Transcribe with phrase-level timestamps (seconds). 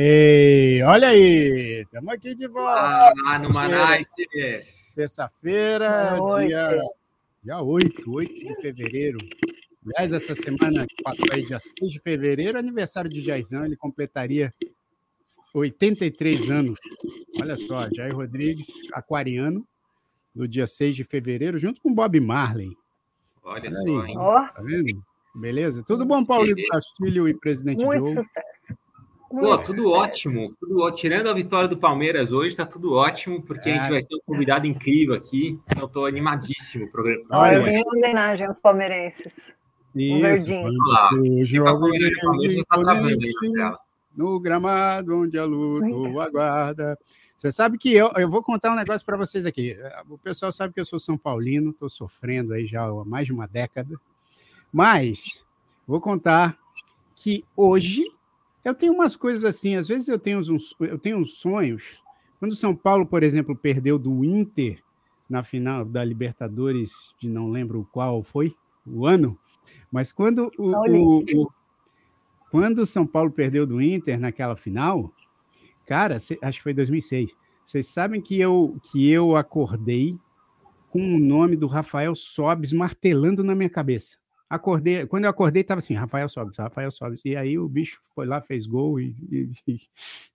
[0.00, 3.12] Ei, olha aí, estamos aqui de volta.
[3.26, 4.06] Ah, no Manaus.
[4.94, 6.76] Terça-feira, dia,
[7.42, 9.18] dia 8, 8 de fevereiro.
[9.84, 14.54] Aliás, essa semana que passou aí, dia 6 de fevereiro, aniversário de Jaizão, ele completaria
[15.52, 16.78] 83 anos.
[17.42, 19.66] Olha só, Jair Rodrigues, aquariano,
[20.32, 22.70] do dia 6 de fevereiro, junto com Bob Marley.
[23.42, 24.14] Olha, Olha só, hein?
[24.14, 25.04] Tá vendo?
[25.34, 25.82] Beleza?
[25.84, 28.22] Tudo bom, Paulinho Castilho e presidente Muito Diogo?
[28.22, 28.87] sucesso.
[29.28, 33.68] Pô, tudo ótimo, tudo ó- Tirando a vitória do Palmeiras hoje, tá tudo ótimo, porque
[33.68, 33.90] a gente É.
[33.90, 35.58] vai ter um convidado incrível aqui.
[35.66, 37.24] Então, eu tô animadíssimo pro programa.
[37.32, 39.34] Olha, Olha, vem uma homenagem aos palmeirenses.
[39.94, 40.62] Isso, verdinho.
[40.62, 43.78] quando Olha lá, surge Fica o com o Palmeiras, o Palmeiras já tá
[44.16, 46.98] no gramado onde a luta o aguarda.
[47.36, 49.76] Você sabe que eu, eu vou contar um negócio para vocês aqui.
[50.08, 53.32] O pessoal sabe que eu sou São Paulino, estou sofrendo aí já há mais de
[53.32, 53.94] uma década.
[54.72, 55.44] Mas
[55.86, 56.58] vou contar
[57.14, 58.04] que hoje
[58.68, 59.74] eu tenho umas coisas assim.
[59.76, 62.02] Às vezes eu tenho uns, eu tenho uns sonhos.
[62.38, 64.82] Quando o São Paulo, por exemplo, perdeu do Inter
[65.28, 68.54] na final da Libertadores, de não lembro qual foi
[68.86, 69.38] o ano,
[69.92, 70.72] mas quando o,
[71.08, 71.52] o- o-
[72.50, 75.12] quando o São Paulo perdeu do Inter naquela final,
[75.84, 77.36] cara, cê- acho que foi 2006.
[77.64, 80.16] Vocês sabem que eu que eu acordei
[80.88, 84.16] com o nome do Rafael Sobes martelando na minha cabeça.
[84.50, 87.22] Acordei, quando eu acordei estava assim, Rafael Sobes, Rafael Sobes.
[87.24, 89.80] E aí o bicho foi lá, fez gol e, e-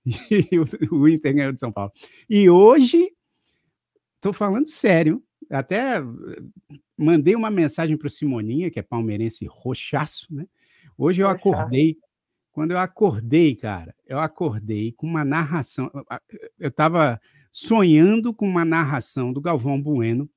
[0.06, 0.60] e
[0.92, 1.92] o, o Inter ganhou de São Paulo.
[2.30, 3.12] E hoje
[4.16, 5.22] Estou falando sério.
[5.50, 6.04] Até eh,
[6.98, 10.46] mandei uma mensagem para o Simoninha, que é palmeirense roxaço, né?
[10.98, 11.98] Hoje eu acordei.
[12.54, 15.92] Quando eu acordei, cara, eu acordei com uma narração.
[16.58, 17.20] Eu estava
[17.52, 20.30] sonhando com uma narração do Galvão Bueno.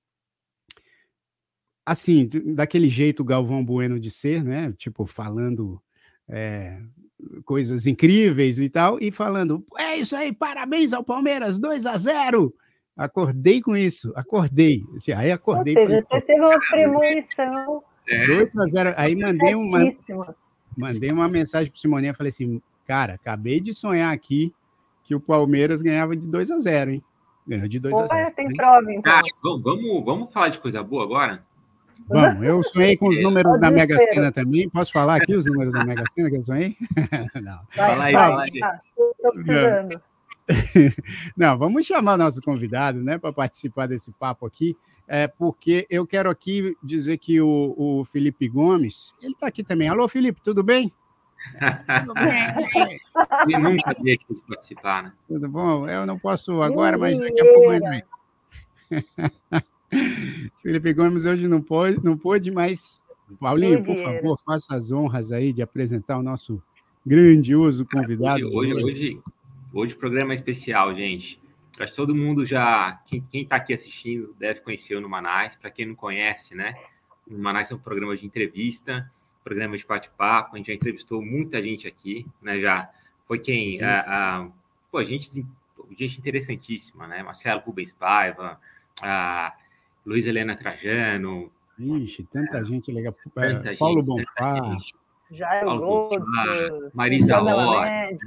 [1.87, 4.75] Assim, daquele jeito Galvão Bueno de ser, né?
[4.77, 5.81] Tipo, falando
[6.29, 6.81] eh,
[7.45, 12.53] coisas incríveis e tal, e falando: é isso aí, parabéns ao Palmeiras, 2 a 0
[12.97, 14.83] Acordei com isso, acordei.
[14.97, 15.75] Assim, Aí Ou acordei.
[15.75, 17.83] seja, falei, você teve uma premonição
[18.27, 19.95] 2 a 0 Aí mandei uma,
[20.77, 24.53] mandei uma mensagem pro Simoninha, falei assim, cara, acabei de sonhar aqui
[25.05, 27.05] que o Palmeiras ganhava de 2 a 0 hein?
[27.47, 29.03] Ganhou de 2 a Pô, 0 tem prova, então.
[29.03, 31.45] Cara, vamos, vamos falar de coisa boa agora?
[32.09, 33.99] Vamos, eu sonhei com os números da Mega.
[33.99, 34.69] Sena também.
[34.69, 36.77] Posso falar aqui os números da Mega Sena que eu sonhei?
[37.43, 37.61] Não.
[37.71, 38.61] Fala aí, fala aí.
[38.61, 38.81] tá.
[39.33, 40.03] Precisando.
[41.37, 44.77] Não, vamos chamar nosso convidado, né, para participar desse papo aqui,
[45.09, 49.89] é, porque eu quero aqui dizer que o, o Felipe Gomes, ele está aqui também.
[49.89, 50.93] Alô, Felipe, tudo bem?
[52.05, 52.99] Tudo bem?
[53.47, 55.13] Ele nunca veio aqui participar, né?
[55.29, 55.89] Tudo bom?
[55.89, 58.03] Eu não posso agora, mas daqui a pouco eu entro aí.
[60.63, 63.05] Felipe Gomes hoje não pôde, não pôde, mas
[63.41, 66.63] Paulinho, por favor, faça as honras aí de apresentar o nosso
[67.05, 68.49] grandioso convidado.
[68.55, 69.21] Hoje, hoje, hoje,
[69.73, 71.41] hoje o programa é especial, gente.
[71.79, 75.55] Acho que todo mundo já, quem, quem tá aqui assistindo deve conhecer o Numanais.
[75.55, 76.75] Para quem não conhece, né?
[77.29, 79.11] O Numanais é um programa de entrevista,
[79.45, 80.55] programa de bate-papo.
[80.55, 82.59] A gente já entrevistou muita gente aqui, né?
[82.61, 82.89] Já
[83.29, 84.49] foi quem, a, a-
[84.91, 85.45] pô, gente,
[85.99, 87.23] gente interessantíssima, né?
[87.23, 88.59] Marcelo Rubens Paiva,
[89.03, 89.53] a
[90.07, 93.13] Luiz Helena Trajano, Ixi, tanta gente legal.
[93.35, 94.77] tanta É, Paulo gente, Bonfá.
[95.31, 98.19] Jairo Paulo Bonfá, Marisa Hort.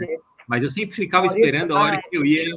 [0.47, 2.55] Mas eu sempre ficava Maurício esperando a hora que eu ia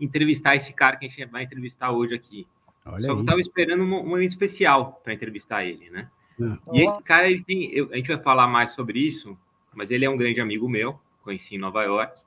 [0.00, 2.46] entrevistar esse cara que a gente vai entrevistar hoje aqui.
[2.84, 6.08] Olha Só que eu estava esperando um um momento especial para entrevistar ele, né?
[6.40, 6.58] Ah.
[6.72, 9.36] E esse cara, ele tem, eu- a gente vai falar mais sobre isso,
[9.74, 12.20] mas ele é um grande amigo meu, conheci em Nova York,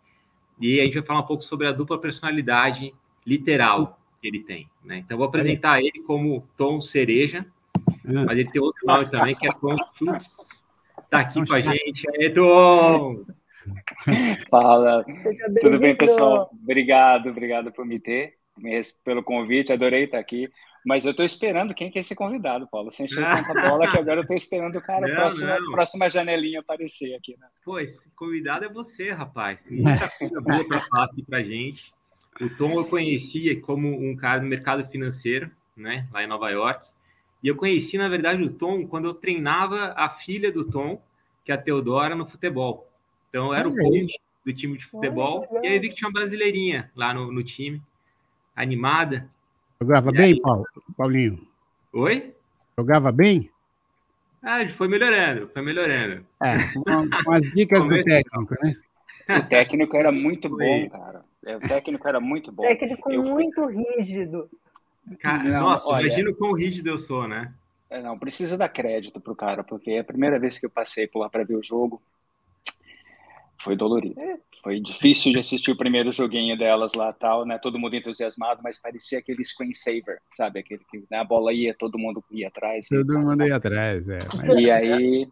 [0.60, 2.94] e a gente vai falar um pouco sobre a dupla personalidade
[3.26, 4.98] literal que ele tem, né?
[5.00, 7.46] Então eu vou apresentar ele como Tom Cereja,
[7.88, 8.26] Ah.
[8.26, 10.66] mas ele tem outro nome também que é Tom Schultz.
[11.10, 13.24] Tá aqui Tom com a gente, é Tom!
[14.50, 15.06] Fala,
[15.62, 16.50] tudo bem, pessoal?
[16.64, 18.36] Obrigado, obrigado por me ter,
[19.04, 20.50] pelo convite, adorei estar aqui.
[20.86, 22.90] Mas eu estou esperando quem que é esse convidado, Paulo.
[22.90, 25.72] Sem encher tanta bola que agora eu estou esperando o cara, Não, próxima, não.
[25.72, 27.36] próxima janelinha aparecer aqui.
[27.38, 27.48] Né?
[27.66, 29.64] Pô, esse convidado é você, rapaz.
[29.64, 31.92] Tem muita coisa boa para falar aqui pra gente.
[32.42, 36.88] O Tom eu conhecia como um cara do mercado financeiro, né, lá em Nova York.
[37.44, 41.02] E eu conheci, na verdade, o Tom quando eu treinava a filha do Tom,
[41.46, 42.88] que é a Teodora, no futebol.
[43.30, 45.48] Então eu era o coach do time de futebol.
[45.64, 47.82] e aí vi que tinha uma brasileirinha lá no, no time,
[48.56, 49.30] animada.
[49.82, 50.42] Jogava E bem, aí?
[50.42, 50.66] Paulo?
[50.98, 51.48] Paulinho?
[51.94, 52.34] Oi?
[52.78, 53.50] Jogava bem?
[54.42, 56.26] Ah, foi melhorando, foi melhorando.
[56.42, 58.76] É, com, com as dicas do técnico, né?
[59.38, 61.24] O técnico era muito bom, cara.
[61.46, 62.64] É, O técnico era muito bom.
[62.64, 64.50] Técnico Eu fui- muito rígido.
[65.20, 67.54] Cara, Não, nossa, olha- imagina o quão rígido eu sou, né?
[67.90, 71.08] É, não, preciso dar crédito pro cara, porque é a primeira vez que eu passei
[71.08, 72.02] por lá para ver o jogo.
[73.62, 74.16] foi dolorido.
[74.64, 77.58] Foi difícil de assistir o primeiro joguinho delas lá tal, né?
[77.58, 80.60] Todo mundo entusiasmado, mas parecia aquele screensaver, sabe?
[80.60, 82.88] Aquele que né, a bola ia, todo mundo ia atrás.
[82.88, 83.48] Todo tal, mundo tal.
[83.48, 84.18] ia atrás, é.
[84.38, 84.60] Mas...
[84.60, 85.30] E aí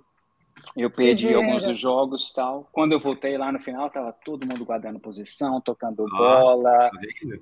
[0.76, 2.68] eu perdi alguns dos jogos tal.
[2.72, 6.18] Quando eu voltei lá no final, tava todo mundo guardando posição, tocando Ah.
[6.18, 6.72] bola.
[6.90, 6.92] Tá?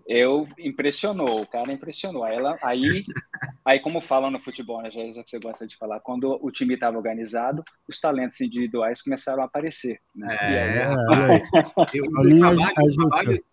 [0.07, 2.24] Eu impressionou, o cara impressionou.
[2.24, 3.04] Aí, ela, aí,
[3.66, 6.74] aí como falam no futebol, né, Jéssica, que você gosta de falar, quando o time
[6.75, 10.00] estava organizado, os talentos individuais começaram a aparecer.
[10.16, 10.28] Né?
[10.33, 11.98] E aí, É, É.
[11.98, 13.44] Eu- o, Paulinho trabalho,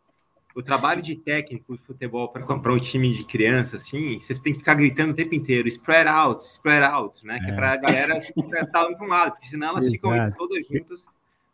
[0.54, 4.60] o, trabalho, de técnico de futebol para um time de criança, assim, você tem que
[4.60, 7.38] ficar gritando o tempo inteiro, spread out, spread out, né?
[7.40, 7.54] Que é É.
[7.54, 10.28] para a galera estar para um lado, porque senão elas ficam Exato.
[10.28, 11.06] indo todas juntas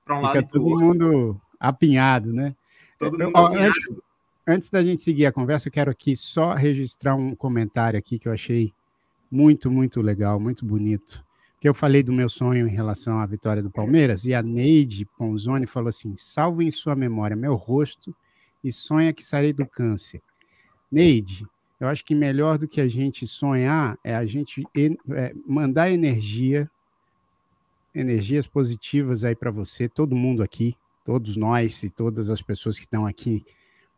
[0.05, 0.87] para um lado Fica e para o todo outro.
[0.87, 2.55] mundo apinhado, né?
[2.99, 3.69] Todo mundo ó, alinhado.
[3.69, 3.89] antes,
[4.47, 8.27] antes da gente seguir a conversa, eu quero aqui só registrar um comentário aqui que
[8.29, 8.73] eu achei
[9.31, 11.25] muito, muito legal, muito bonito.
[11.61, 15.05] Que eu falei do meu sonho em relação à vitória do Palmeiras e a Neide
[15.19, 18.15] Ponzoni falou assim: salve em sua memória meu rosto
[18.63, 20.21] e sonha que sarei do câncer.
[20.91, 21.47] Neide,
[21.81, 25.91] eu acho que melhor do que a gente sonhar é a gente en- é, mandar
[25.91, 26.71] energia,
[27.95, 30.75] energias positivas aí para você, todo mundo aqui,
[31.05, 33.45] todos nós e todas as pessoas que estão aqui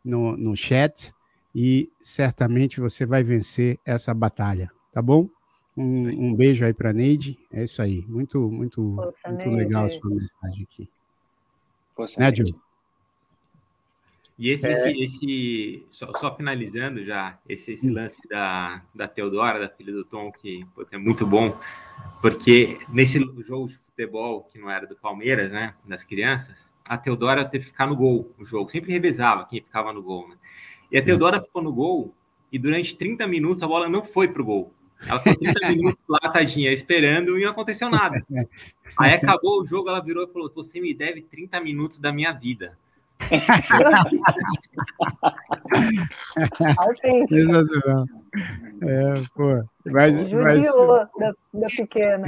[0.03, 1.13] no, no chat,
[1.53, 5.27] e certamente você vai vencer essa batalha, tá bom?
[5.75, 9.63] Um, um beijo aí para Neide, é isso aí, muito, muito, Força, muito Neide.
[9.63, 10.89] legal a sua mensagem aqui.
[11.95, 12.70] Poxa, Né, Diogo?
[14.41, 14.71] E esse, É.
[14.71, 17.93] esse, esse- só, só finalizando já, esse, esse Hum.
[17.93, 21.55] lance da, da Teodora, da filha do Tom, que pô, é muito bom,
[22.19, 27.45] porque nesse jogo de futebol, que não era do Palmeiras, né, das crianças, a Teodora
[27.45, 30.35] teve que ficar no gol, o jogo, sempre revezava quem ficava no gol, né?
[30.91, 32.11] E a Teodora ficou no gol,
[32.51, 34.73] e durante 30 minutos a bola não foi pro gol.
[35.07, 38.25] Ela ficou 30 minutos lá, tadinha, esperando e não aconteceu nada.
[38.97, 42.31] Aí acabou o jogo, ela virou e falou: Você me deve 30 minutos da minha
[42.31, 42.75] vida.
[47.29, 48.05] Sensacional.
[48.81, 50.67] É, pô, mas, mas
[51.17, 52.25] da, da pequena.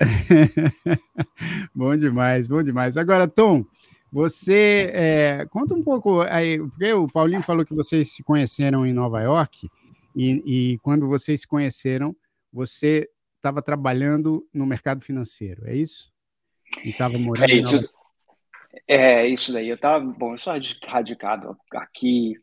[1.74, 2.96] bom demais, bom demais.
[2.96, 3.64] Agora, Tom,
[4.10, 8.92] você é, conta um pouco aí, porque o Paulinho falou que vocês se conheceram em
[8.92, 9.68] Nova York
[10.14, 12.16] e, e quando vocês se conheceram,
[12.52, 16.12] você estava trabalhando no mercado financeiro, é isso?
[16.84, 17.90] E estava morando É em Nova isso,
[18.86, 19.68] é isso daí.
[19.68, 22.34] Eu tava, bom, eu sou radi- radicado aqui.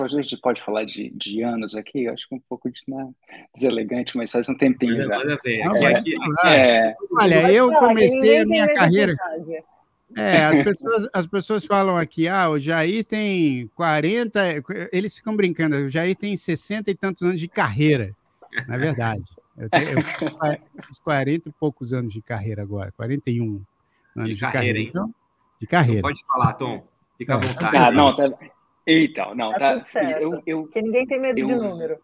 [0.00, 3.06] A gente pode falar de, de anos aqui, eu acho que um pouco de, né,
[3.54, 5.16] deselegante, mas faz um tempinho já.
[5.16, 6.54] pode aqui- falar.
[6.56, 9.14] É, Olha, eu comecei a minha carreira.
[10.16, 14.40] É, as pessoas, as pessoas falam aqui, ah, o Jair tem 40,
[14.92, 18.14] eles ficam brincando, o Jair tem 60 e tantos anos de carreira.
[18.66, 19.26] Não é verdade.
[19.58, 23.62] Eu, tenho, eu fiz 40 e poucos anos de carreira agora, 41
[24.20, 24.78] anos de, carreira, carreira.
[24.80, 24.86] hein?
[24.88, 25.12] Então, de
[25.62, 26.02] Então carreira.
[26.02, 26.88] pode falar, Tom.
[27.18, 27.76] Fica à É, vontade.
[27.76, 28.24] ah, não, tá.
[28.86, 30.20] Então, não, Tá tá.
[30.20, 31.98] Eu, eu, Porque ninguém tem medo de Eu- número.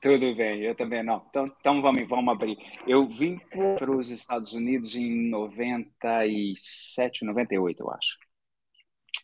[0.00, 1.24] Tudo bem, eu também não.
[1.28, 2.56] Então, então vamos, vamos abrir.
[2.86, 3.38] Eu vim
[3.78, 8.16] para os Estados Unidos em 97, 98, eu acho.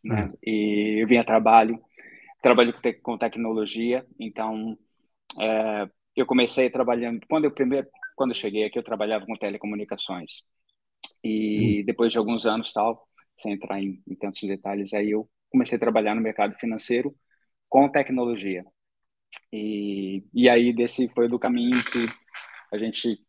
[0.04, 0.32] Né?
[0.42, 1.78] E eu vim a trabalho,
[2.42, 4.76] trabalho com, te- com tecnologia, então
[5.38, 7.20] é, eu comecei trabalhando.
[7.28, 10.42] Quando eu primeiro, quando eu cheguei aqui, eu trabalhava com telecomunicações.
[11.24, 15.76] E depois de alguns anos, tal, sem entrar em, em tantos detalhes, aí eu comecei
[15.76, 17.14] a trabalhar no mercado financeiro
[17.68, 18.64] com tecnologia.
[19.52, 22.06] E, e aí desse foi do caminho que
[22.72, 23.20] a gente,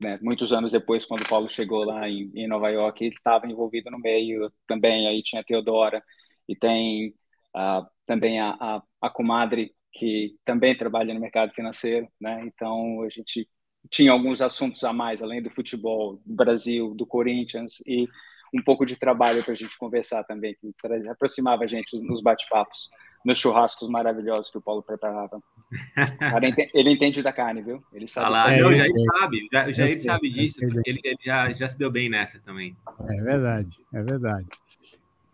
[0.00, 3.46] né, muitos anos depois, quando o Paulo chegou lá em, em Nova York, ele estava
[3.46, 5.08] envolvido no meio também.
[5.08, 6.02] Aí tinha a Teodora
[6.48, 7.14] e tem
[7.54, 12.42] ah, também a, a, a comadre que também trabalha no mercado financeiro, né?
[12.46, 13.48] Então a gente
[13.90, 18.06] tinha alguns assuntos a mais, além do futebol do Brasil, do Corinthians e
[18.54, 20.72] um pouco de trabalho para a gente conversar também, que
[21.08, 22.88] aproximava a gente nos bate-papos,
[23.24, 25.40] nos churrascos maravilhosos que o Paulo preparava.
[26.18, 27.82] Cara, ele entende da carne, viu?
[27.92, 28.30] Ele sabe.
[28.30, 29.04] lá, É, já, o eu Jair sei.
[29.06, 32.08] sabe, já, Eu Jair sei, sabe disso, porque ele, ele já, já se deu bem
[32.08, 32.76] nessa também.
[33.08, 34.46] É verdade, é verdade.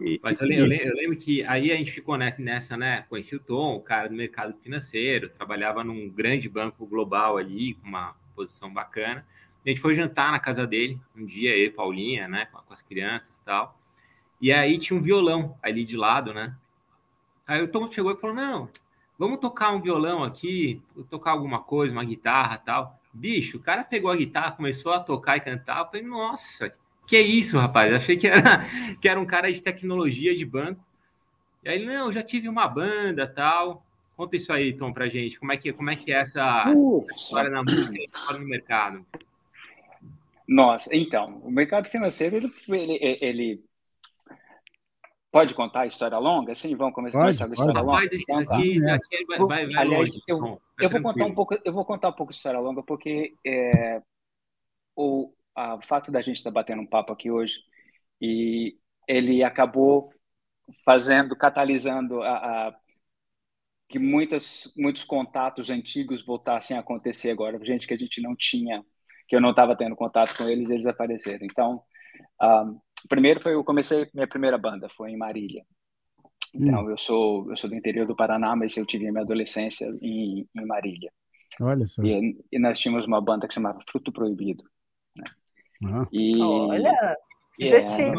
[0.00, 3.04] E- Mas eu, eu eu lembro que aí a gente ficou nessa, nessa, né?
[3.08, 7.88] Conheci o Tom, o cara do mercado financeiro, trabalhava num grande banco global ali, com
[7.88, 9.24] uma posição bacana.
[9.64, 12.46] A gente foi jantar na casa dele, um dia, eu e Paulinha, né?
[12.46, 13.78] Com, com as crianças e tal.
[14.40, 16.54] E aí tinha um violão ali de lado, né?
[17.46, 18.68] Aí o Tom chegou e falou: Não,
[19.18, 22.98] vamos tocar um violão aqui, tocar alguma coisa, uma guitarra tal.
[23.12, 25.80] Bicho, o cara pegou a guitarra, começou a tocar e cantar.
[25.80, 26.74] Eu falei: Nossa,
[27.06, 27.92] que isso, rapaz?
[27.92, 28.64] Achei que era,
[29.00, 30.84] que era um cara de tecnologia de banco.
[31.62, 33.84] E aí, não, já tive uma banda tal.
[34.16, 35.38] Conta isso aí, Tom, pra gente.
[35.38, 36.64] Como é que, como é, que é essa
[37.10, 39.06] história na música e história no mercado?
[40.46, 43.64] Nossa, então, o mercado financeiro, ele, ele, ele
[45.32, 46.54] Pode contar a história longa?
[46.54, 47.86] Sim, vamos começar Pode, com a história pode.
[47.86, 47.92] longa.
[47.94, 48.52] Rapaz, esse Então, tá.
[48.52, 48.98] tá.
[49.28, 50.58] vai, vai, vai Aliás, longe, eu, Tom.
[50.78, 53.34] eu Fica vou contar um pouco, eu vou contar um pouco de história longa porque
[53.46, 54.02] é,
[54.94, 57.60] o, a- o fato da gente estar batendo um papo aqui hoje
[58.20, 58.76] e
[59.08, 60.12] ele acabou
[60.84, 62.76] fazendo, catalisando a, a-
[63.92, 68.82] que muitas, muitos contatos antigos voltassem a acontecer agora, gente que a gente não tinha,
[69.28, 71.44] que eu não estava tendo contato com eles, eles apareceram.
[71.44, 71.82] Então,
[72.40, 72.64] ah,
[73.06, 75.62] primeiro foi eu comecei minha primeira banda foi em Marília.
[76.54, 79.86] Então, eu sou eu sou do interior do Paraná, mas eu tive a minha adolescência
[80.00, 81.12] em, em Marília.
[81.60, 82.02] Olha só.
[82.02, 84.64] E, e nós tínhamos uma banda que chamava Fruto Proibido.
[85.84, 87.16] Ah, E Olha,
[87.58, 88.16] e sugestivo.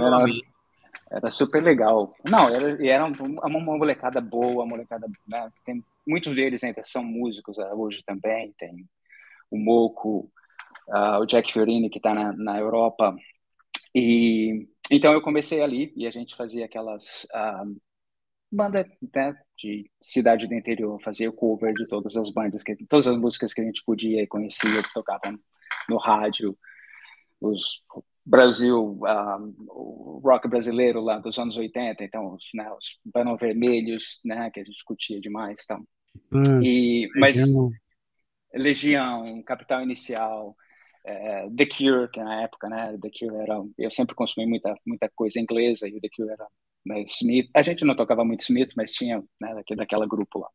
[1.13, 2.13] Era, super legal.
[2.29, 5.49] Não, era, era uma, molecada boa, uma molecada, né?
[5.63, 8.53] Tem, muitos deles ainda são músicos ah, hoje também.
[8.57, 8.87] Tem
[9.51, 10.31] o Moco,
[10.89, 13.15] ah, o Jack Fiorini, que está na, na Europa.
[13.95, 17.63] E então eu comecei ali e a gente fazia aquelas ah,
[18.51, 23.07] banda né, de cidade do interior, fazia o cover de todas as bandas, que, todas
[23.07, 25.39] as músicas que a gente podia e conhecia, que tocavam
[25.89, 26.57] no rádio,
[27.41, 27.83] os
[28.25, 29.37] Brasil, ah,
[29.67, 34.63] o rock brasileiro lá dos anos 80, então os, né, os Vermelhos, né, que a
[34.63, 35.85] gente curtia demais, então.
[36.29, 37.71] Pants, E mas Legião.
[38.53, 40.55] Legião, Capital Inicial,
[41.05, 45.09] eh, The Cure, que na época, né, The Cure era, eu sempre consumi muita muita
[45.15, 46.47] coisa inglesa e The Cure era
[46.85, 47.49] né, Smith.
[47.53, 50.49] A gente não tocava muito Smith, mas tinha, né, daquele daquela grupo lá.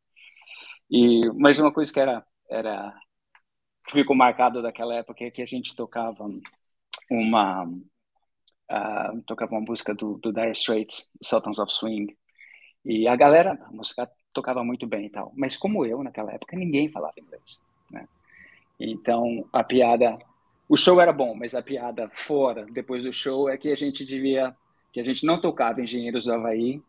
[0.90, 2.94] E mas uma coisa que era era
[3.86, 6.28] que ficou marcado daquela época é que a gente tocava
[7.10, 7.66] uma
[8.68, 12.16] ah, tocava uma música do, do Dire Straits, Sultans of Swing,
[12.84, 16.56] e a galera, a música tocava muito bem e tal, mas como eu naquela época
[16.56, 17.60] ninguém falava inglês,
[17.92, 18.06] né?
[18.78, 20.18] Então a piada,
[20.68, 24.04] o show era bom, mas a piada fora depois do show é que a gente
[24.04, 24.54] devia,
[24.92, 26.82] que a gente não tocava Engenheiros do Havaí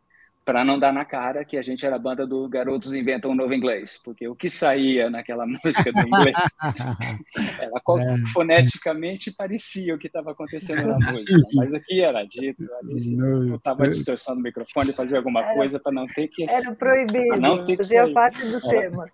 [0.45, 3.35] para não dar na cara que a gente era a banda do Garotos Inventam um
[3.35, 6.35] Novo Inglês, porque o que saía naquela música do inglês
[7.59, 8.27] ela É.
[8.33, 13.15] foneticamente parecia o que estava acontecendo na música, mas o que era dito ali, se
[13.15, 16.49] No- eu estava distorcendo o microfone, fazia alguma Era- coisa para não ter que.
[16.49, 17.39] Era proibido.
[17.39, 18.13] Não tem que Fazia sair.
[18.13, 19.11] parte do Era- tema.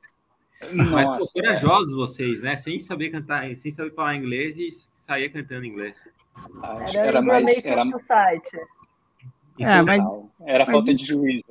[0.74, 2.55] Mas pô, Nossa, corajosos vocês, né?
[2.55, 5.98] Sem saber cantar, sem saber falar inglês e saía cantando inglês.
[6.63, 7.65] acho- Era, era mais.
[7.65, 8.58] Era, Society.
[9.59, 10.01] É, mas
[10.45, 11.43] era mas falta de isso- juízo.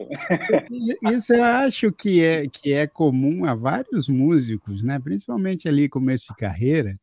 [1.12, 4.98] Isso eu acho que é, que é comum a vários músicos, né?
[4.98, 6.98] principalmente ali começo de carreira,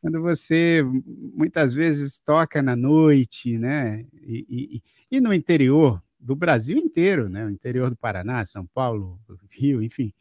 [0.00, 0.82] quando você
[1.34, 4.04] muitas vezes toca na noite, né?
[4.26, 4.82] E, e-
[5.16, 7.44] e no interior do Brasil inteiro, né?
[7.46, 9.18] O interior do Paraná, São Paulo,
[9.50, 10.12] Rio, enfim.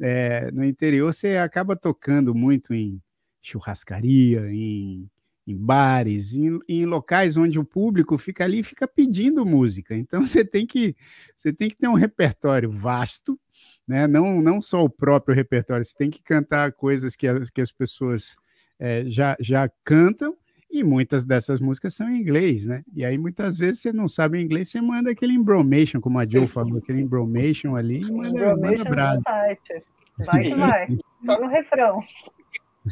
[0.00, 3.00] É, no interior você acaba tocando muito em
[3.40, 5.08] churrascaria, em,
[5.50, 9.96] em bares, em, em locais onde o público fica ali e fica pedindo música.
[9.96, 10.94] Então você tem que
[11.36, 13.38] você tem que ter um repertório vasto,
[13.86, 14.06] né?
[14.06, 17.72] Não não só o próprio repertório, você tem que cantar coisas que as, que as
[17.72, 18.36] pessoas
[18.78, 20.36] é, já já cantam
[20.70, 22.84] e muitas dessas músicas são em inglês, né?
[22.94, 26.46] E aí muitas vezes você não sabe inglês, você manda aquele embromation, como a Joe
[26.46, 29.22] falou, aquele embromation ali e manda, manda brasa.
[29.26, 30.88] Vai que vai.
[31.24, 32.00] Só no refrão.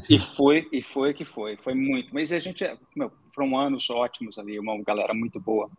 [0.08, 2.14] E foi, e foi que foi, foi muito.
[2.14, 2.64] Mas a gente,
[2.94, 5.70] meu, foram anos ótimos ali, uma galera muito boa.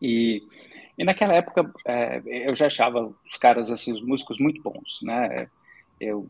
[0.00, 0.42] E,
[0.98, 5.48] e naquela época é, eu já achava os caras, assim, os músicos muito bons, né?
[6.00, 6.28] Eu,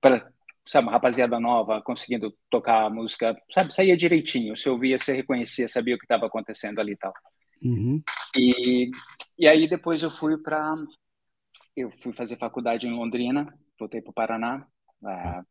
[0.00, 0.30] para,
[0.66, 4.56] sabe, uma rapaziada nova, conseguindo tocar a música, sabe, saía direitinho.
[4.56, 7.12] Se ouvia, você reconhecia, sabia o que estava acontecendo ali e tal.
[7.62, 8.02] Uhum.
[8.36, 8.90] E,
[9.38, 10.74] e aí depois eu fui para
[11.76, 14.66] eu fui fazer faculdade em Londrina, voltei para o Paraná,
[15.04, 15.42] ah,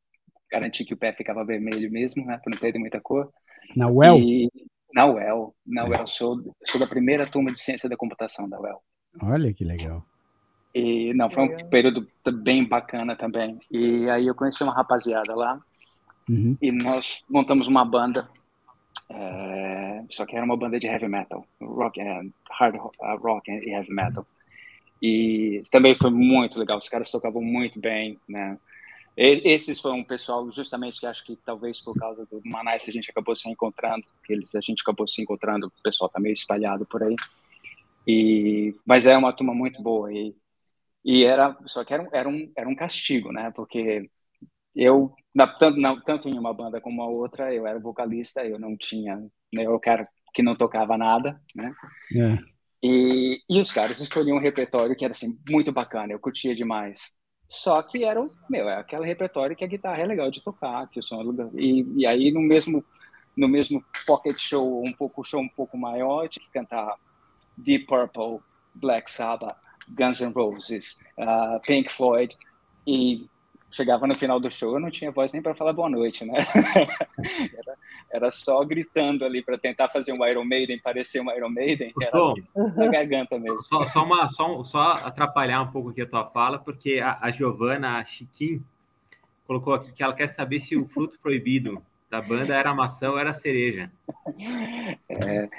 [0.51, 3.31] garanti que o pé ficava vermelho mesmo, né, para não perder muita cor.
[3.75, 4.17] Na UEL?
[4.19, 4.49] E
[4.93, 8.81] na UEL, na UEL sou sou da primeira turma de ciência da computação da UEL.
[9.21, 10.05] Olha que legal.
[10.73, 11.69] E não foi um Legal.
[11.69, 12.07] período
[12.43, 13.59] bem bacana também.
[13.69, 15.59] E aí eu conheci uma rapaziada lá
[16.29, 16.55] Uhum.
[16.61, 18.29] e nós montamos uma banda,
[19.09, 23.69] é, só que era uma banda de heavy metal, rock, é, hard uh, rock e
[23.69, 24.25] heavy metal.
[25.01, 28.57] E também foi muito legal, os caras tocavam muito bem, né?
[29.15, 33.11] Esses foram um pessoal, justamente, que acho que talvez por causa do Manaus a gente
[33.11, 36.85] acabou se encontrando, que eles, a gente acabou se encontrando, o pessoal tá meio espalhado
[36.85, 37.15] por aí.
[38.07, 40.35] E, mas é uma turma muito boa e,
[41.05, 43.51] e era, só que era, um- era, um, era um castigo, né?
[43.51, 44.09] Porque
[44.75, 48.59] eu, na, tanto, na, tanto em uma banda como a outra, eu era vocalista, eu
[48.59, 49.17] não tinha,
[49.53, 51.73] né, eu cara que não tocava nada, né?
[52.15, 52.51] É.
[52.83, 57.13] E, e os caras escolhiam um repertório que era assim muito bacana, eu curtia demais.
[57.51, 60.99] Só que era, meu, é aquele repertório que a guitarra é legal de tocar, que
[60.99, 61.51] o som é legal.
[61.53, 62.81] E, e aí no mesmo
[63.35, 66.95] no mesmo pocket show, um pouco show um pouco maior, tinha que cantar
[67.57, 68.39] Deep Purple,
[68.73, 69.57] Black Sabbath,
[69.89, 72.37] Guns N' Roses, uh, Pink Floyd
[72.87, 73.29] e
[73.71, 76.39] chegava no final do show, eu não tinha voz nem para falar boa noite, né?
[77.57, 77.77] era,
[78.11, 82.19] era, só gritando ali para tentar fazer um Iron Maiden, parecer um Iron Maiden, era
[82.19, 82.43] assim,
[82.75, 83.61] na garganta mesmo.
[83.63, 87.31] Só, só, uma, só, só atrapalhar um pouco aqui a tua fala, porque a, a
[87.31, 88.63] Giovana Chiquim
[89.47, 93.17] colocou aqui que ela quer saber se o fruto proibido da banda era maçã ou
[93.17, 93.91] era cereja.
[95.09, 95.49] É,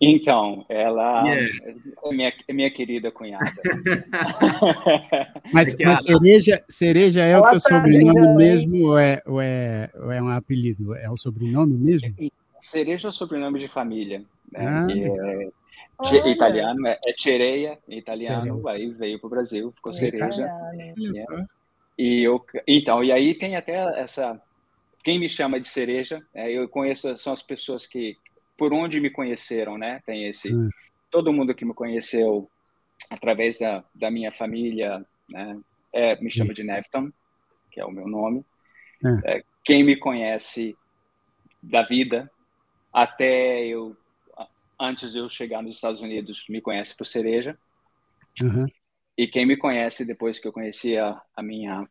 [0.00, 1.74] então, ela yeah.
[2.04, 3.52] é, minha, é minha querida cunhada.
[5.52, 9.90] mas, mas cereja, cereja é ela o teu tá sobrenome mesmo ou é, ou, é,
[9.94, 10.94] ou é um apelido?
[10.94, 12.14] É o sobrenome mesmo?
[12.62, 14.24] Cereja é o sobrenome de família.
[14.50, 14.66] Né?
[14.66, 18.70] Ah, é, italiano é, é Cereia, italiano, Cereia.
[18.70, 20.48] aí veio para o Brasil, ficou é cereja.
[21.98, 24.40] E eu, então, e aí tem até essa
[25.02, 28.16] quem me chama de cereja, é, eu conheço, são as pessoas que,
[28.60, 30.02] por onde me conheceram, né?
[30.04, 30.68] Tem esse, hum.
[31.10, 32.46] todo mundo que me conheceu
[33.08, 35.58] através da, da minha família, né?
[35.90, 37.10] É, me chama de Nefton,
[37.70, 38.44] que é o meu nome.
[39.02, 39.18] Hum.
[39.24, 40.76] É, quem me conhece
[41.62, 42.30] da vida,
[42.92, 43.96] até eu,
[44.78, 47.58] antes de eu chegar nos Estados Unidos, me conhece por cereja.
[48.42, 48.66] Uhum.
[49.16, 51.88] E quem me conhece depois que eu conheci a, a minha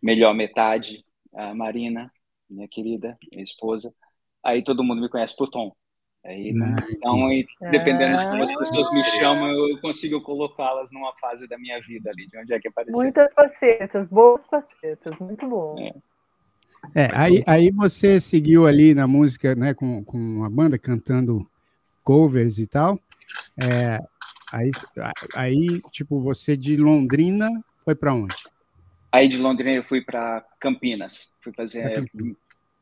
[0.00, 1.04] melhor metade,
[1.34, 2.12] a Marina,
[2.48, 3.92] minha querida, minha esposa.
[4.40, 5.74] Aí todo mundo me conhece por Tom.
[6.24, 6.76] Aí, né?
[6.90, 11.58] Então, e, dependendo de como as pessoas me chamam, eu consigo colocá-las numa fase da
[11.58, 13.00] minha vida ali, de onde é que apareceu.
[13.00, 15.76] Muitas facetas, boas facetas, muito bom.
[15.78, 15.94] É.
[16.94, 21.48] É, aí, aí você seguiu ali na música, né, com, com a banda cantando
[22.02, 22.98] covers e tal.
[23.62, 23.98] É,
[24.52, 24.70] aí,
[25.34, 27.48] aí, tipo, você de Londrina
[27.84, 28.34] foi para onde?
[29.12, 32.04] Aí de Londrina eu fui para Campinas, fui fazer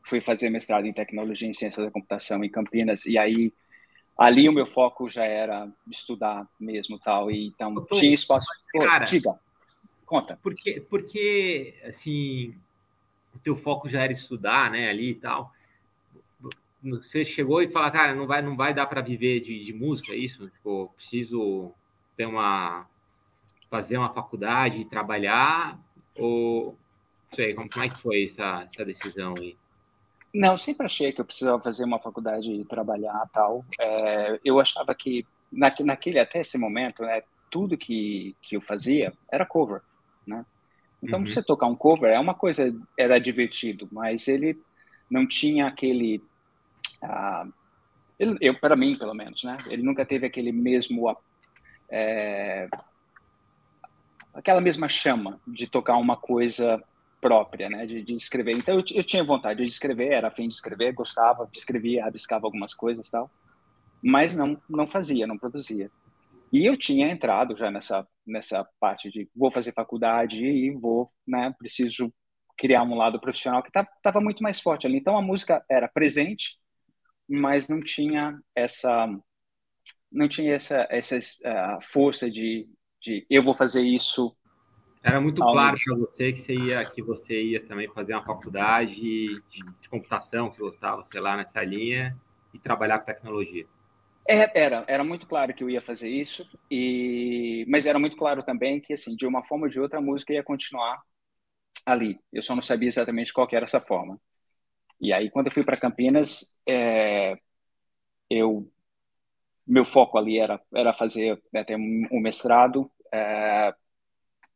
[0.08, 3.52] fui fazer mestrado em tecnologia e ciência da computação em Campinas e aí
[4.16, 8.48] ali o meu foco já era estudar mesmo tal e então Tô, tinha espaço.
[8.72, 9.38] Cara, diga,
[10.06, 10.38] conta.
[10.42, 12.54] Porque porque assim
[13.34, 15.52] o teu foco já era estudar, né, ali e tal.
[16.82, 20.12] Você chegou e falou, cara, não vai não vai dar para viver de, de música,
[20.12, 20.48] é isso?
[20.48, 21.72] Tipo, preciso
[22.16, 22.86] ter uma
[23.70, 25.78] fazer uma faculdade, trabalhar
[26.16, 26.76] ou
[27.30, 29.54] não sei, como, como é que foi essa, essa decisão aí?
[30.34, 33.64] Não, sempre achei que eu precisava fazer uma faculdade e trabalhar tal.
[33.80, 39.12] É, eu achava que naquele, naquele até esse momento, né, tudo que, que eu fazia
[39.30, 39.80] era cover,
[40.26, 40.44] né?
[41.02, 41.26] Então, uhum.
[41.26, 44.60] você tocar um cover é uma coisa, era divertido, mas ele
[45.08, 46.22] não tinha aquele,
[47.02, 47.52] uh,
[48.18, 49.56] ele, eu para mim pelo menos, né?
[49.68, 51.08] Ele nunca teve aquele mesmo
[51.88, 52.68] é,
[54.34, 56.82] aquela mesma chama de tocar uma coisa
[57.20, 58.56] própria, né, de, de escrever.
[58.56, 62.74] Então eu, eu, tinha vontade de escrever, era afim de escrever, gostava, escrevia, arriscava algumas
[62.74, 63.30] coisas tal,
[64.02, 65.90] mas não não fazia, não produzia.
[66.52, 71.54] E eu tinha entrado já nessa nessa parte de vou fazer faculdade e vou, né,
[71.58, 72.12] preciso
[72.56, 74.98] criar um lado profissional que estava tá, muito mais forte ali.
[74.98, 76.58] Então a música era presente,
[77.28, 79.08] mas não tinha essa
[80.10, 82.68] não tinha essa essa uh, força de
[83.00, 84.34] de eu vou fazer isso.
[85.02, 88.94] Era muito claro para você que você ia que você ia também fazer uma faculdade
[88.94, 89.42] de,
[89.80, 92.16] de computação, que você gostava, sei lá, nessa linha
[92.52, 93.66] e trabalhar com tecnologia.
[94.28, 98.42] É, era, era muito claro que eu ia fazer isso, e mas era muito claro
[98.42, 101.00] também que, assim, de uma forma ou de outra, a música ia continuar
[101.86, 102.18] ali.
[102.32, 104.20] Eu só não sabia exatamente qual era essa forma.
[105.00, 107.36] E aí, quando eu fui para Campinas, é,
[108.30, 108.70] eu
[109.66, 113.74] meu foco ali era, era fazer né, ter um, um mestrado, é,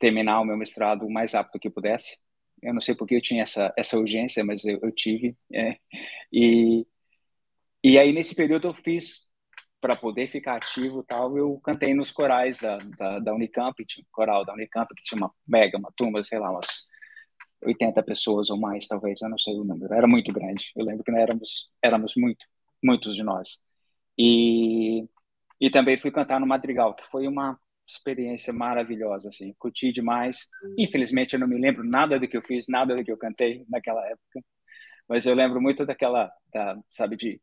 [0.03, 2.19] terminar o meu mestrado o mais rápido que pudesse.
[2.61, 5.37] Eu não sei porque eu tinha essa, essa urgência, mas eu, eu tive.
[5.53, 5.77] É,
[6.33, 6.85] e,
[7.85, 9.29] e aí, nesse período, eu fiz,
[9.81, 14.09] para poder ficar ativo tal, eu cantei nos corais da, da, da Unicamp, tinha um
[14.13, 16.89] coral da Unicamp, que tinha uma mega, uma turma, sei lá, umas
[17.65, 20.73] 80 pessoas ou mais, talvez, eu não sei o número, era muito grande.
[20.77, 22.45] Eu lembro que éramos, éramos muito,
[22.83, 23.61] muitos de nós.
[24.19, 25.09] E,
[25.61, 30.49] e também fui cantar no Madrigal, que foi uma experiência maravilhosa, assim, curti demais.
[30.79, 33.65] Infelizmente eu não me lembro nada do que eu fiz, nada do que eu cantei
[33.69, 34.41] naquela época,
[35.09, 37.41] mas eu lembro muito daquela, da, sabe, de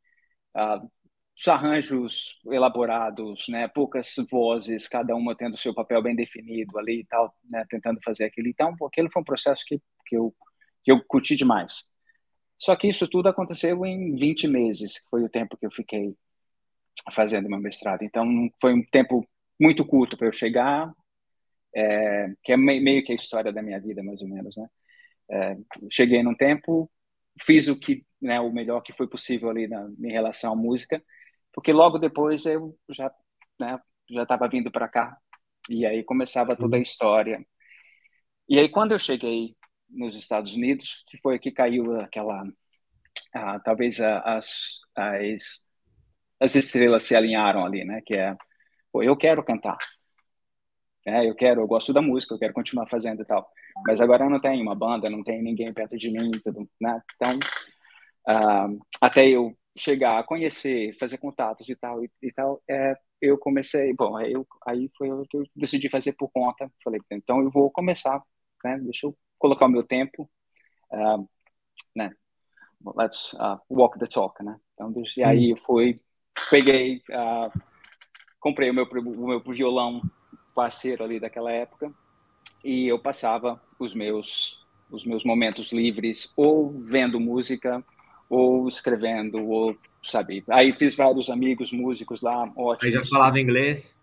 [0.56, 0.90] uh,
[1.38, 7.06] os arranjos elaborados, né, poucas vozes, cada uma tendo seu papel bem definido ali e
[7.06, 8.48] tal, né, tentando fazer aquilo.
[8.48, 10.34] Então, aquele foi um processo que, que eu
[10.84, 11.90] que eu curti demais.
[12.58, 16.16] Só que isso tudo aconteceu em 20 meses, que foi o tempo que eu fiquei
[17.12, 18.04] fazendo meu mestrado.
[18.04, 18.26] Então,
[18.62, 19.28] foi um tempo
[19.60, 20.92] muito curto para eu chegar,
[21.76, 24.68] é, que é meio que a história da minha vida, mais ou menos, né?
[25.32, 25.58] É,
[25.92, 26.92] cheguei num tempo,
[27.42, 31.04] fiz o que, né, o melhor que foi possível ali na, em relação à música,
[31.54, 33.12] porque logo depois eu já,
[33.60, 35.16] né, já estava vindo para cá
[35.70, 37.46] e aí começava toda a história.
[38.48, 39.56] E aí quando eu cheguei
[39.90, 42.44] nos Estados Unidos, que foi que caiu aquela,
[43.34, 45.70] ah, talvez as, as
[46.40, 48.02] as estrelas se alinharam ali, né?
[48.06, 48.36] Que é,
[48.92, 49.78] pô, eu quero cantar,
[51.06, 53.50] é, eu quero, eu gosto da música, eu quero continuar fazendo e tal.
[53.86, 57.02] Mas agora eu não tenho uma banda, não tem ninguém perto de mim, tudo, né?
[57.16, 57.40] Então,
[58.30, 63.38] uh, até eu chegar a conhecer, fazer contatos e tal e, e tal, é, eu
[63.38, 66.70] comecei, bom, eu, aí foi o que eu decidi fazer por conta.
[66.84, 68.22] Falei, então eu vou começar,
[68.64, 68.78] né?
[68.80, 70.30] Deixa eu colocar o meu tempo,
[70.92, 71.28] uh,
[71.96, 72.12] né?
[72.96, 74.60] Let's uh, walk the talk, né?
[74.74, 76.00] Então, e aí eu fui,
[76.50, 77.52] peguei, uh,
[78.40, 80.02] comprei o meu, o meu violão
[80.56, 81.92] parceiro ali daquela época
[82.64, 84.60] e eu passava os meus
[84.92, 87.84] os meus momentos livres ou vendo música
[88.30, 92.84] ou escrevendo ou sabe aí fiz vários amigos músicos lá ótimos.
[92.84, 93.98] Aí já falava inglês?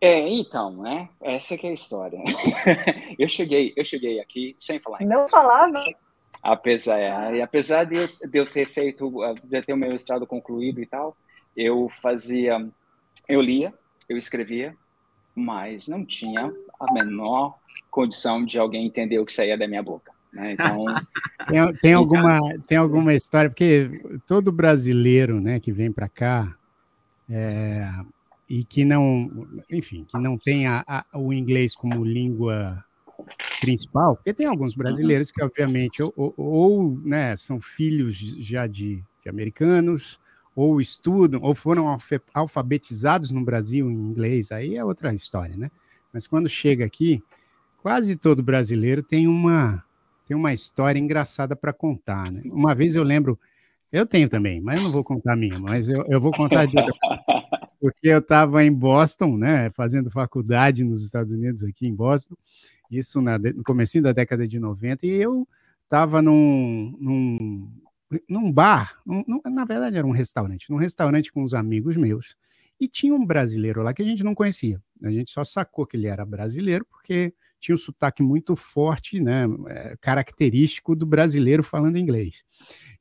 [0.00, 2.18] É então né essa que é a história.
[3.18, 5.20] Eu cheguei eu cheguei aqui sem falar inglês.
[5.20, 5.84] não falava?
[6.42, 9.12] Apesar é, apesar de eu, de eu ter feito
[9.44, 11.16] de ter o meu mestrado concluído e tal
[11.56, 12.64] eu fazia
[13.28, 13.72] eu lia
[14.08, 14.74] eu escrevia
[15.38, 17.58] mas não tinha a menor
[17.90, 20.12] condição de alguém entender o que saía da minha boca.
[20.32, 20.52] Né?
[20.52, 20.84] Então,
[21.48, 26.54] tem, tem, alguma, tem alguma história, porque todo brasileiro né, que vem para cá
[27.30, 27.88] é,
[28.48, 32.84] e que não, enfim, que não tem a, a, o inglês como língua
[33.60, 39.02] principal, porque tem alguns brasileiros que, obviamente, ou, ou, ou né, são filhos já de,
[39.22, 40.20] de americanos,
[40.58, 41.96] ou estudam, ou foram
[42.34, 45.70] alfabetizados no Brasil em inglês, aí é outra história, né?
[46.12, 47.22] Mas quando chega aqui,
[47.80, 49.84] quase todo brasileiro tem uma
[50.26, 52.42] tem uma história engraçada para contar, né?
[52.46, 53.38] Uma vez eu lembro,
[53.92, 56.66] eu tenho também, mas eu não vou contar a minha, mas eu, eu vou contar
[56.66, 56.92] de outra
[57.80, 62.34] porque eu estava em Boston, né, fazendo faculdade nos Estados Unidos, aqui em Boston,
[62.90, 65.46] isso na, no começo da década de 90, e eu
[65.84, 67.70] estava num, num
[68.28, 72.36] num bar, num, na verdade era um restaurante, num restaurante com uns amigos meus,
[72.80, 74.80] e tinha um brasileiro lá que a gente não conhecia.
[75.02, 79.44] A gente só sacou que ele era brasileiro porque tinha um sotaque muito forte, né,
[79.68, 82.44] é, característico do brasileiro falando inglês.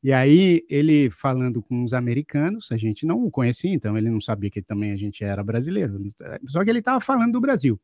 [0.02, 4.20] E aí ele falando com os americanos, a gente não o conhecia, então ele não
[4.20, 6.02] sabia que também a gente era brasileiro.
[6.48, 7.80] Só que ele estava falando do Brasil.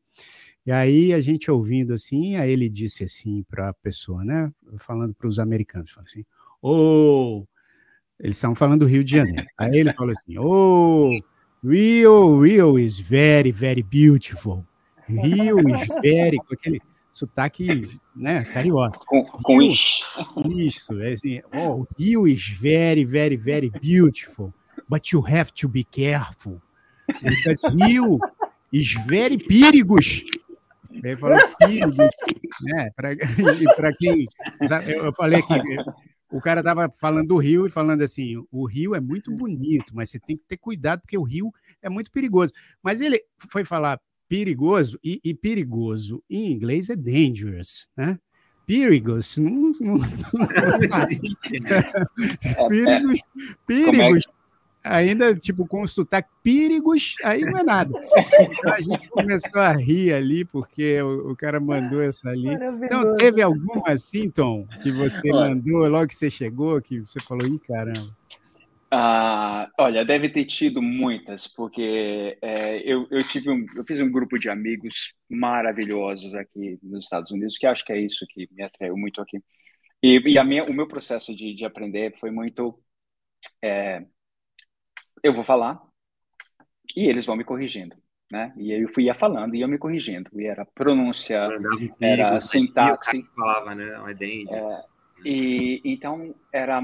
[0.66, 5.14] E aí a gente ouvindo assim, aí ele disse assim para a pessoa, né, falando
[5.14, 6.24] para os americanos, assim:
[6.64, 7.44] oh,
[8.18, 9.46] eles estão falando do Rio de Janeiro.
[9.58, 11.10] Aí ele falou assim, oh,
[11.62, 14.64] Rio, Rio is very, very beautiful.
[15.06, 18.98] Rio is very, com aquele sotaque, né, carioca.
[19.06, 20.04] Com, com Rio, isso.
[20.46, 24.52] Isso, é assim, oh, Rio is very, very, very beautiful,
[24.88, 26.62] but you have to be careful,
[27.22, 28.18] because Rio
[28.72, 30.24] is very perigos.
[30.90, 31.96] Ele falou perigos,
[32.62, 33.14] né, para
[34.00, 34.26] quem,
[34.86, 35.54] eu falei que
[36.34, 40.10] o cara estava falando do rio e falando assim: o rio é muito bonito, mas
[40.10, 42.52] você tem que ter cuidado porque o rio é muito perigoso.
[42.82, 48.18] Mas ele foi falar perigoso e, e perigoso em inglês é dangerous, né?
[48.66, 50.08] Perigos, não, não, não né?
[52.68, 53.20] perigos,
[53.64, 54.22] perigos,
[54.84, 57.92] ainda, tipo, com o sotaque perigos, aí não é nada.
[58.38, 62.48] Então, a gente começou a rir ali, porque o, o cara mandou essa ali.
[62.48, 67.46] Então, teve alguma assim, Tom, que você mandou logo que você chegou, que você falou,
[67.46, 68.14] ih, caramba.
[68.90, 74.08] Ah, olha, deve ter tido muitas, porque é, eu, eu, tive um, eu fiz um
[74.10, 78.62] grupo de amigos maravilhosos aqui nos Estados Unidos, que acho que é isso que me
[78.62, 79.42] atraiu muito aqui.
[80.00, 82.78] E, e a minha, o meu processo de, de aprender foi muito
[83.60, 84.04] é,
[85.24, 85.82] eu vou falar
[86.94, 87.96] e eles vão me corrigindo,
[88.30, 88.52] né?
[88.58, 90.30] E eu fui ia falando e eu me corrigindo.
[90.34, 91.48] E era pronúncia,
[91.98, 93.22] era sintaxe.
[93.34, 93.98] Falava, né?
[94.50, 94.84] É,
[95.24, 96.82] e então era,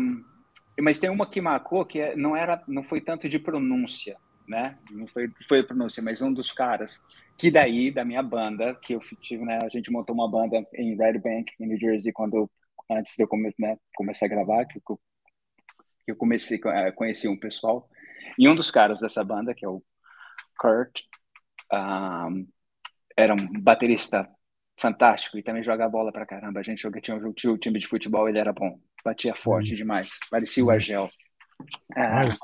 [0.81, 4.17] mas tem uma que marcou que é, não era, não foi tanto de pronúncia,
[4.49, 4.79] né?
[4.91, 7.05] Não foi foi pronúncia, mas um dos caras
[7.37, 9.59] que daí da minha banda que eu tive, né?
[9.63, 12.51] A gente montou uma banda em Red Bank, em New Jersey, quando
[12.91, 14.83] antes de eu come, né, começar a gravar, que eu,
[16.05, 17.89] que eu comecei a conhecer um pessoal
[18.39, 19.83] e um dos caras dessa banda, que é o
[20.59, 21.03] Kurt,
[21.73, 22.47] um,
[23.17, 24.29] era um baterista
[24.79, 26.61] fantástico e também joga bola pra caramba.
[26.61, 29.77] A gente joga, tinha, tinha um time de futebol, ele era bom, batia forte uhum.
[29.77, 30.73] demais, parecia o uhum.
[30.73, 31.11] Argel.
[31.93, 32.37] Uh,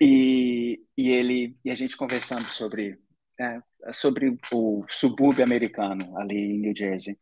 [0.00, 2.98] e, e ele e a gente conversando sobre
[3.40, 3.60] é,
[3.92, 7.18] sobre o subúrbio americano ali em New Jersey.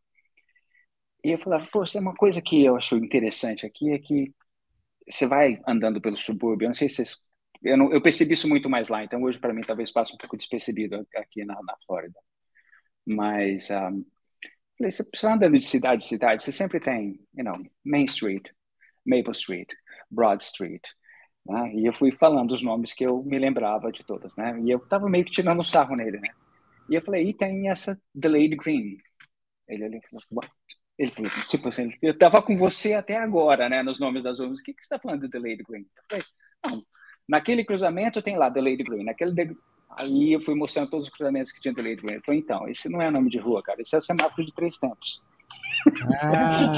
[1.23, 4.33] e eu falava, poxa, uma coisa que eu acho interessante aqui é que
[5.07, 7.17] você vai andando pelo subúrbio, eu não sei se vocês,
[7.63, 10.17] eu, não, eu percebi isso muito mais lá, então hoje para mim talvez passe um
[10.17, 12.19] pouco despercebido aqui na, na Flórida.
[13.05, 14.05] Mas um,
[14.77, 18.47] falei, você, você andando de cidade em cidade, você sempre tem, you know, Main Street,
[19.05, 19.69] Maple Street,
[20.09, 20.83] Broad Street,
[21.45, 21.73] né?
[21.75, 24.59] E eu fui falando os nomes que eu me lembrava de todas, né?
[24.61, 26.29] E eu tava meio que tirando sarro nele, né?
[26.89, 28.97] E eu falei, e tem essa Delayed Green.
[29.67, 30.51] Ele, ele falou, What?
[30.97, 34.59] Ele falou, tipo assim, eu tava com você até agora, né, nos nomes das uvas.
[34.59, 35.81] O que, que você está falando do Delayed Green?
[35.81, 36.25] Eu falei,
[36.65, 36.83] não,
[37.27, 39.31] naquele cruzamento tem lá Delayed Green, naquele...
[39.31, 39.57] De...
[39.97, 42.15] Aí eu fui mostrando todos os cruzamentos que tinha Delayed Green.
[42.15, 44.53] Ele falou, então, esse não é nome de rua, cara, esse é o semáforo de
[44.53, 45.21] três tempos.
[46.21, 46.71] Ah.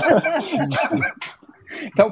[1.84, 2.12] então,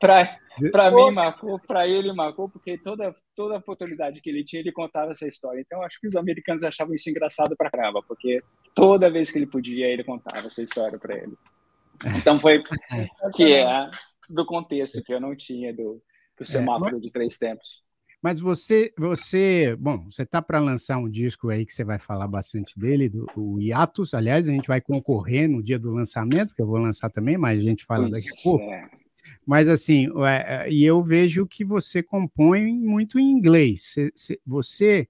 [0.00, 0.38] para
[0.72, 5.10] para mim marcou, para ele marcou, porque toda toda oportunidade que ele tinha, ele contava
[5.10, 5.60] essa história.
[5.60, 8.38] Então, acho que os americanos achavam isso engraçado para caramba, porque
[8.74, 11.38] toda vez que ele podia, ele contava essa história para eles.
[12.16, 12.62] Então, foi
[13.34, 13.90] que é
[14.28, 16.02] do contexto que eu não tinha do,
[16.36, 17.84] do é, semáforo é, de três tempos.
[18.22, 22.26] Mas você, você, bom, você tá para lançar um disco aí que você vai falar
[22.26, 24.14] bastante dele, do o Hiatus.
[24.14, 27.60] Aliás, a gente vai concorrer no dia do lançamento, que eu vou lançar também, mas
[27.60, 28.64] a gente fala pois daqui a pouco.
[28.64, 28.90] É.
[29.46, 33.94] Mas assim, é, e eu vejo que você compõe muito em inglês.
[34.44, 35.08] Você,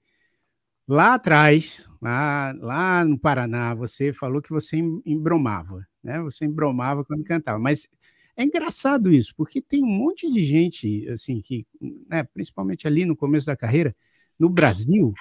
[0.87, 6.21] lá atrás, lá, lá no Paraná, você falou que você embromava, né?
[6.21, 7.59] Você embromava quando cantava.
[7.59, 7.89] Mas
[8.37, 11.66] é engraçado isso, porque tem um monte de gente, assim, que,
[12.09, 13.96] né, principalmente ali no começo da carreira,
[14.38, 15.14] no Brasil,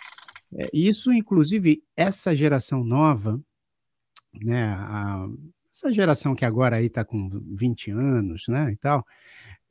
[0.53, 3.41] é, isso, inclusive, essa geração nova,
[4.43, 5.27] né, a,
[5.73, 9.05] essa geração que agora aí está com 20 anos, né, e tal,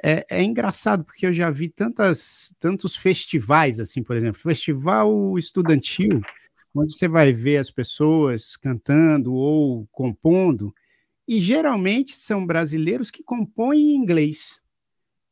[0.02, 6.20] é, é, engraçado porque eu já vi tantas, tantos festivais, assim, por exemplo, festival estudantil,
[6.74, 10.74] onde você vai ver as pessoas cantando ou compondo,
[11.26, 14.60] e geralmente são brasileiros que compõem em inglês.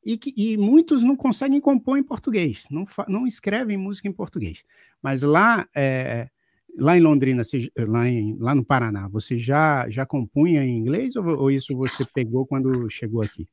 [0.04, 4.64] E, que, e muitos não conseguem compor em português, não, não escrevem música em português.
[5.00, 6.28] Mas lá, é,
[6.76, 7.42] Lá em Londrina,
[7.86, 12.04] lá, em, lá no Paraná, você já, já compunha em inglês ou, ou, isso você
[12.14, 13.46] pegou quando chegou aqui?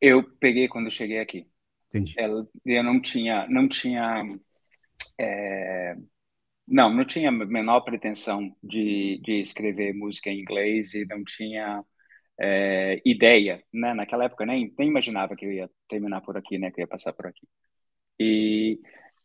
[0.00, 1.46] Eu peguei quando cheguei aqui.
[1.88, 2.14] Entendi.
[2.16, 4.38] Eu, eu não tinha, não tinha,
[5.18, 5.96] é,
[6.66, 11.84] não, não tinha menor pretensão de, de escrever música em inglês e não tinha
[12.38, 13.94] é, ideia, né?
[13.94, 16.70] Naquela época nem, nem imaginava que eu ia terminar por aqui, né?
[16.70, 17.46] Que eu ia passar por aqui.
[18.18, 18.80] E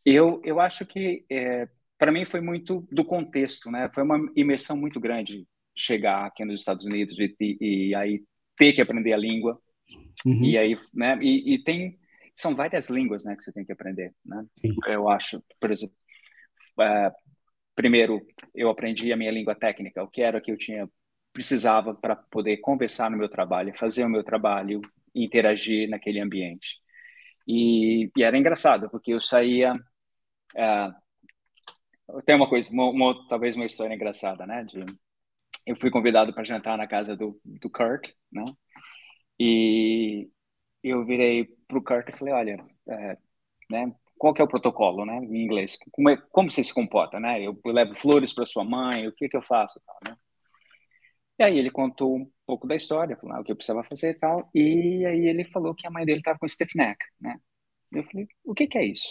[0.06, 3.90] eu, eu acho que é, para mim foi muito do contexto, né?
[3.94, 8.24] Foi uma imersão muito grande chegar aqui nos Estados Unidos e, e, e aí
[8.58, 9.60] ter que aprender a língua.
[10.26, 10.44] Uhum.
[10.44, 11.18] E aí, né?
[11.22, 12.00] E, e, tem
[12.36, 14.44] são várias línguas, né, que você tem que aprender, né?
[14.60, 14.76] Sim.
[14.88, 15.96] Eu acho, por exemplo,
[16.80, 17.12] uh,
[17.76, 18.22] primeiro
[18.54, 20.90] eu aprendi a minha língua técnica, o que era que eu tinha
[21.34, 24.82] precisava para poder conversar no meu trabalho, fazer o meu trabalho,
[25.16, 26.78] interagir naquele ambiente.
[27.48, 31.02] E, e era engraçado porque eu saía uh,
[32.26, 34.64] tem uma coisa, uma, uma, talvez uma história engraçada, né?
[34.64, 34.84] De,
[35.66, 38.46] eu fui convidado para jantar na casa do, do Kurt, né?
[39.40, 40.30] E
[40.84, 43.18] eu virei para o Kurt e falei, olha, é,
[43.70, 43.96] né?
[44.22, 45.18] Qual que é o protocolo, né?
[45.18, 47.42] Em inglês, como, é, como você se comporta, né?
[47.42, 50.16] Eu, levo flores para sua mãe, o que que eu faço, tal, né?
[51.40, 54.12] E aí ele contou um pouco da história, falou, ah, o que eu precisava fazer
[54.12, 54.48] e tal.
[54.54, 57.36] E aí ele falou que a mãe dele estava com stiff neck, né?
[57.92, 59.10] Eu falei, o que que é isso?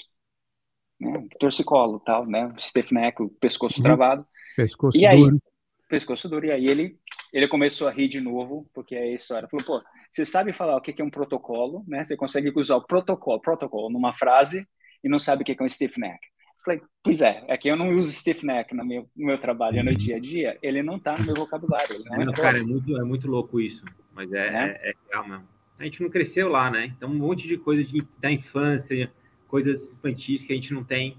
[1.01, 1.27] né?
[1.41, 2.55] torcicolo, tal, né?
[2.57, 3.83] Stiff neck, o pescoço uhum.
[3.83, 4.25] travado.
[4.55, 5.43] Pescoço e aí, duro.
[5.89, 6.47] Pescoço duro.
[6.47, 7.01] E aí ele,
[7.33, 9.49] ele começou a rir de novo, porque é a história.
[9.49, 12.05] Falou, pô, você sabe falar o que é um protocolo, né?
[12.05, 14.69] Você consegue usar o protocolo, protocolo numa frase
[15.03, 16.19] e não sabe o que é um stiff neck.
[16.65, 19.83] Falei, pois é, é que eu não uso stiff neck no meu, no meu trabalho,
[19.83, 22.05] no dia a dia, ele não tá no meu vocabulário.
[22.05, 24.81] Não é, cara, é muito, é muito louco isso, mas é, é?
[24.83, 25.49] é, é real mesmo.
[25.79, 26.93] A gente não cresceu lá, né?
[26.95, 29.11] Então, um monte de coisa de, da infância,
[29.49, 31.17] coisas infantis que a gente não tem.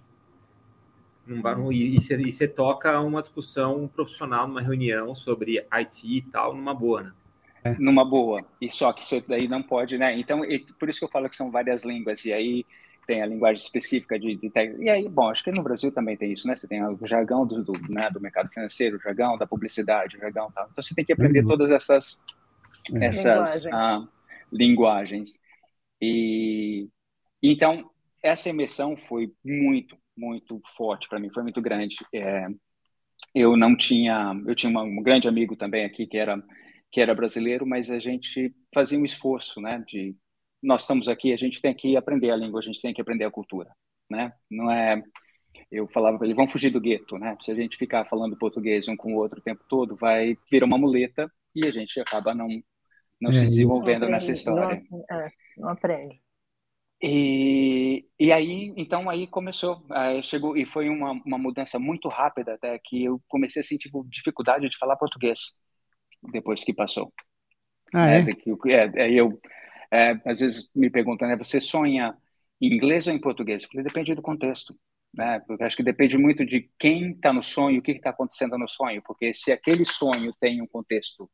[1.25, 6.21] Não, e, e, você, e você toca uma discussão profissional numa reunião sobre IT e
[6.21, 7.13] tal, numa boa, né?
[7.63, 7.75] É.
[7.79, 8.39] Numa boa.
[8.59, 10.17] E só que isso daí não pode, né?
[10.19, 12.23] Então, e, por isso que eu falo que são várias línguas.
[12.25, 12.65] E aí
[13.05, 16.31] tem a linguagem específica de, de E aí, bom, acho que no Brasil também tem
[16.31, 16.55] isso, né?
[16.55, 20.19] Você tem o jargão do, do, né, do mercado financeiro, o jargão da publicidade, o
[20.19, 20.67] jargão tal.
[20.71, 21.47] Então, você tem que aprender uhum.
[21.47, 22.21] todas essas,
[22.95, 23.05] é.
[23.05, 23.71] essas Linguagem.
[23.73, 24.07] ah,
[24.51, 25.41] linguagens.
[26.01, 26.89] E
[27.41, 27.89] então,
[28.23, 31.95] essa imersão foi muito, muito forte para mim, foi muito grande.
[32.13, 32.47] É,
[33.33, 36.41] eu não tinha, eu tinha um grande amigo também aqui que era
[36.91, 40.13] que era brasileiro, mas a gente fazia um esforço, né, de
[40.61, 43.25] nós estamos aqui, a gente tem que aprender a língua, a gente tem que aprender
[43.25, 43.69] a cultura,
[44.09, 44.33] né?
[44.49, 45.01] Não é
[45.71, 47.37] eu falava para ele, vamos fugir do gueto, né?
[47.41, 50.65] Se a gente ficar falando português um com o outro o tempo todo, vai virar
[50.65, 52.49] uma muleta e a gente acaba não
[53.21, 54.83] não É, se desenvolvendo Não nessa aprende, história.
[54.91, 56.21] Não, é, não aprende.
[57.03, 62.53] E, e aí, então aí começou, aí chegou e foi uma, uma mudança muito rápida
[62.53, 65.55] até que eu comecei a sentir dificuldade de falar português
[66.31, 67.13] depos que passou.
[67.93, 68.19] Ah, né?
[68.19, 68.21] é?
[68.21, 69.39] De que- é, aí eu
[69.91, 71.35] é, às vezes me perguntam, né?
[71.37, 72.15] Você sonha
[72.61, 73.63] em inglês ou em português?
[73.63, 74.73] Eu falei, depende do contexto,
[75.13, 75.39] né?
[75.45, 78.67] Porque acho que depende muito de quem está no sonho, o que está acontecendo no
[78.67, 81.29] sonho, porque se aquele sonho tem um contexto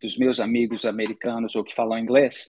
[0.00, 2.48] dos meus amigos americanos ou que falam inglês,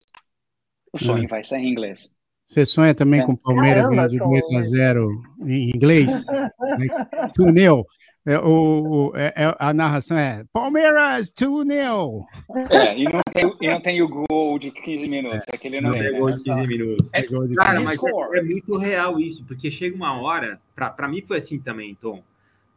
[0.92, 1.28] o sonho Hum.
[1.28, 2.14] vai sair em inglês.
[2.48, 3.26] Você sonha também É.
[3.26, 4.30] com o Palmeiras Caramba, ganhando de Tom.
[4.30, 5.10] 2 a 0
[5.48, 6.26] em inglês?
[7.36, 7.86] Tunel.
[8.28, 12.26] É, o, o- é- é- a narração é Palmeiras 2-0.
[12.72, 15.98] É, e não tem, e não tem o gol de 15 minutos, aquele não Não
[16.00, 16.12] tem.
[16.12, 16.36] pegou né?
[16.36, 17.14] de 15 minutos.
[17.14, 18.02] É gol de Cara, cabeça.
[18.04, 21.94] mas é, é muito real isso, porque chega uma hora, pra mim foi assim também,
[22.02, 22.24] Tom,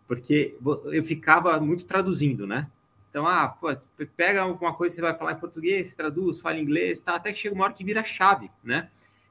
[0.07, 0.55] porque
[0.93, 2.67] eu ficava muito traduzindo, né?
[3.09, 3.75] Então, ah, pô,
[4.17, 7.15] pega alguma coisa você vai falar em português, traduz, fala inglês, tá?
[7.15, 8.89] até que chega uma hora que vira chave, né?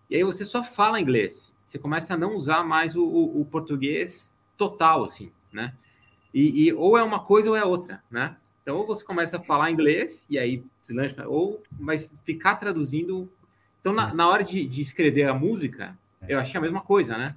[0.09, 3.45] E aí você só fala inglês, você começa a não usar mais o, o- o
[3.45, 5.73] português total, assim, né?
[6.37, 8.37] E, e ou é uma coisa ou é outra, né?
[8.61, 13.27] Então, ou você começa a falar inglês, e aí deslancha, ou mas ficar traduzindo.
[13.79, 15.97] Então, na, na hora de, de escrever a música,
[16.29, 17.35] eu achei a mesma coisa, né?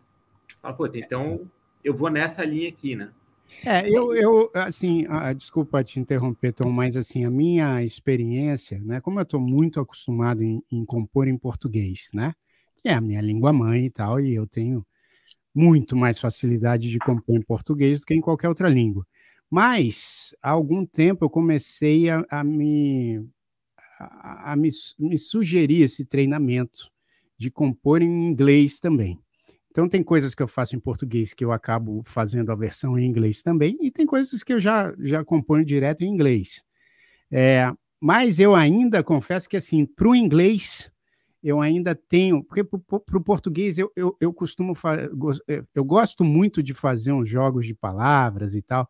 [0.60, 1.50] Fala, pô, então
[1.82, 3.10] eu vou nessa linha aqui, né?
[3.64, 9.00] É, eu, eu assim, ah, desculpa te interromper, Tom, mas assim, a minha experiência, né,
[9.00, 12.32] como eu estou muito acostumado em, em compor em português, né,
[12.76, 14.86] que é a minha língua mãe e tal, e eu tenho
[15.61, 19.07] muito mais facilidade de compor em português do que em qualquer outra língua.
[19.51, 23.20] Mas, há algum tempo, eu comecei a, a me,
[23.99, 26.90] a, a me, me sugerir esse treinamento
[27.37, 29.18] de compor em inglês também.
[29.70, 33.07] Então, tem coisas que eu faço em português que eu acabo fazendo a versão em
[33.07, 36.64] inglês também, e tem coisas que eu já, já componho direto em inglês.
[37.31, 40.90] É, mas eu ainda confesso que, assim, para o inglês,
[41.42, 42.42] eu ainda tenho.
[42.44, 44.74] Porque para o português, eu, eu, eu costumo.
[45.46, 48.88] Eu eu gosto muito de fazer uns jogos de palavras e tal,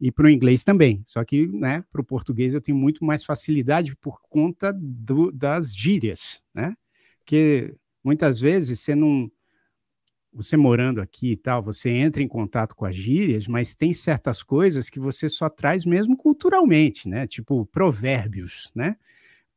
[0.00, 1.02] e para o inglês também.
[1.06, 5.74] Só que, né, para o português, eu tenho muito mais facilidade por conta do, das
[5.76, 6.74] gírias, né?
[7.18, 9.30] Porque muitas vezes você não
[10.32, 14.42] você morando aqui e tal, você entra em contato com as gírias, mas tem certas
[14.42, 17.26] coisas que você só traz mesmo culturalmente, né?
[17.26, 18.96] Tipo provérbios, né?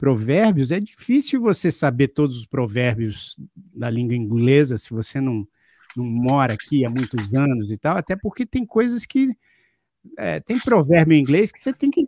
[0.03, 3.39] Provérbios é difícil você saber todos os provérbios
[3.73, 5.47] da língua inglesa se você não,
[5.95, 9.29] não mora aqui há muitos anos e tal, até porque tem coisas que
[10.17, 12.05] é, tem provérbio em inglês que você tem que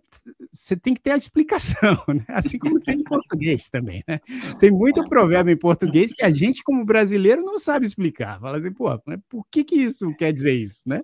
[0.51, 2.25] você tem que ter a explicação, né?
[2.27, 4.03] assim como tem em português também.
[4.05, 4.19] Né?
[4.59, 8.41] Tem muito provérbio em português que a gente, como brasileiro, não sabe explicar.
[8.41, 8.89] Fala assim, pô,
[9.29, 11.01] por que, que isso quer dizer isso, né?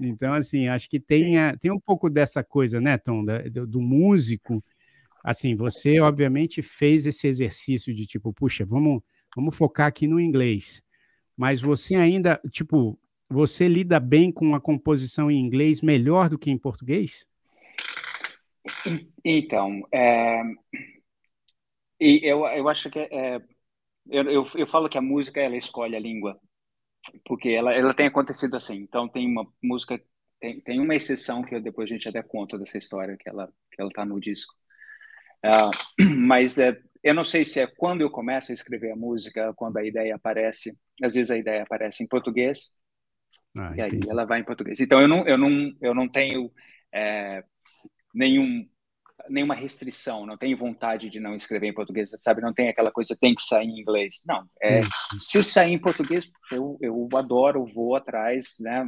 [0.00, 3.66] Então, assim, acho que tem, a- tem um pouco dessa coisa, né, Tom, da- do,
[3.66, 4.64] do músico.
[5.22, 9.02] Assim, você, obviamente, fez esse exercício de tipo, puxa, vamos,
[9.36, 10.82] vamos focar aqui no inglês.
[11.36, 16.50] Mas você ainda, tipo, você lida bem com a composição em inglês melhor do que
[16.50, 17.26] em português?
[19.24, 20.42] Então, é,
[21.98, 23.36] eu, eu acho que é,
[24.10, 26.38] eu, eu, eu falo que a música ela escolhe a língua,
[27.24, 28.76] porque ela, ela tem acontecido assim.
[28.76, 30.00] Então, tem uma música,
[30.40, 33.46] tem, tem uma exceção que eu, depois a gente até conta dessa história que ela
[33.70, 34.54] que ela está no disco.
[35.44, 35.70] Ah,
[36.18, 39.76] mas é, eu não sei se é quando eu começo a escrever a música, quando
[39.78, 40.76] a ideia aparece.
[41.02, 42.74] Às vezes a ideia aparece em português,
[43.58, 44.80] Ah, e aí ela vai em português.
[44.80, 46.50] Então eu não, eu não, eu não tenho
[46.92, 47.42] é,
[48.14, 48.66] nenhum,
[49.30, 52.42] nenhuma restrição, não tenho vontade de não escrever em português, sabe?
[52.42, 54.22] Não tem aquela coisa tem que sair em inglês.
[54.26, 54.82] Não, é,
[55.18, 58.84] se sair em português, eu, eu adoro, vou atrás, né?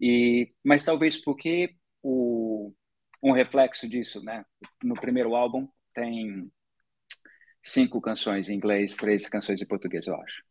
[0.00, 1.70] E, mas talvez porque
[2.02, 2.37] o,
[3.22, 4.44] um reflexo disso, né?
[4.82, 6.50] No primeiro álbum tem
[7.62, 10.42] cinco canções em inglês, três canções em português, eu acho.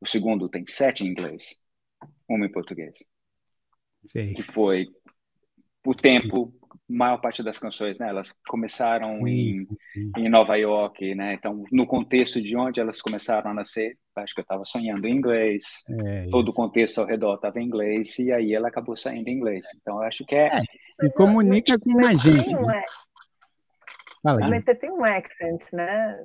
[0.00, 1.60] O segundo tem sete em inglês,
[2.28, 2.98] uma em português
[4.06, 4.32] Sei.
[4.34, 4.86] que foi
[5.84, 6.52] o tempo,
[6.88, 8.08] maior parte das canções, né?
[8.08, 10.12] Elas começaram em, Sim, sim, sim.
[10.16, 11.34] em Nova York, né?
[11.34, 15.16] Então, no contexto de onde elas começaram a nascer, acho que eu estava sonhando em
[15.16, 19.28] inglês, É todo o contexto ao redor estava em inglês e aí ela acabou saindo
[19.28, 19.66] em inglês.
[19.80, 20.48] Então, eu acho que é,
[21.02, 22.44] E comunica com Mas você gente.
[22.46, 22.84] tem um, né?
[24.22, 26.24] Fala, mas você tem um accent, né,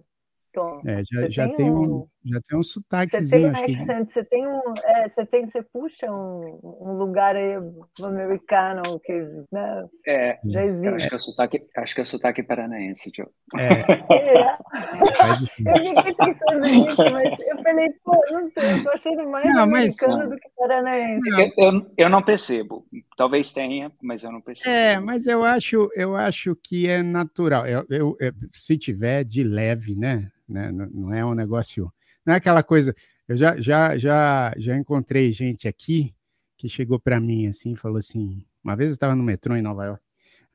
[0.53, 0.82] Tom?
[0.86, 3.65] É, já, já tem tem um, um- já tem um Você tem sotaquezinho, um acho
[3.65, 3.76] que.
[3.76, 7.55] accent, você tem um, é, você tem, você puxa um, um lugar aí
[8.03, 9.13] americano que,
[9.51, 11.09] né, é já eu acho existe.
[11.09, 13.28] que é o sotaque, acho que é o sotaque paranaense, Joe.
[13.59, 13.69] É,
[14.13, 15.71] É, cima.
[15.71, 19.67] eu fiquei pensando nisso, mas eu falei, pô, não sei, eu tô achando mais Não,
[19.67, 21.30] mas- americano do que paranaense.
[21.30, 22.86] Eu, eu, eu não percebo.
[23.17, 24.69] Talvez tenha, mas eu não preciso.
[24.69, 27.65] É, mas eu acho, eu acho que é natural.
[27.65, 30.32] Eu, eu, eu se tiver de leve, né?
[30.47, 30.71] né?
[30.71, 31.91] Não, não é um negócio.
[32.26, 32.95] Não é aquela coisa.
[33.28, 36.13] Eu já, já, já, já encontrei gente aqui
[36.57, 38.45] que chegou para mim assim, falou assim.
[38.63, 40.03] Uma vez eu estava no metrô em Nova York.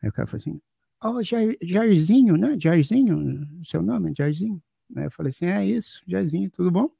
[0.03, 0.61] Aí o cara falou assim:
[1.03, 2.57] Ó, oh, Jairzinho, né?
[2.59, 4.63] Jairzinho, seu nome, Jairzinho.
[4.97, 6.91] Aí eu falei assim: é isso, Jairzinho, tudo bom?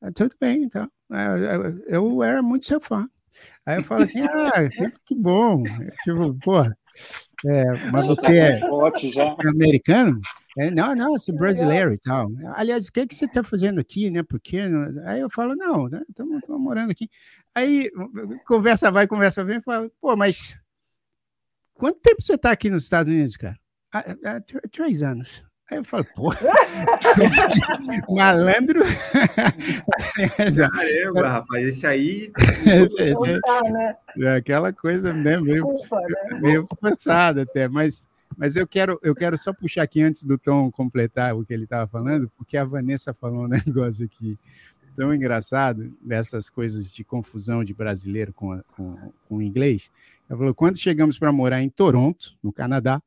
[0.00, 0.90] Ah, tudo bem, então.
[1.10, 3.08] Eu, eu era muito seu fã.
[3.64, 4.52] Aí eu falo assim, ah,
[5.04, 5.62] que bom.
[6.02, 6.76] Tipo, porra,
[7.46, 10.20] é, mas você é, você é americano?
[10.58, 12.28] É, não, não, sou brasileiro e tal.
[12.54, 14.22] Aliás, o que, é que você está fazendo aqui, né?
[14.22, 14.58] Porque
[15.06, 16.40] aí eu falo, não, estamos né?
[16.48, 17.08] morando aqui.
[17.54, 17.90] Aí
[18.46, 20.58] conversa vai, conversa vem, eu falo, pô, mas
[21.74, 23.56] quanto tempo você está aqui nos Estados Unidos, cara?
[23.92, 25.44] Ah, ah, três anos.
[25.70, 26.32] Aí eu falo, pô,
[28.12, 28.80] malandro.
[30.74, 32.32] Caramba, rapaz, esse aí.
[32.38, 33.40] esse, esse,
[33.70, 33.96] né?
[34.18, 36.40] é aquela coisa né, meio, Desculpa, né?
[36.40, 40.72] meio forçada até, mas, mas eu, quero, eu quero só puxar aqui antes do Tom
[40.72, 44.36] completar o que ele estava falando, porque a Vanessa falou um negócio aqui
[44.96, 49.90] tão engraçado dessas coisas de confusão de brasileiro com, com, com inglês.
[50.28, 53.00] Ela falou: quando chegamos para morar em Toronto, no Canadá,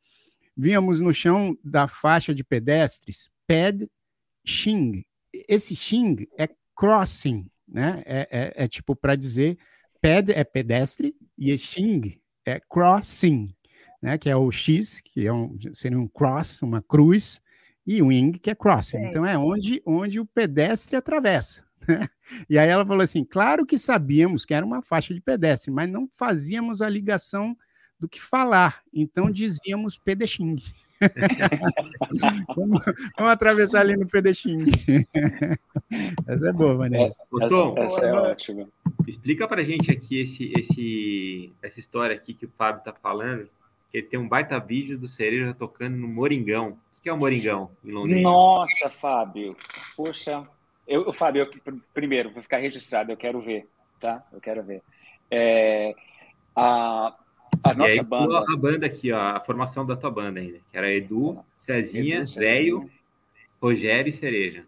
[0.55, 3.89] víamos no chão da faixa de pedestres ped
[4.45, 5.03] shing.
[5.47, 8.03] Esse shing é crossing, né?
[8.05, 9.57] É, é, é tipo para dizer
[10.01, 13.53] ped é pedestre e shing é crossing,
[14.01, 14.17] né?
[14.17, 17.41] Que é o X, que é um, seria um cross, uma cruz,
[17.85, 18.97] e wing, que é crossing.
[18.97, 19.09] É.
[19.09, 21.63] Então é onde, onde o pedestre atravessa.
[21.85, 22.07] Né?
[22.49, 25.91] E aí ela falou assim: claro que sabíamos que era uma faixa de pedestre, mas
[25.91, 27.57] não fazíamos a ligação
[28.03, 28.83] do que falar.
[28.93, 30.57] Então dizíamos pedexing.
[32.53, 32.83] vamos,
[33.17, 34.65] vamos, atravessar ali no pedexing.
[36.27, 37.23] essa é boa, Vanessa.
[37.41, 38.67] É, Tom, essa, é ótima.
[39.07, 43.47] Explica para gente aqui esse, esse, essa história aqui que o Fábio está falando,
[43.89, 46.77] que ele tem um baita vídeo do Cereja tocando no Moringão.
[46.97, 48.21] O que é o Moringão em Londrina?
[48.21, 49.55] Nossa, Fábio.
[49.95, 50.45] Poxa,
[50.85, 53.65] eu, Fábio, eu, primeiro, vou ficar registrado, eu quero ver,
[53.97, 54.25] tá?
[54.33, 54.81] Eu quero ver.
[55.31, 55.95] É,
[56.55, 57.13] a,
[57.63, 58.45] a nossa aí, banda.
[58.51, 62.89] A banda aqui, ó, a formação da tua banda ainda, que era Edu, Cezinha, Velho,
[63.61, 64.65] Rogério e Cereja.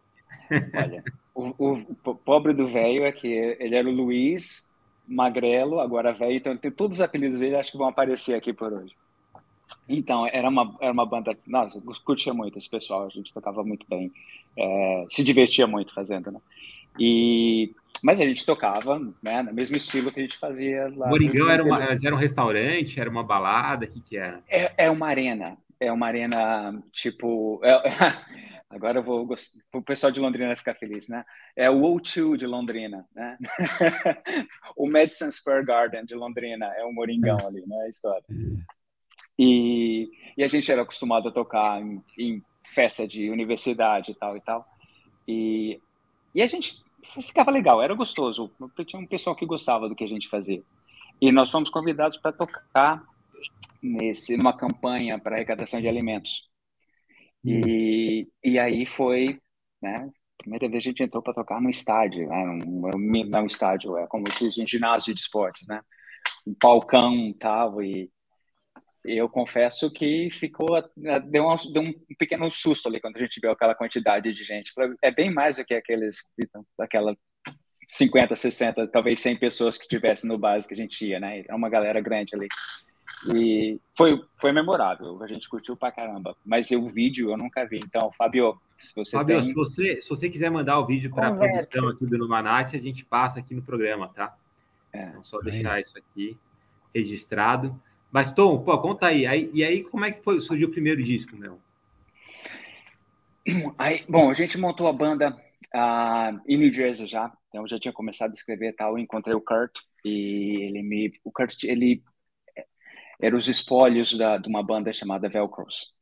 [0.74, 1.04] Olha,
[1.36, 4.74] o, o, o pobre do velho é que ele era o Luiz,
[5.08, 8.72] magrelo, agora velho, então tem todos os apelidos dele, acho que vão aparecer aqui por
[8.72, 8.96] hoje.
[9.88, 11.38] Então, era uma, era uma banda.
[11.46, 14.12] Nossa, curtia muito esse pessoal, a gente tocava muito bem,
[14.58, 16.40] é, se divertia muito fazendo, né?
[17.00, 17.76] E
[18.06, 21.10] mas a gente tocava, né, no mesmo estilo que a gente fazia lá.
[21.10, 24.44] Moringão era, uma, era um restaurante, era uma balada, o que, que era?
[24.48, 27.60] É, é uma arena, é uma arena tipo.
[27.64, 27.74] É,
[28.70, 29.28] agora eu vou
[29.74, 31.26] o pessoal de Londrina ficar feliz, né?
[31.56, 33.40] É o O2 de Londrina, né?
[34.78, 37.86] o Madison Square Garden de Londrina é o Moringão ali, né?
[37.86, 38.24] A história.
[39.40, 44.38] E, e a gente era acostumado a tocar em, em festa de universidade e tal
[44.38, 44.64] e tal.
[45.28, 45.82] E,
[46.36, 46.85] e a gente
[47.22, 48.52] ficava legal, era gostoso.
[48.86, 50.64] Tinha um pessoal que gostava do que a gente fazia.
[51.22, 53.04] E nós fomos convidados para tocar
[53.82, 56.50] nesse numa campanha para arrecadação de alimentos.
[57.44, 59.40] E, e aí foi,
[59.82, 60.10] né?
[60.38, 62.60] Primeira vez a gente entrou para tocar no estádio, né?
[62.66, 62.90] Um,
[63.30, 65.82] não um estádio, é como se diz, um ginásio de esportes, né?
[66.46, 68.12] Um palcão tal, e
[69.06, 70.68] eu confesso que ficou
[71.26, 74.74] deu um, deu um pequeno susto ali quando a gente viu aquela quantidade de gente.
[75.02, 76.30] É bem mais do que aqueles
[76.80, 77.16] aquela
[77.88, 81.44] 50, 60, talvez 100 pessoas que tivessem no básico que a gente ia, né?
[81.48, 82.48] É uma galera grande ali.
[83.34, 86.36] E foi, foi memorável, a gente curtiu pra caramba.
[86.46, 87.78] Mas o vídeo eu nunca vi.
[87.78, 89.46] Então, Fabio, se você Fabio, tem...
[89.46, 92.82] se você, se você quiser mandar o vídeo para a produção aqui do Numanassi, a
[92.82, 94.36] gente passa aqui no programa, tá?
[94.92, 95.82] É, então, só deixar é.
[95.82, 96.38] isso aqui
[96.94, 97.80] registrado.
[98.16, 99.28] Mas, Tom, pô, conta aí.
[99.28, 99.52] aí.
[99.54, 101.60] E aí, como é que foi, surgiu o primeiro disco, meu?
[103.78, 105.32] Aí, bom, a gente montou a banda
[105.76, 107.30] uh, em New Jersey já.
[107.50, 108.94] Então, eu já tinha começado a escrever tal.
[108.94, 111.12] Eu encontrei o Kurt e ele me...
[111.26, 112.06] O Kurt, ele...
[113.22, 115.94] Era os espólios da, de uma banda chamada Velcros.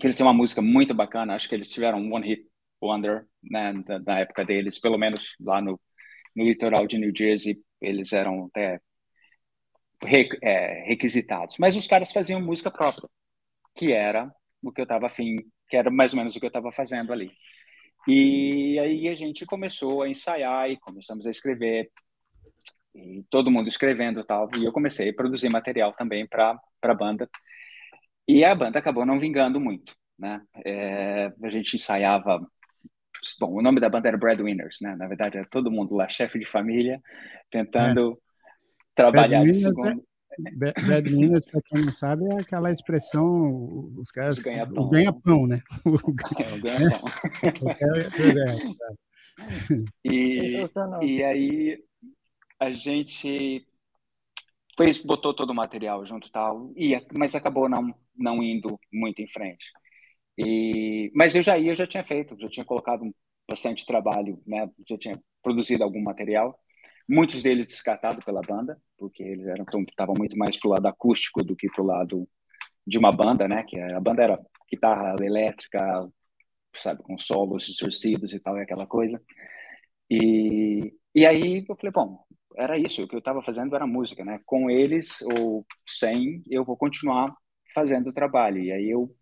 [0.00, 1.34] Que eles têm uma música muito bacana.
[1.34, 2.48] Acho que eles tiveram um One Hit
[2.82, 4.80] Wonder, né, da, da época deles.
[4.80, 5.78] Pelo menos lá no,
[6.34, 8.80] no litoral de New Jersey, eles eram até
[10.04, 11.56] requisitados.
[11.58, 13.08] Mas os caras faziam música própria,
[13.74, 14.32] que era
[14.62, 15.38] o que eu estava afim,
[15.68, 17.30] que era mais ou menos o que eu estava fazendo ali.
[18.06, 21.90] E aí a gente começou a ensaiar e começamos a escrever,
[22.94, 24.48] e todo mundo escrevendo e tal.
[24.56, 27.28] E eu comecei a produzir material também para a banda.
[28.28, 30.42] E a banda acabou não vingando muito, né?
[30.64, 32.40] É, a gente ensaiava
[33.38, 34.94] bom, o nome da banda era Breadwinners, né?
[34.96, 37.00] Na verdade, era todo mundo lá, chefe de família,
[37.50, 38.12] tentando
[38.94, 40.02] é trabalhar de segunda.
[40.52, 41.10] Bad
[41.50, 44.40] para quem não sabe, é aquela expressão, os caras.
[44.40, 44.84] Ganha-pão.
[44.84, 45.62] O ganha-pão, né?
[45.86, 46.00] O,
[46.40, 47.08] é, ganha-pão.
[50.04, 50.68] e,
[51.02, 51.84] e aí
[52.60, 53.66] a gente
[54.76, 59.28] fez, botou todo o material junto tal, e, mas acabou não, não indo muito em
[59.28, 59.70] frente.
[60.38, 63.14] E, mas eu já ia, eu já tinha feito, já tinha colocado
[63.48, 64.68] bastante trabalho, né?
[64.88, 66.58] Já tinha produzido algum material,
[67.08, 71.56] muitos deles descartados pela banda, porque eles eram estavam muito mais pro lado acústico do
[71.56, 72.28] que pro lado
[72.86, 73.64] de uma banda, né?
[73.68, 74.40] Que a banda era
[74.70, 76.08] guitarra elétrica,
[76.74, 79.20] sabe, com solos distorcidos e tal, e aquela coisa.
[80.10, 82.24] E, e aí eu falei, bom,
[82.56, 84.40] era isso, o que eu estava fazendo era música, né?
[84.46, 87.34] Com eles ou sem, eu vou continuar
[87.74, 88.62] fazendo o trabalho.
[88.62, 89.14] E aí eu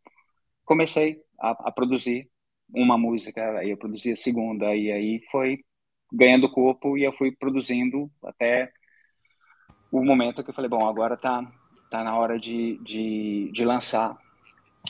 [0.65, 2.31] comecei a, a produzir
[2.75, 5.59] uma música, aí eu produzi a segunda, e aí foi
[6.13, 8.71] ganhando corpo e eu fui produzindo até
[9.91, 11.45] o momento que eu falei, bom, agora tá,
[11.91, 14.17] tá na hora de, de, de lançar.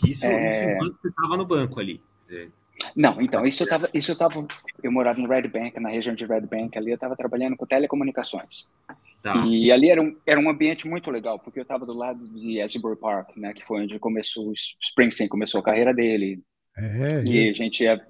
[0.07, 0.79] Isso, é...
[0.79, 2.01] isso você estava no banco ali.
[2.21, 2.51] Dizer...
[2.97, 4.47] Não, então, isso eu tava, isso eu tava,
[4.83, 7.67] eu morava em Red Bank, na região de Red Bank, ali eu estava trabalhando com
[7.67, 8.67] telecomunicações.
[9.23, 9.41] Tá.
[9.47, 12.61] E ali era um, era um ambiente muito legal, porque eu estava do lado de
[12.61, 16.43] Asbury Park, né, que foi onde começou, o Springsteen começou a carreira dele.
[16.77, 17.61] É, e isso.
[17.61, 18.05] a gente ia,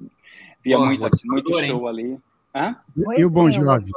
[0.65, 2.19] via Pô, muito, muito show ali.
[2.55, 2.77] Hã?
[3.17, 3.91] E o Bon Jovi?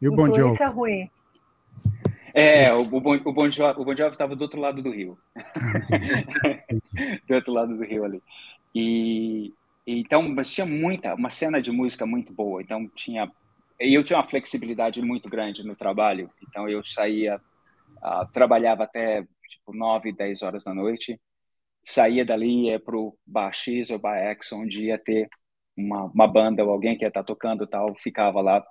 [0.00, 1.10] E o Bon Jovi?
[2.34, 4.90] É, o, o, bon, o, bon Jovi, o Bon Jovi estava do outro lado do
[4.90, 5.16] rio.
[5.34, 5.42] Ah,
[7.26, 8.22] do outro lado do rio ali.
[8.74, 9.54] E,
[9.86, 12.60] então, mas tinha muita, uma cena de música muito boa.
[12.60, 13.30] Então, tinha.
[13.80, 16.30] E eu tinha uma flexibilidade muito grande no trabalho.
[16.46, 17.40] Então, eu saía,
[18.02, 21.18] uh, trabalhava até tipo 9, 10 horas da noite.
[21.84, 25.30] Saía dali, ia para o Bar X ou Bar X, onde ia ter
[25.76, 28.64] uma, uma banda ou alguém que ia estar tá tocando tal, ficava lá.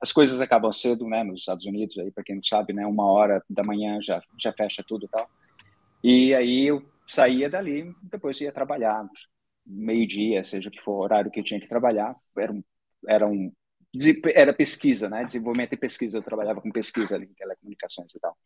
[0.00, 3.06] As coisas acabam cedo, né, nos Estados Unidos, aí para quem não sabe, né, uma
[3.06, 5.28] hora da manhã já já fecha tudo tal.
[6.02, 9.06] E aí eu saía dali, depois ia trabalhar,
[9.66, 12.62] meio-dia, seja o que for o horário que eu tinha que trabalhar, era um,
[13.08, 13.52] era um
[14.34, 15.24] era pesquisa, né?
[15.24, 16.18] Desenvolvimento e pesquisa.
[16.18, 18.36] Eu trabalhava com pesquisa ali, telecomunicações e tal.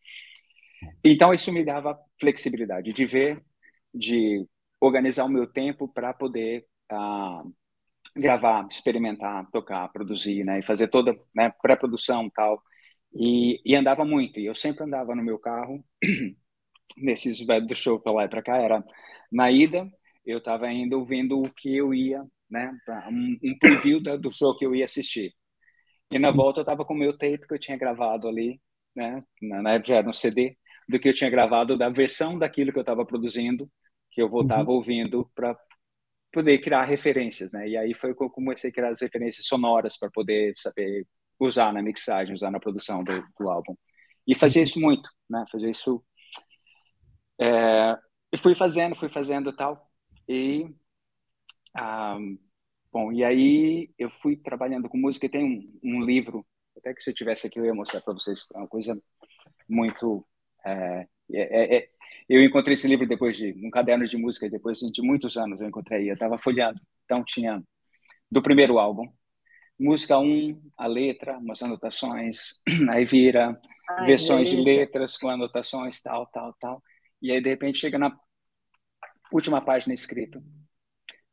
[1.04, 3.42] Então isso me dava flexibilidade de ver,
[3.94, 4.46] de
[4.80, 7.52] organizar o meu tempo para poder uh,
[8.16, 10.60] gravar, experimentar, tocar, produzir, né?
[10.60, 12.62] E fazer toda né, pré-produção tal.
[13.14, 14.40] E, e andava muito.
[14.40, 15.84] E eu sempre andava no meu carro
[16.96, 18.56] nesses velhos do show para lá e para cá.
[18.58, 18.84] Era
[19.30, 19.90] na ida
[20.24, 22.72] eu estava ainda ouvindo o que eu ia, né,
[23.10, 25.34] um, um preview da, do show que eu ia assistir.
[26.10, 28.60] E na volta eu estava com o meu tape que eu tinha gravado ali,
[28.94, 30.56] né, na, época já no CD,
[30.88, 33.70] do que eu tinha gravado, da versão daquilo que eu estava produzindo,
[34.10, 34.76] que eu voltava uhum.
[34.76, 35.56] ouvindo para
[36.32, 37.68] poder criar referências, né?
[37.68, 41.06] E aí foi que eu comecei a criar as referências sonoras para poder saber
[41.38, 43.76] usar na mixagem, usar na produção do, do álbum.
[44.26, 45.44] E fazer isso muito, né?
[45.50, 46.02] Fazer isso.
[47.40, 47.98] É...
[48.32, 49.90] E fui fazendo, fui fazendo tal.
[50.28, 50.74] E,
[51.74, 52.16] ah,
[52.92, 57.10] bom, e aí eu fui trabalhando com música tem um, um livro, até que se
[57.10, 59.00] eu tivesse aqui eu ia mostrar para vocês, é uma coisa
[59.68, 60.26] muito...
[60.64, 61.90] É, é, é,
[62.28, 65.68] eu encontrei esse livro depois de um caderno de música, depois de muitos anos eu
[65.68, 67.62] encontrei, eu estava folheando, então tinha
[68.30, 69.06] do primeiro álbum,
[69.78, 72.60] música 1, um, a letra, umas anotações,
[72.90, 73.60] aí vira
[73.90, 76.82] Ai, versões de letras com anotações, tal, tal, tal.
[77.20, 78.16] E aí, de repente, chega na
[79.32, 80.42] última página escrita.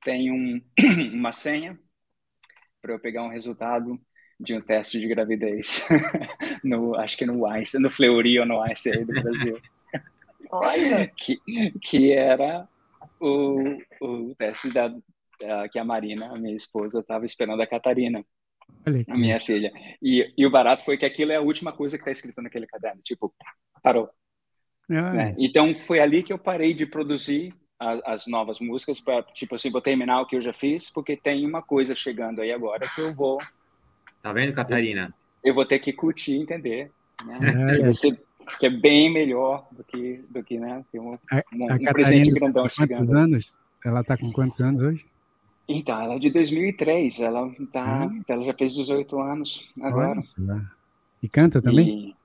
[0.03, 0.61] Tem um,
[1.13, 1.79] uma senha
[2.81, 3.99] para eu pegar um resultado
[4.39, 5.87] de um teste de gravidez.
[6.63, 9.61] no, acho que no Einstein, no Fleury ou no Einstein do Brasil.
[10.49, 11.07] Olha!
[11.15, 11.39] que,
[11.81, 12.67] que era
[13.19, 14.87] o, o teste da,
[15.39, 18.23] da, que a Marina, a minha esposa, estava esperando a Catarina,
[19.07, 19.71] a minha filha.
[20.01, 22.67] E, e o barato foi que aquilo é a última coisa que está escrita naquele
[22.67, 23.01] caderno.
[23.01, 23.33] Tipo,
[23.81, 24.09] parou.
[24.89, 25.35] Né?
[25.37, 29.69] Então foi ali que eu parei de produzir as, as novas músicas para tipo assim
[29.69, 32.99] vou terminar o que eu já fiz porque tem uma coisa chegando aí agora que
[32.99, 33.37] eu vou
[34.21, 36.91] tá vendo Catarina eu, eu vou ter que curtir entender
[37.23, 37.39] né?
[37.79, 37.93] é,
[38.57, 40.83] que é bem melhor do que do que né?
[40.91, 42.97] Ter um, a, um, um presente grandão quantos chegando.
[42.97, 43.57] quantos anos?
[43.85, 45.05] Ela tá com quantos anos hoje?
[45.67, 48.23] Então ela é de 2003 ela tá hum.
[48.27, 50.15] ela já fez 18 anos agora.
[50.15, 50.35] Nossa,
[51.21, 52.09] e canta também?
[52.09, 52.15] E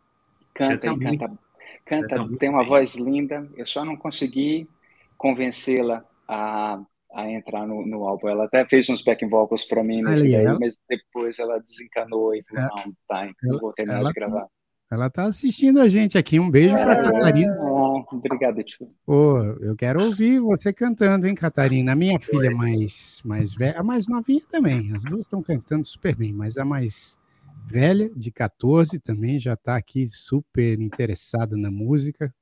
[0.54, 1.38] canta e canta
[1.84, 3.48] canta tem uma voz linda.
[3.56, 4.68] Eu só não consegui
[5.16, 8.28] convencê-la a, a entrar no, no, álbum.
[8.28, 10.58] Ela até fez uns back vocals para mim nesse daí, ela...
[10.58, 12.68] mas depois ela desencanou e falou, é.
[12.68, 14.48] não, tá, então vou terminar ela, de gravar.
[14.94, 16.38] Tá, ela tá assistindo a gente aqui.
[16.38, 17.52] Um beijo para Catarina.
[17.58, 18.88] Ah, obrigado, tio.
[19.04, 21.92] Pô, eu quero ouvir você cantando, hein, Catarina?
[21.92, 24.92] A minha filha mais, mais velha, a mais novinha também.
[24.94, 27.18] As duas estão cantando super bem, mas a mais
[27.66, 32.32] velha, de 14 também, já está aqui super interessada na música.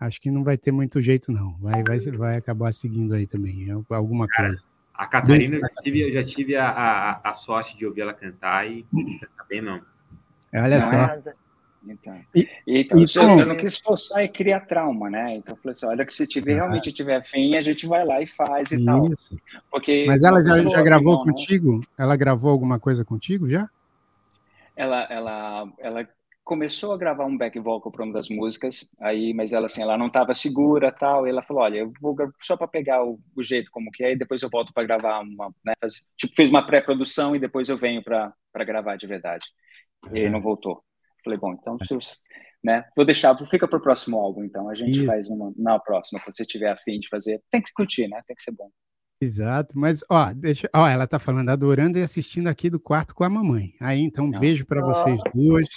[0.00, 1.56] Acho que não vai ter muito jeito, não.
[1.58, 4.66] Vai, vai, vai acabar seguindo aí também, é alguma Cara, coisa.
[4.92, 8.12] A Catarina, eu já tive, eu já tive a, a, a, sorte de ouvir ela
[8.12, 8.84] cantar e
[9.20, 9.80] canta bem, não.
[10.54, 11.32] Olha não só.
[11.88, 11.92] É?
[11.92, 15.36] Então, e, então, então, eu não quis forçar e criar trauma, né?
[15.36, 18.20] Então, eu falei assim: olha, que se tiver, realmente tiver fim, a gente vai lá
[18.22, 18.84] e faz e isso.
[18.84, 19.08] tal.
[19.70, 21.78] Porque, Mas ela já, já gravou irmão, contigo?
[21.78, 21.84] Né?
[21.98, 23.68] Ela gravou alguma coisa contigo já?
[24.76, 26.08] Ela, ela, ela
[26.44, 29.98] começou a gravar um back vocal para uma das músicas, aí, mas ela assim, ela
[29.98, 33.42] não estava segura tal, e ela falou, olha, eu vou só para pegar o, o,
[33.42, 35.72] jeito como que é, e depois eu volto para gravar uma, né,
[36.16, 39.46] tipo, fez uma pré-produção e depois eu venho para gravar de verdade.
[40.12, 40.82] E ele não voltou.
[41.24, 41.76] Falei, bom, então,
[42.62, 45.06] né, vou deixar, fica para o próximo álbum, então, a gente Isso.
[45.06, 48.36] faz uma, na próxima, quando você tiver afim de fazer, tem que curtir, né, tem
[48.36, 48.70] que ser bom.
[49.22, 53.22] Exato, mas ó, deixa, ó, ela tá falando adorando e assistindo aqui do quarto com
[53.22, 53.72] a mamãe.
[53.80, 55.68] Aí então, um beijo para vocês duas.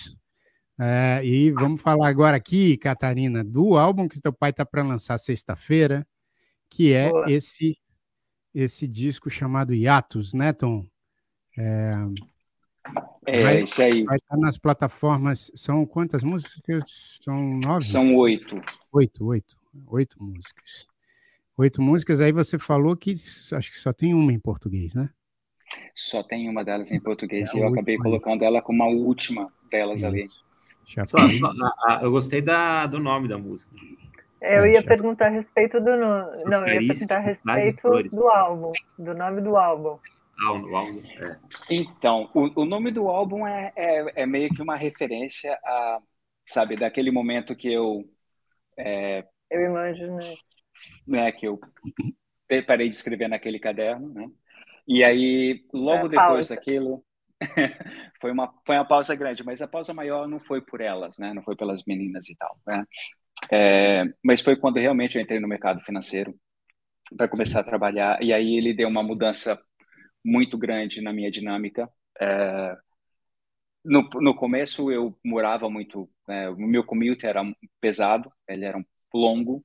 [0.80, 5.20] É, e vamos falar agora aqui, Catarina, do álbum que teu pai tá para lançar
[5.20, 6.06] sexta-feira,
[6.70, 7.32] que é Boa.
[7.32, 7.78] esse
[8.52, 10.88] esse disco chamado Hiatus, né, Tom?
[11.58, 11.92] É,
[13.26, 14.04] é vai, isso aí.
[14.04, 15.52] Vai estar nas plataformas.
[15.56, 17.20] São quantas músicas?
[17.22, 17.86] São nove?
[17.86, 18.62] São oito.
[18.92, 19.58] Oito, oito.
[19.88, 20.88] Oito músicas.
[21.58, 22.22] Oito músicas.
[22.22, 25.10] Aí você falou que acho que só tem uma em português, né?
[25.94, 29.52] Só tem uma delas em português é, e eu acabei colocando ela como a última
[29.70, 30.08] delas isso.
[30.08, 30.22] ali.
[31.08, 33.72] Só, só, eu gostei da, do nome da música.
[34.40, 35.98] É, eu ia perguntar a respeito do.
[35.98, 39.98] Não, eu ia perguntar a respeito do álbum, do nome do álbum.
[40.44, 41.40] Álbum, é.
[41.70, 46.00] Então, o, o nome do álbum é, é, é, meio que uma referência a,
[46.46, 48.04] sabe, daquele momento que eu.
[48.78, 50.36] É, eu imaginei.
[51.08, 51.60] Né, que eu
[52.68, 54.28] parei de escrever naquele caderno, né?
[54.88, 57.04] E aí, logo depois daquilo,
[58.22, 61.34] foi uma foi uma pausa grande, mas a pausa maior não foi por elas, né?
[61.34, 62.86] Não foi pelas meninas e tal, né?
[63.52, 66.36] É, mas foi quando realmente eu entrei no mercado financeiro
[67.16, 69.60] para começar a trabalhar e aí ele deu uma mudança
[70.26, 71.88] muito grande na minha dinâmica.
[72.20, 72.76] É,
[73.84, 77.44] no, no começo eu morava muito, é, o meu commute era
[77.80, 79.64] pesado, ele era longo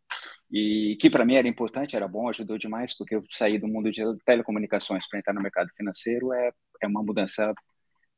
[0.53, 3.91] e que para mim era importante, era bom, ajudou demais, porque eu saí do mundo
[3.91, 6.53] de telecomunicações para entrar no mercado financeiro é,
[6.83, 7.55] é uma mudança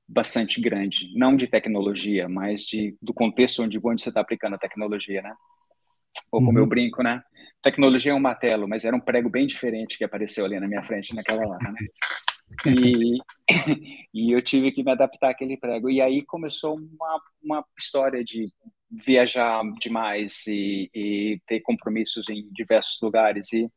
[0.09, 4.59] bastante grande, não de tecnologia, mas de, do contexto onde, onde você está aplicando a
[4.59, 5.33] tecnologia, né?
[6.31, 6.65] Ou como uhum.
[6.65, 7.23] eu brinco, né?
[7.63, 10.83] Tecnologia é um martelo, mas era um prego bem diferente que apareceu ali na minha
[10.83, 11.79] frente naquela hora, né?
[12.67, 13.19] E,
[14.13, 15.91] e eu tive que me adaptar àquele prego.
[15.91, 18.49] E aí começou uma, uma história de
[18.91, 23.53] viajar demais e, e ter compromissos em diversos lugares.
[23.53, 23.71] E,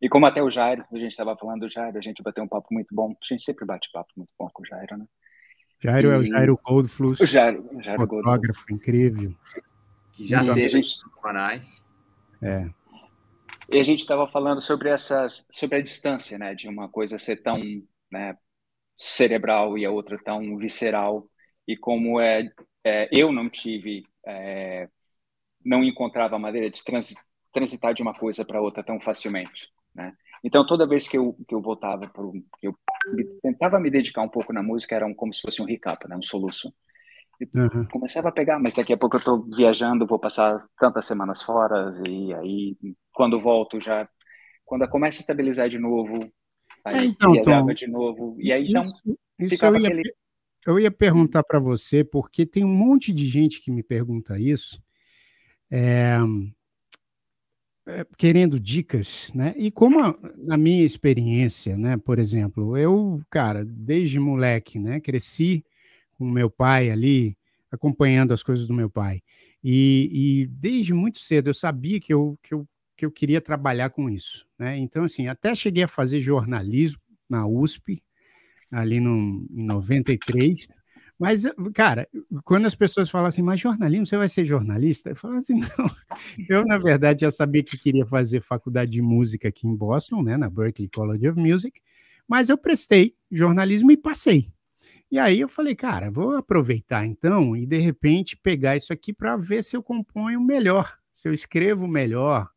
[0.00, 2.48] e como até o Jairo, a gente estava falando do Jairo, a gente bateu um
[2.48, 3.10] papo muito bom.
[3.10, 5.06] A gente sempre bate papo muito bom com o Jairo, né?
[5.80, 6.14] Jairo e...
[6.14, 7.20] é o Jairo Goldfluss.
[7.20, 8.70] O Jairo, o Jairo fotógrafo Goldfluss.
[8.70, 9.34] incrível.
[10.12, 10.98] Que já tem gente...
[11.22, 11.84] canais.
[12.40, 12.68] É.
[13.68, 17.36] E a gente estava falando sobre essas, sobre a distância, né, de uma coisa ser
[17.36, 17.58] tão
[18.14, 18.36] né,
[18.96, 21.28] cerebral e a outra tão visceral.
[21.66, 22.48] E como é,
[22.84, 24.88] é eu não tive é,
[25.64, 27.14] não encontrava maneira de trans,
[27.52, 30.12] transitar de uma coisa para outra tão facilmente né.
[30.42, 32.22] Então toda vez que eu que eu voltava para
[32.62, 32.76] eu
[33.42, 36.16] tentava me dedicar um pouco na música era um, como se fosse um recap né
[36.16, 36.72] um soluço.
[37.52, 37.84] Uhum.
[37.90, 41.90] começava a pegar mas daqui a pouco eu estou viajando vou passar tantas semanas fora
[42.08, 42.76] e aí
[43.12, 44.08] quando volto já
[44.64, 46.30] quando começa a estabilizar de novo
[46.84, 48.36] Aí é, então, Tom, de novo.
[48.38, 50.14] E aí, então, isso, isso eu, ia, aquele...
[50.66, 54.82] eu ia perguntar para você, porque tem um monte de gente que me pergunta isso,
[55.70, 56.16] é,
[57.86, 59.54] é, querendo dicas, né?
[59.56, 61.96] E como a, na minha experiência, né?
[61.96, 65.00] Por exemplo, eu, cara, desde moleque, né?
[65.00, 65.64] Cresci
[66.12, 67.36] com meu pai ali,
[67.70, 69.22] acompanhando as coisas do meu pai.
[69.62, 70.10] E,
[70.42, 74.08] e desde muito cedo eu sabia que eu, que eu que eu queria trabalhar com
[74.08, 74.46] isso.
[74.58, 74.78] Né?
[74.78, 78.02] Então, assim, até cheguei a fazer jornalismo na USP,
[78.70, 80.82] ali no, em 93.
[81.18, 82.08] Mas, cara,
[82.44, 85.10] quando as pessoas falam assim, mas jornalismo, você vai ser jornalista?
[85.10, 85.90] Eu falo assim, não.
[86.48, 90.36] Eu, na verdade, já sabia que queria fazer faculdade de música aqui em Boston, né,
[90.36, 91.80] na Berklee College of Music,
[92.26, 94.52] mas eu prestei jornalismo e passei.
[95.10, 99.36] E aí eu falei, cara, vou aproveitar então e de repente pegar isso aqui para
[99.36, 102.50] ver se eu componho melhor, se eu escrevo melhor,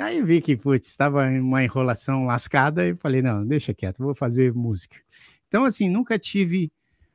[0.00, 4.02] aí eu vi que, putz, estava em uma enrolação lascada e falei, não, deixa quieto,
[4.02, 4.96] vou fazer música.
[5.46, 6.72] Então, assim, nunca tive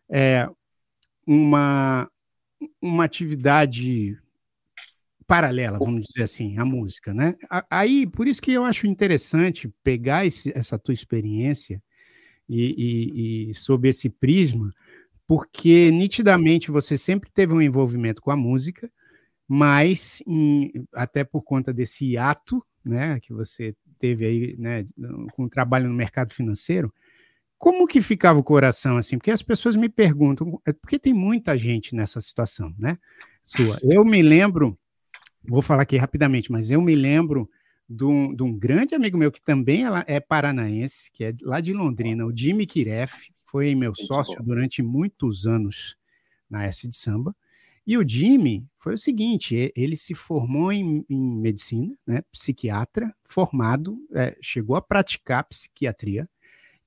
[0.09, 0.49] é,
[1.27, 2.09] uma,
[2.81, 4.17] uma atividade
[5.27, 7.35] paralela, vamos dizer assim, à música, né?
[7.69, 11.79] Aí, por isso que eu acho interessante pegar esse, essa tua experiência
[12.49, 14.73] e, e, e sob esse prisma,
[15.27, 18.91] porque nitidamente você sempre teve um envolvimento com a música,
[19.47, 24.85] mas em, até por conta desse ato, né, que você teve aí, né,
[25.33, 26.93] com o trabalho no mercado financeiro,
[27.57, 29.17] como que ficava o coração assim?
[29.17, 32.97] Porque as pessoas me perguntam, é porque tem muita gente nessa situação, né?
[33.43, 33.77] Sua.
[33.83, 34.77] Eu me lembro,
[35.43, 37.49] vou falar aqui rapidamente, mas eu me lembro
[37.89, 41.73] de um, de um grande amigo meu que também é paranaense, que é lá de
[41.73, 45.97] Londrina, o Jimmy Kiref, foi meu sócio durante muitos anos
[46.49, 47.35] na S de Samba.
[47.85, 53.97] E o Jimmy foi o seguinte: ele se formou em, em medicina, né, psiquiatra, formado,
[54.13, 56.29] é, chegou a praticar psiquiatria.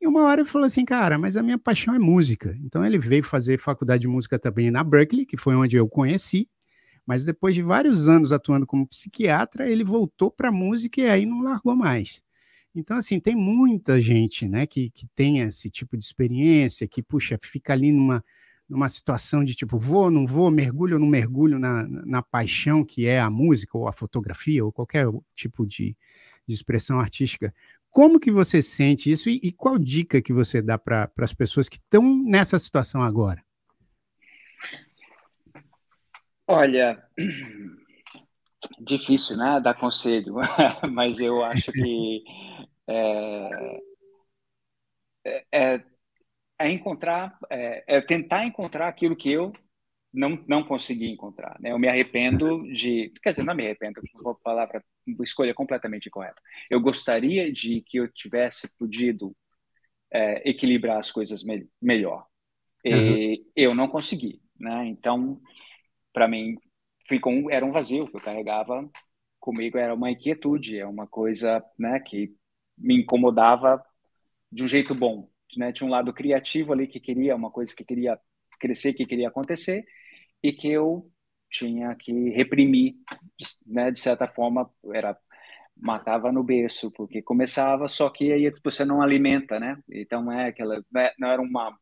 [0.01, 2.57] E uma hora ele falou assim, cara, mas a minha paixão é música.
[2.65, 6.49] Então ele veio fazer faculdade de música também na Berkeley, que foi onde eu conheci.
[7.07, 11.25] Mas depois de vários anos atuando como psiquiatra, ele voltou para a música e aí
[11.25, 12.23] não largou mais.
[12.75, 17.37] Então, assim, tem muita gente né, que, que tem esse tipo de experiência, que, puxa,
[17.41, 18.25] fica ali numa,
[18.73, 23.07] numa situação de tipo, vou, não vou, mergulho ou não mergulho na, na paixão que
[23.07, 25.95] é a música ou a fotografia ou qualquer tipo de,
[26.49, 27.55] de expressão artística.
[27.91, 31.69] Como que você sente isso e, e qual dica que você dá para as pessoas
[31.69, 33.45] que estão nessa situação agora?
[36.49, 37.03] Olha,
[38.81, 40.37] difícil, né, dar conselho,
[40.91, 42.25] mas eu acho que
[42.89, 43.51] é,
[45.53, 45.85] é,
[46.67, 49.53] é, encontrar, é, é, tentar encontrar aquilo que eu
[50.13, 51.57] não, não consegui encontrar.
[51.61, 51.73] Né?
[51.73, 56.41] Eu me arrependo de, quer dizer, não me arrependo, uma palavra, uma escolha completamente correta.
[56.71, 59.35] Eu gostaria de que eu tivesse podido
[60.13, 62.27] é, equilibrar as coisas me melhor.
[62.85, 63.45] E uhum.
[63.55, 64.87] eu não consegui, né?
[64.87, 65.41] Então,
[66.13, 66.57] para mim,
[67.07, 68.91] ficou um, era um vazio que eu carregava
[69.39, 72.35] comigo, era uma inquietude, é uma coisa, né, que
[72.79, 73.83] me incomodava
[74.51, 75.73] de um jeito bom, né?
[75.73, 78.19] Tinha um lado criativo ali que queria uma coisa que queria
[78.61, 79.85] crescer, que queria acontecer
[80.43, 81.11] e que eu
[81.51, 82.95] tinha que reprimir,
[83.67, 83.91] né?
[83.91, 85.17] De certa forma, era
[85.77, 89.79] matava no berço porque começava, só que aí você não alimenta, né?
[89.91, 91.77] Então é aquela, né, não era uma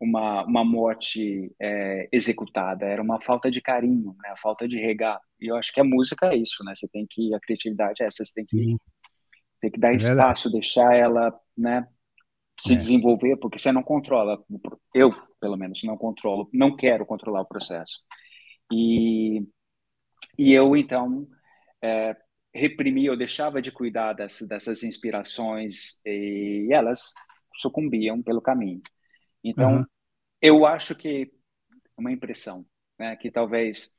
[0.00, 4.30] uma, uma morte é, executada, era uma falta de carinho, né?
[4.30, 5.20] A falta de regar.
[5.40, 6.72] E eu acho que a música é isso, né?
[6.74, 8.78] Você tem que a criatividade é essa, você tem que Sim.
[9.60, 11.86] Tem que dar é espaço, deixar ela, né,
[12.58, 12.76] se é.
[12.76, 14.42] desenvolver, porque você não controla.
[14.94, 18.00] Eu, pelo menos, não controlo, não quero controlar o processo.
[18.72, 19.46] E,
[20.38, 21.26] e eu, então,
[21.82, 22.16] é,
[22.52, 27.12] reprimia, eu deixava de cuidar das, dessas inspirações e elas
[27.54, 28.82] sucumbiam pelo caminho.
[29.42, 29.84] Então, uhum.
[30.42, 31.30] eu acho que
[31.96, 32.64] uma impressão,
[32.98, 33.92] né, que talvez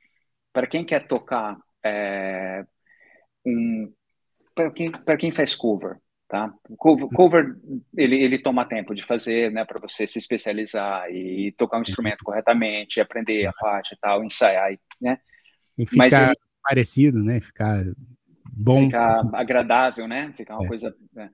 [0.53, 2.66] para quem quer tocar é,
[3.45, 3.93] um
[4.55, 5.97] para quem, quem faz cover,
[6.30, 6.54] tá?
[6.78, 7.56] Cover, cover
[7.98, 12.24] ele, ele toma tempo de fazer, né, para você se especializar e tocar um instrumento
[12.24, 14.72] corretamente, aprender a parte e tal, ensaiar,
[15.02, 15.20] né?
[15.78, 17.42] E ficar Mas ele, parecido, né?
[17.42, 17.84] Ficar
[18.54, 18.86] bom.
[18.86, 20.32] Ficar agradável, né?
[20.34, 20.68] Ficar uma é.
[20.68, 20.96] coisa.
[21.14, 21.30] Né?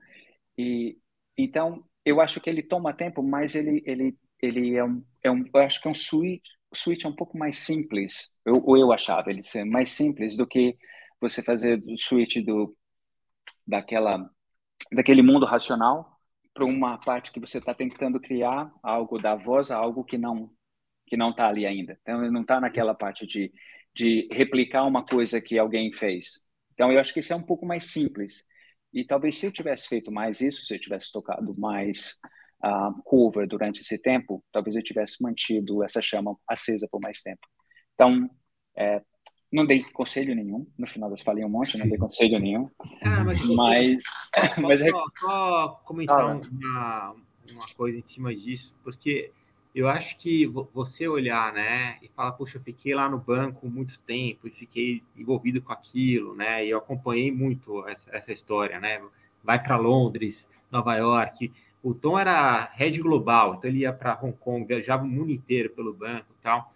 [0.56, 0.96] E
[1.36, 5.44] então eu acho que ele toma tempo, mas ele ele ele é um, é um
[5.52, 8.32] eu acho que é um switch switch é um pouco mais simples.
[8.44, 10.76] Eu, eu achava ele ser mais simples do que
[11.20, 12.76] você fazer o switch do
[13.66, 14.30] daquela
[14.92, 16.18] daquele mundo racional
[16.54, 20.50] para uma parte que você está tentando criar algo da voz a algo que não
[21.06, 21.98] que não está ali ainda.
[22.02, 23.52] Então ele não está naquela parte de
[23.94, 26.44] de replicar uma coisa que alguém fez.
[26.74, 28.44] Então eu acho que isso é um pouco mais simples.
[28.92, 32.18] E talvez se eu tivesse feito mais isso, se eu tivesse tocado mais
[32.64, 37.46] uh, cover durante esse tempo, talvez eu tivesse mantido essa chama acesa por mais tempo.
[37.94, 38.28] Então,
[38.76, 39.02] é,
[39.52, 42.70] não dei conselho nenhum, no final das falei um monte, não dei conselho nenhum.
[43.02, 43.42] Ah, mas.
[43.46, 44.02] mas,
[44.58, 47.14] mas só, só comentar ah, uma,
[47.52, 49.30] uma coisa em cima disso, porque
[49.74, 53.98] eu acho que você olhar, né, e falar, poxa, eu fiquei lá no banco muito
[54.00, 59.02] tempo e fiquei envolvido com aquilo, né, e eu acompanhei muito essa, essa história, né,
[59.44, 61.52] vai para Londres, Nova York.
[61.82, 65.70] O Tom era head global, então ele ia para Hong Kong, viajava o mundo inteiro
[65.70, 66.72] pelo banco e tal.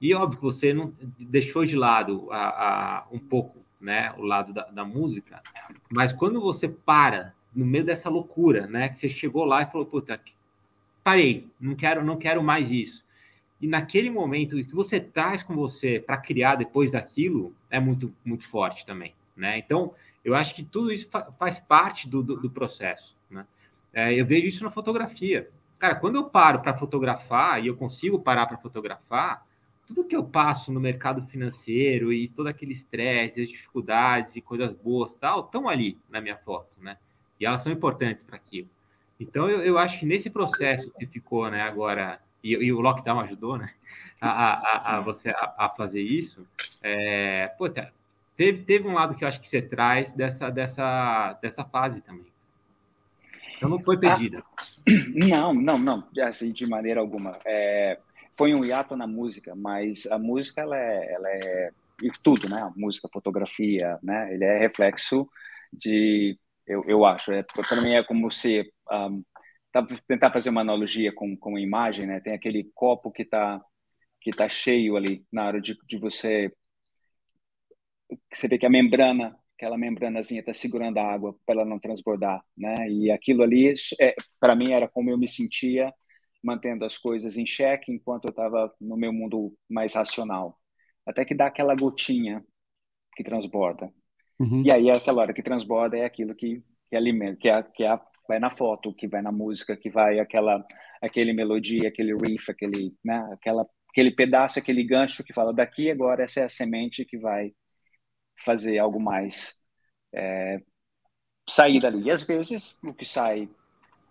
[0.00, 4.52] E óbvio que você não deixou de lado a, a, um pouco né, o lado
[4.52, 5.40] da, da, música,
[5.90, 9.86] mas quando você para no meio dessa loucura, né, que você chegou lá e falou,
[9.86, 10.20] puta,
[11.02, 13.04] parei, não quero, não quero mais isso.
[13.60, 18.46] E naquele momento, que você traz com você para criar depois daquilo é muito, muito
[18.46, 19.58] forte também, né?
[19.58, 19.92] Então,
[20.24, 23.46] eu acho que tudo isso fa faz parte do, do, do processo, né?
[23.92, 25.48] É, eu vejo isso na fotografia.
[25.78, 29.44] Cara, quando eu paro para fotografar e eu consigo parar para fotografar,
[29.88, 34.74] tudo que eu passo no mercado financeiro e todo aquele estresse, as dificuldades e coisas
[34.74, 36.98] boas tal, estão ali na minha foto, né?
[37.40, 38.68] E elas são importantes para aquilo.
[39.18, 43.20] Então, eu, eu, acho que nesse processo que ficou, né, agora e, e o lockdown
[43.20, 43.70] ajudou, né?
[44.20, 46.46] A, a, a você a, a, fazer isso.
[46.82, 47.68] É, pô,
[48.36, 52.26] teve, teve um lado que eu acho que você traz dessa, dessa, dessa fase também.
[53.56, 54.38] Então não foi ah, perdida.
[54.38, 57.38] Ah, não, não, não, assim, de maneira alguma.
[57.44, 57.98] É,
[58.38, 61.70] foi um hiato na música, mas a música ela é, ela é
[62.22, 62.62] tudo, né?
[62.62, 64.32] A música, a fotografia, né?
[64.32, 65.28] Ele é reflexo
[65.72, 69.24] de, eu, eu acho, é, para mim é como se um,
[69.72, 72.20] tá, tentar fazer uma analogia com, com a imagem, né?
[72.20, 73.60] Tem aquele copo que está
[74.20, 76.52] que tá cheio ali na hora de, de você
[78.32, 82.42] você vê que a membrana aquela membranazinha está segurando a água para ela não transbordar,
[82.56, 82.88] né?
[82.88, 85.92] E aquilo ali, é, para mim, era como eu me sentia
[86.42, 90.58] mantendo as coisas em xeque enquanto eu estava no meu mundo mais racional.
[91.06, 92.44] Até que dá aquela gotinha
[93.16, 93.92] que transborda.
[94.38, 94.62] Uhum.
[94.64, 98.00] E aí, aquela hora que transborda é aquilo que, que alimenta, que, é, que é,
[98.28, 100.64] vai na foto, que vai na música, que vai aquela
[101.00, 106.24] aquele melodia, aquele riff, aquele, né, aquela, aquele pedaço, aquele gancho que fala daqui agora
[106.24, 107.52] essa é a semente que vai
[108.44, 109.56] fazer algo mais
[110.12, 110.60] é,
[111.48, 112.04] sair dali.
[112.04, 113.48] E às vezes o que sai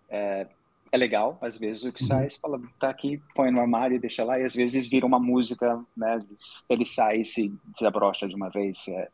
[0.08, 0.46] é,
[0.90, 2.08] é legal, às vezes o que uhum.
[2.08, 5.06] sai, você fala, tá aqui, põe no armário e deixa lá, e às vezes vira
[5.06, 6.20] uma música, né?
[6.68, 8.88] Ele sai e se desabrocha de uma vez.
[8.88, 9.08] É.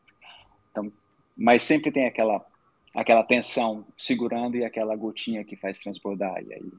[0.71, 0.91] Então,
[1.35, 2.45] mas sempre tem aquela
[2.95, 6.41] aquela tensão segurando e aquela gotinha que faz transbordar.
[6.41, 6.71] E aí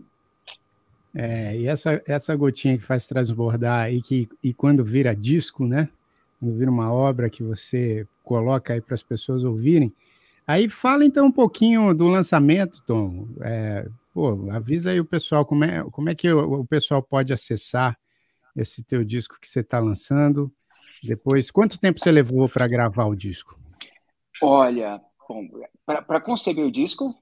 [1.18, 5.88] é, e essa, essa gotinha que faz transbordar e que e quando vira disco, né?
[6.38, 9.92] Quando vira uma obra que você coloca aí para as pessoas ouvirem.
[10.46, 13.26] Aí fala então um pouquinho do lançamento, Tom.
[13.40, 17.34] É, pô, avisa aí o pessoal como é, como é que o, o pessoal pode
[17.34, 17.94] acessar
[18.56, 20.50] esse teu disco que você está lançando.
[21.02, 23.60] Depois, quanto tempo você levou para gravar o disco?
[24.42, 24.98] Olha,
[25.84, 27.14] para conceber o disco,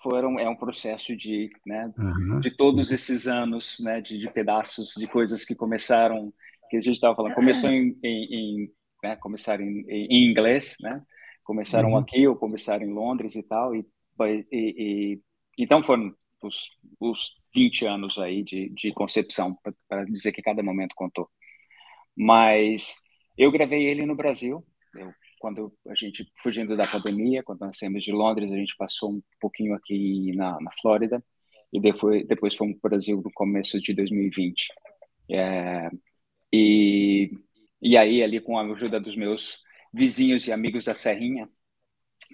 [0.00, 2.94] foram é um processo de, né, uhum, de todos sim.
[2.94, 6.32] esses anos, né, de, de, pedaços de coisas que começaram,
[6.70, 8.72] que a gente estava falando, começou em, em, em
[9.02, 11.02] né, começaram em, em, inglês, né,
[11.42, 11.96] começaram uhum.
[11.96, 13.84] aqui ou começaram em Londres e tal, e,
[14.20, 15.20] e, e
[15.58, 16.70] então foram os,
[17.00, 19.56] os 20 anos aí de, de concepção,
[19.88, 21.28] para dizer que cada momento contou.
[22.16, 22.94] Mas
[23.36, 24.64] eu gravei ele no Brasil,
[24.94, 29.12] eu, quando a gente, fugindo da pandemia, quando nós saímos de Londres, a gente passou
[29.12, 31.22] um pouquinho aqui na, na Flórida,
[31.72, 34.68] e depois, depois fomos para o Brasil no começo de 2020.
[35.30, 35.90] É,
[36.52, 37.30] e,
[37.80, 39.60] e aí, ali com a ajuda dos meus
[39.92, 41.48] vizinhos e amigos da Serrinha,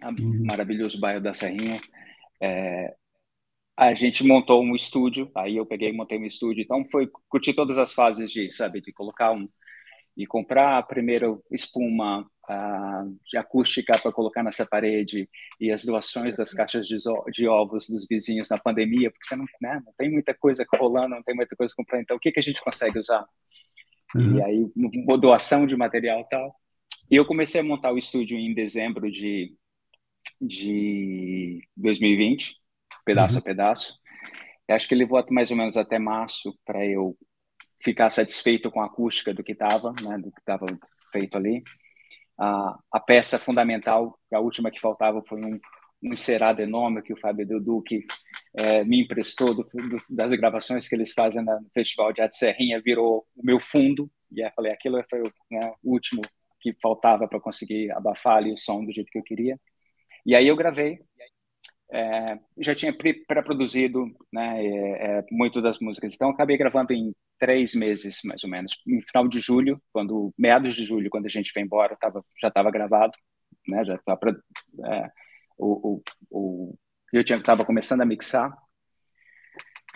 [0.02, 0.44] uhum.
[0.46, 1.80] maravilhoso bairro da Serrinha,
[2.40, 2.94] é,
[3.76, 7.54] a gente montou um estúdio, aí eu peguei e montei um estúdio, então foi curtir
[7.54, 9.48] todas as fases de, sabe, de colocar um
[10.16, 15.28] e comprar primeiro espuma uh, de acústica para colocar nessa parede
[15.60, 16.96] e as doações das caixas de,
[17.32, 21.16] de, ovos dos vizinhos na pandemia, porque você não, né, não tem muita coisa rolando,
[21.16, 23.24] não tem muita coisa comprar, então o que, que a gente consegue usar?
[24.14, 24.38] Uhum.
[24.38, 24.72] E aí,
[25.18, 26.54] doação de material e tal.
[27.10, 29.52] E eu comecei a montar o estúdio em dezembro de,
[30.40, 32.56] de 2020,
[33.04, 33.40] pedaço uhum.
[33.40, 33.98] a pedaço.
[34.68, 37.16] Eu acho que levou mais ou menos até março para eu
[37.82, 40.66] ficar satisfeito com a acústica do que estava, né, do que estava
[41.12, 41.62] feito ali.
[42.38, 45.60] A, a peça fundamental, a última que faltava, foi um,
[46.02, 48.04] um encerado enorme que o Fábio Duque
[48.56, 52.80] é, me emprestou do, do, das gravações que eles fazem no Festival de Arte Serrinha,
[52.82, 54.10] virou o meu fundo.
[54.32, 56.22] E aí falei, aquilo foi né, o último
[56.60, 59.60] que faltava para conseguir abafar ali o som do jeito que eu queria.
[60.26, 60.98] E aí eu gravei
[61.94, 66.12] é, já tinha pré-produzido né, é, é, muito das músicas.
[66.14, 68.76] Então, acabei gravando em três meses, mais ou menos.
[68.84, 72.48] No final de julho, quando meados de julho, quando a gente veio embora, tava, já
[72.48, 73.12] estava gravado,
[73.68, 74.20] né, já tava,
[74.86, 75.10] é,
[75.56, 76.78] o, o, o,
[77.12, 78.52] eu estava começando a mixar.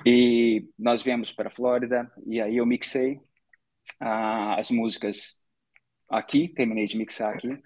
[0.06, 3.20] E nós viemos para a Flórida, e aí eu mixei
[3.98, 5.42] as músicas
[6.08, 7.60] aqui, terminei de mixar aqui,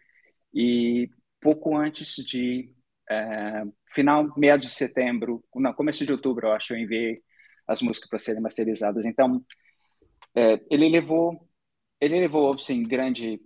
[0.54, 2.72] e pouco antes de
[3.12, 7.22] é, final, meados de setembro, não, começo de outubro, eu acho, eu enviei
[7.66, 9.04] as músicas para serem masterizadas.
[9.04, 9.44] Então,
[10.34, 11.48] é, ele levou,
[12.00, 13.40] ele levou, assim, grande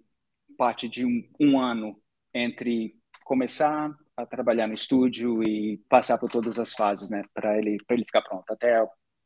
[0.57, 2.01] parte de um, um ano
[2.33, 2.95] entre
[3.25, 7.97] começar a trabalhar no estúdio e passar por todas as fases, né, para ele, para
[7.97, 8.51] ele ficar pronto.
[8.51, 8.83] Até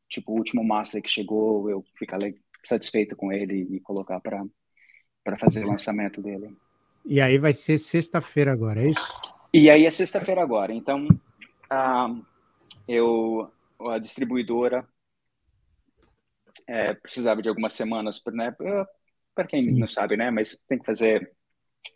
[0.09, 2.17] tipo o último master que chegou, eu ficar
[2.63, 4.43] satisfeito com ele e colocar para
[5.23, 6.55] para fazer o lançamento dele.
[7.05, 9.21] E aí vai ser sexta-feira agora, é isso?
[9.53, 10.73] E aí é sexta-feira agora.
[10.73, 12.25] Então, uh,
[12.87, 14.87] eu, a distribuidora
[16.67, 18.55] é, precisava de algumas semanas, né?
[19.35, 19.79] Para quem Sim.
[19.79, 20.31] não sabe, né?
[20.31, 21.31] Mas tem que fazer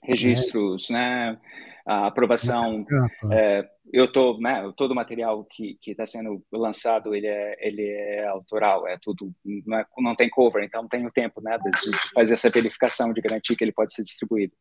[0.04, 0.94] registros, é.
[0.94, 1.42] né?
[1.86, 2.86] A aprovação.
[3.32, 4.72] É, eu tô, né?
[4.76, 9.32] Todo o material que que está sendo lançado ele é ele é autoral, é tudo
[9.46, 11.58] não, é, não tem cover, então tem o tempo, né?
[11.60, 14.54] De, de fazer essa verificação, de garantir que ele pode ser distribuído.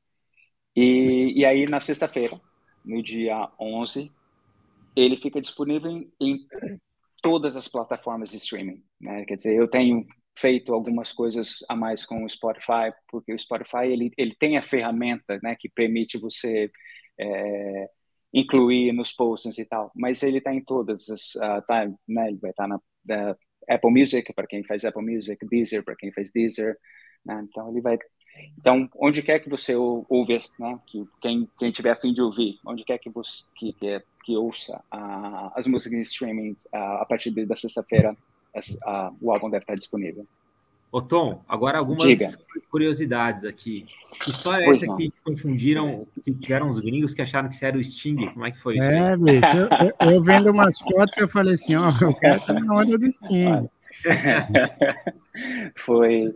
[0.77, 2.39] E, e aí na sexta-feira,
[2.85, 4.11] no dia 11,
[4.95, 6.47] ele fica disponível em, em
[7.23, 9.25] todas as plataformas de streaming, né?
[9.25, 10.07] Quer dizer, eu tenho
[10.37, 14.63] feito algumas coisas a mais com o Spotify, porque o Spotify ele, ele tem a
[14.63, 16.71] ferramenta né, que permite você
[17.19, 17.89] é,
[18.33, 22.39] incluir nos posts e tal, mas ele está em todas as, uh, tá, né, ele
[22.39, 23.37] vai estar tá na uh,
[23.69, 26.77] Apple Music para quem faz Apple Music, Deezer para quem faz Deezer,
[27.25, 27.97] né, então ele vai
[28.59, 32.59] então onde quer que você ouve, né, que quem quem tiver a fim de ouvir,
[32.65, 37.31] onde quer que você que que, que ouça uh, as músicas de streaming a partir
[37.31, 38.17] da sexta-feira
[39.21, 40.27] o álbum deve estar disponível.
[40.95, 42.29] Ô Tom, agora algumas Diga.
[42.71, 43.85] curiosidades aqui.
[44.21, 44.97] Que história é essa não.
[44.97, 48.29] que confundiram, que tiveram os gringos que acharam que você era o Sting?
[48.29, 48.85] Como é que foi isso?
[48.85, 49.57] É, bicho,
[50.01, 53.11] eu, eu, vendo umas fotos, eu falei assim, ó, o cara tá na onda do
[53.11, 53.69] Sting.
[55.75, 56.33] foi,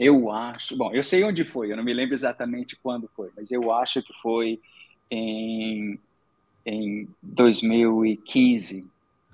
[0.00, 3.52] eu acho, bom, eu sei onde foi, eu não me lembro exatamente quando foi, mas
[3.52, 4.60] eu acho que foi
[5.10, 5.98] em,
[6.64, 8.88] em 2015,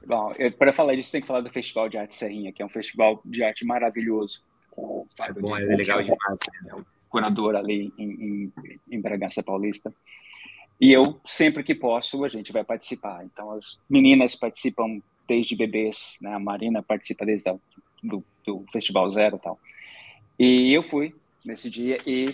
[0.07, 2.69] Bom, para falar disso, tem que falar do Festival de Arte Serrinha, que é um
[2.69, 4.41] festival de arte maravilhoso.
[4.71, 6.39] Com o Fábio é bom, é legal demais.
[6.63, 6.85] Né?
[7.09, 8.53] Curador ali em, em,
[8.89, 9.93] em Bragança Paulista.
[10.81, 13.25] E eu, sempre que posso, a gente vai participar.
[13.25, 16.35] Então, as meninas participam desde bebês, né?
[16.35, 17.57] A Marina participa desde a,
[18.03, 19.59] do, do Festival Zero e tal.
[20.39, 21.15] E eu fui
[21.45, 22.27] nesse dia e,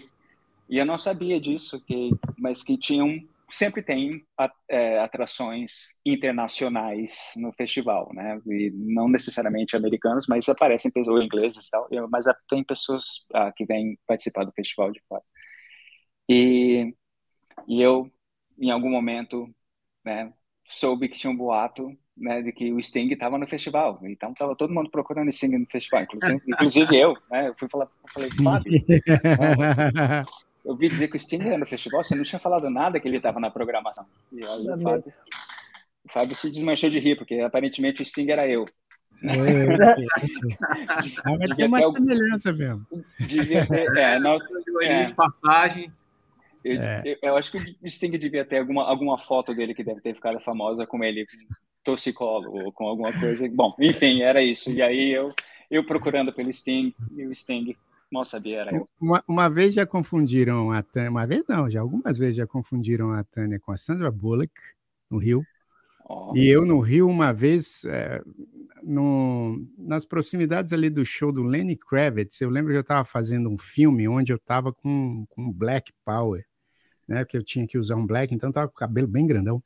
[0.68, 4.24] e eu não sabia disso, que, mas que tinham sempre tem
[4.68, 8.40] é, atrações internacionais no festival, né?
[8.46, 13.66] E não necessariamente americanos, mas aparecem pessoas ingleses e tal, mas tem pessoas ah, que
[13.66, 15.24] vêm participar do festival de fato.
[16.28, 16.94] E,
[17.68, 18.11] e eu,
[18.59, 19.48] em algum momento,
[20.05, 20.32] né,
[20.68, 23.98] soube que tinha um boato né, de que o Sting estava no festival.
[24.02, 27.16] Então estava todo mundo procurando o Sting no festival, inclusive, inclusive eu.
[27.30, 30.24] Né, eu fui falar, falei, Fábio, né,
[30.64, 33.08] eu vi dizer que o Sting era no festival, você não tinha falado nada que
[33.08, 34.06] ele estava na programação.
[34.30, 35.12] E aí o Fábio,
[36.04, 38.66] o Fábio se desmanchou de rir, porque aparentemente o Sting era eu.
[39.22, 41.36] É, é, é.
[41.38, 41.92] Mas tem uma algum...
[41.92, 42.86] semelhança mesmo.
[43.20, 44.36] Devia ter, é, na,
[44.82, 45.92] é, de passagem.
[46.64, 47.02] Eu, é.
[47.04, 50.14] eu, eu, acho que o Sting devia ter alguma, alguma foto dele que deve ter
[50.14, 51.24] ficado famosa com ele
[51.85, 53.49] torcicolo ou com alguma coisa.
[53.49, 54.70] Bom, enfim, era isso.
[54.70, 55.33] E aí eu,
[55.70, 57.76] eu procurando pelo Sting e o Sting
[58.12, 58.87] Mal sabia, era eu.
[59.01, 63.11] Uma, uma vez já confundiram a Tânia, uma vez não, já algumas vezes já confundiram
[63.11, 64.53] a Tânia com a Sandra Bullock,
[65.11, 65.43] no Rio.
[66.07, 66.30] Oh.
[66.37, 68.20] E eu no Rio, uma vez, é,
[68.83, 73.49] no, nas proximidades ali do show do Lenny Kravitz, eu lembro que eu estava fazendo
[73.49, 76.45] um filme onde eu estava com, com Black Power,
[77.09, 77.24] né?
[77.24, 79.62] Porque eu tinha que usar um black, então estava com o cabelo bem grandão.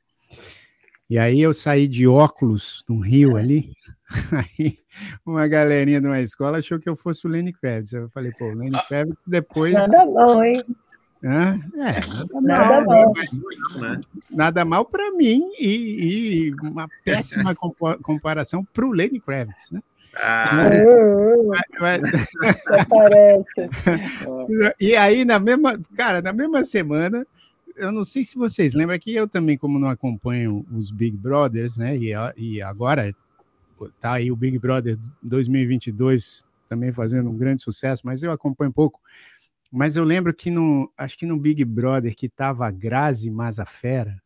[1.09, 3.71] E aí eu saí de óculos no Rio ali,
[4.31, 4.77] aí
[5.25, 7.93] uma galerinha de uma escola achou que eu fosse o Lenny Kravitz.
[7.93, 8.85] Eu falei, pô, o Lenny ah.
[8.87, 9.73] Kravitz depois...
[9.73, 10.61] Nada bom, hein?
[11.23, 11.59] Hã?
[11.75, 13.13] É, nada, nada mal.
[13.79, 14.01] Né?
[14.29, 19.81] Nada mal para mim e, e, uma péssima comparação para o Lenny Kravitz, né?
[20.15, 20.51] Ah.
[21.79, 22.01] Mas, mas...
[24.79, 27.25] e aí, na mesma, cara, na mesma semana,
[27.77, 31.77] eu não sei se vocês lembram que eu também, como não acompanho os Big Brothers,
[31.77, 31.95] né?
[31.95, 33.15] E, e agora
[33.99, 38.99] tá aí o Big Brother 2022 também fazendo um grande sucesso, mas eu acompanho pouco.
[39.71, 44.21] Mas eu lembro que no, acho que no Big Brother que tava a Grazi Mazafera,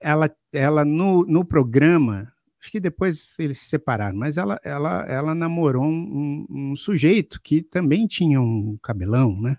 [0.00, 5.34] ela, ela no, no programa, acho que depois eles se separaram, mas ela, ela, ela
[5.34, 9.56] namorou um, um, um sujeito que também tinha um cabelão, né?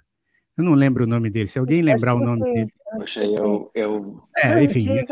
[0.60, 1.48] Eu não lembro o nome dele.
[1.48, 2.74] Se alguém lembrar o nome dele.
[2.92, 3.72] Poxa, eu.
[3.74, 4.22] eu...
[4.36, 4.90] É, enfim.
[4.90, 5.06] É,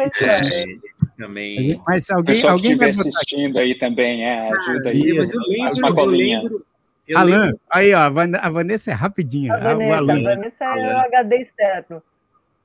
[1.18, 1.82] também.
[1.88, 2.46] Mas alguém.
[2.46, 5.18] Alguém que estiver assistindo aí também, é, ajuda aí.
[5.18, 6.44] Mas eu lembro, uma colinha.
[7.08, 7.60] Eu Alan, lembro.
[7.72, 9.54] aí, ó, a Vanessa é rapidinha.
[9.54, 12.04] A Vanessa, a Vanessa é o HD externo.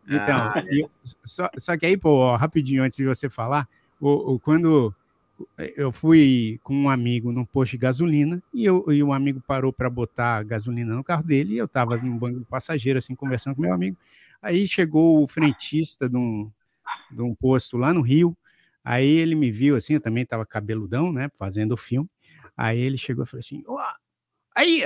[0.08, 0.90] Então, ah, eu,
[1.22, 3.68] só, só que aí, pô, ó, rapidinho, antes de você falar,
[4.00, 4.92] o, o, quando
[5.76, 9.72] eu fui com um amigo num posto de gasolina e, eu, e um amigo parou
[9.72, 13.54] para botar gasolina no carro dele e eu estava no banco do passageiro, assim, conversando
[13.54, 13.96] com meu amigo.
[14.40, 16.50] Aí chegou o frentista de um,
[17.10, 18.36] de um posto lá no Rio,
[18.84, 22.08] aí ele me viu, assim, eu também estava cabeludão, né, fazendo o filme.
[22.56, 23.80] Aí ele chegou e falou assim, ó,
[24.54, 24.82] aí,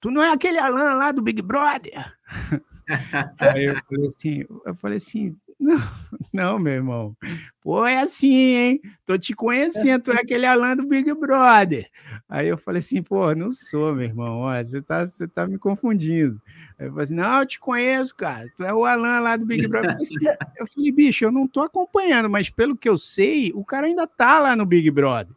[0.00, 2.14] tu não é aquele Alan lá do Big Brother?
[3.38, 5.78] aí eu falei assim, eu falei assim, Não,
[6.32, 7.16] não, meu irmão.
[7.62, 8.80] Pô, é assim, hein?
[9.06, 11.88] Tô te conhecendo, tu é aquele Alan do Big Brother.
[12.28, 15.58] Aí eu falei assim, pô, não sou, meu irmão, ó, você tá, você tá me
[15.58, 16.40] confundindo.
[16.78, 19.46] Aí eu falei assim, não, eu te conheço, cara, tu é o Alan lá do
[19.46, 19.96] Big Brother.
[20.56, 24.06] Eu falei, bicho, eu não tô acompanhando, mas pelo que eu sei, o cara ainda
[24.06, 25.34] tá lá no Big Brother.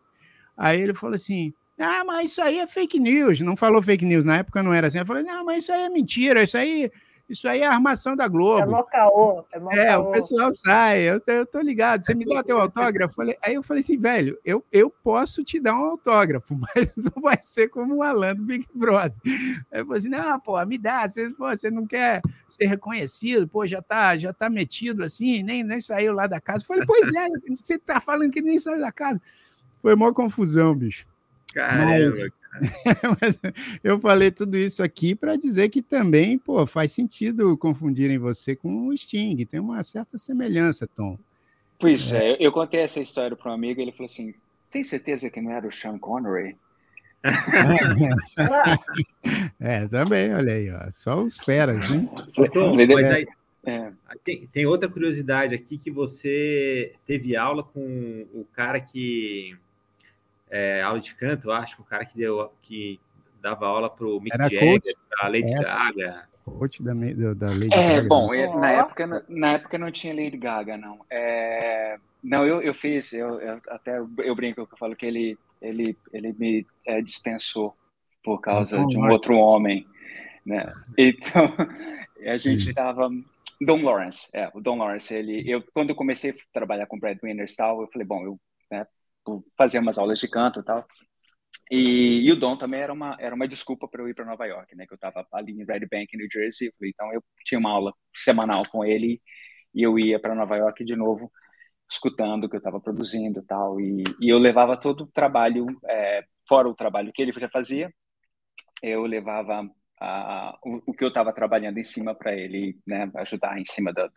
[0.55, 3.41] Aí ele falou assim, ah, mas isso aí é fake news.
[3.41, 4.99] Não falou fake news, na época não era assim.
[4.99, 6.91] Eu falei, não, mas isso aí é mentira, isso aí
[7.29, 8.61] isso aí é armação da Globo.
[8.61, 9.45] É mocaô.
[9.71, 12.05] É, é o pessoal sai, eu, eu tô ligado.
[12.05, 13.21] Você me dá teu autógrafo?
[13.21, 17.37] Aí eu falei assim, velho, eu, eu posso te dar um autógrafo, mas não vai
[17.41, 19.17] ser como o Alan do Big Brother.
[19.71, 23.47] Aí eu falei assim, não, pô, me dá, você, pô, você não quer ser reconhecido,
[23.47, 26.63] pô, já tá, já tá metido assim, nem, nem saiu lá da casa.
[26.63, 29.21] Eu falei, pois é, você tá falando que nem saiu da casa.
[29.81, 31.05] Foi uma confusão, bicho.
[31.53, 32.29] Caramba, mas,
[33.83, 38.87] eu falei tudo isso aqui para dizer que também, pô, faz sentido confundirem você com
[38.87, 39.45] o Sting.
[39.45, 41.17] Tem uma certa semelhança, Tom.
[41.79, 44.33] Pois é, é eu contei essa história para um amigo, ele falou assim:
[44.69, 46.55] tem certeza que não era o Sean Connery?
[49.59, 52.07] é, também, olha aí, ó, só os feras, né?
[52.53, 53.27] Tom, mas aí,
[53.65, 53.91] é.
[54.23, 59.57] tem, tem outra curiosidade aqui que você teve aula com o cara que
[60.49, 62.99] é, aula de canto, eu acho, um cara que deu que
[63.41, 64.79] dava aula para o Mick Era Jagger,
[65.09, 66.27] para Lady é, Gaga.
[66.45, 68.07] Coach da, da Lady é, Gaga.
[68.07, 68.47] Bom, né?
[68.55, 71.05] na época, na época não tinha Lady Gaga, não.
[71.09, 75.37] É, não, eu, eu fiz, eu, eu, até eu brinco que eu falo que ele,
[75.61, 77.75] ele, ele me é, dispensou
[78.23, 79.87] por causa de um outro homem,
[80.45, 80.73] né?
[80.97, 81.53] Então,
[82.25, 83.09] a gente estava
[83.61, 87.17] Don Lawrence, é, o Don Lawrence, ele, eu, quando eu comecei a trabalhar com Brad
[87.23, 88.39] Winners e tal, eu falei, bom, eu
[88.69, 88.85] né,
[89.57, 90.85] fazer umas aulas de canto e tal.
[91.71, 94.45] E, e, o Dom também era uma, era uma desculpa para eu ir para Nova
[94.45, 94.85] York, né?
[94.87, 96.69] Que eu estava ali em Red Bank, New Jersey.
[96.81, 99.21] Então eu tinha uma aula semanal com ele
[99.73, 101.31] e eu ia para Nova York de novo,
[101.89, 103.79] escutando o que eu estava produzindo e tal.
[103.79, 107.91] E, eu levava todo o trabalho, é, fora o trabalho que ele já fazia,
[108.81, 109.69] eu levava
[109.99, 113.11] a, o, o, que eu estava trabalhando em cima para ele, né?
[113.15, 114.09] Ajudar em cima da,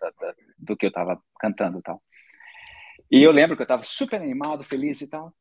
[0.59, 2.03] do que eu estava cantando tal.
[3.11, 5.35] E eu lembro que eu estava super animado, feliz e tal.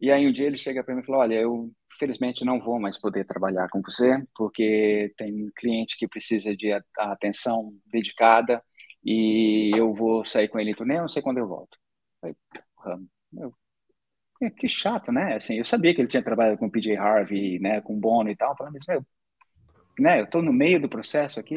[0.00, 2.80] E aí um dia ele chega para mim e falou: Olha, eu felizmente não vou
[2.80, 8.62] mais poder trabalhar com você, porque tem um cliente que precisa de atenção dedicada
[9.04, 11.78] e eu vou sair com ele em turnê, não sei quando eu volto.
[12.22, 12.36] Eu
[13.32, 13.54] meu,
[14.52, 15.36] que chato, né?
[15.36, 18.56] Assim, eu sabia que ele tinha trabalhado com PJ Harvey, né, com Bono e tal.
[18.56, 19.04] Falei, mas, meu,
[19.98, 21.56] né, eu tô no meio do processo aqui.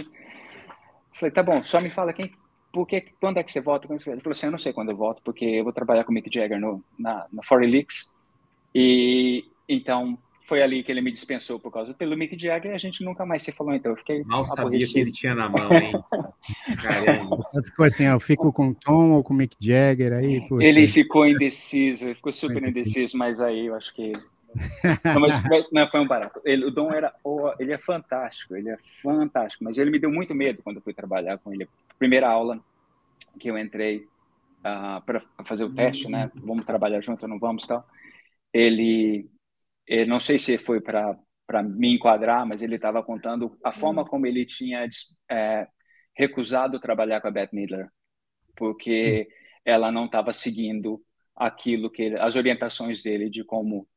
[1.14, 2.32] Falei, tá bom, só me fala quem,
[2.78, 3.92] porque quando é que você volta?
[3.92, 6.14] Ele falou assim, eu não sei quando eu volto, porque eu vou trabalhar com o
[6.14, 8.14] Mick Jagger no, na, na Forelix.
[8.74, 12.78] E então foi ali que ele me dispensou por causa pelo Mick Jagger e a
[12.78, 15.74] gente nunca mais se falou, então eu fiquei Mal sabia que ele tinha na mão,
[15.74, 15.92] hein?
[16.80, 17.40] Caramba.
[17.66, 20.48] Ficou assim, eu fico com o Tom ou com o Mick Jagger aí?
[20.48, 20.68] Poxa.
[20.68, 24.14] Ele ficou indeciso, ele ficou super indeciso, mas aí eu acho que
[25.04, 26.40] não, mas não foi um barato.
[26.46, 30.12] Ele, o Dom era, oh, ele é fantástico, ele é fantástico, mas ele me deu
[30.12, 31.68] muito medo quando eu fui trabalhar com ele.
[31.98, 32.64] Primeira aula
[33.39, 34.08] que eu entrei uh,
[34.64, 36.32] ah, para fazer o teste, né?
[36.36, 37.86] Vamos trabalhar junto ou não vamos, tal.
[38.54, 39.30] Ele,
[39.86, 41.18] ele não sei se foi para
[41.48, 44.86] para me enquadrar, mas ele estava contando a forma como ele tinha
[45.32, 45.66] é,
[46.14, 47.88] recusado trabalhar com a Beth Midler,
[48.54, 49.30] porque
[49.64, 51.02] ela não estava seguindo
[51.34, 53.88] aquilo que ele, as orientações dele de como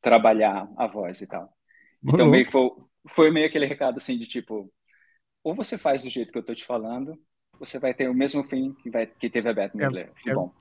[0.00, 1.52] trabalhar a voz e tal.
[2.04, 2.70] Então, meio foi,
[3.08, 4.72] foi meio aquele recado assim de tipo,
[5.46, 7.16] ou você faz do jeito que eu tô te falando,
[7.56, 10.10] você vai ter o mesmo fim que, vai, que teve a Beth Midler.
[10.26, 10.34] É, é...
[10.34, 10.52] Bom.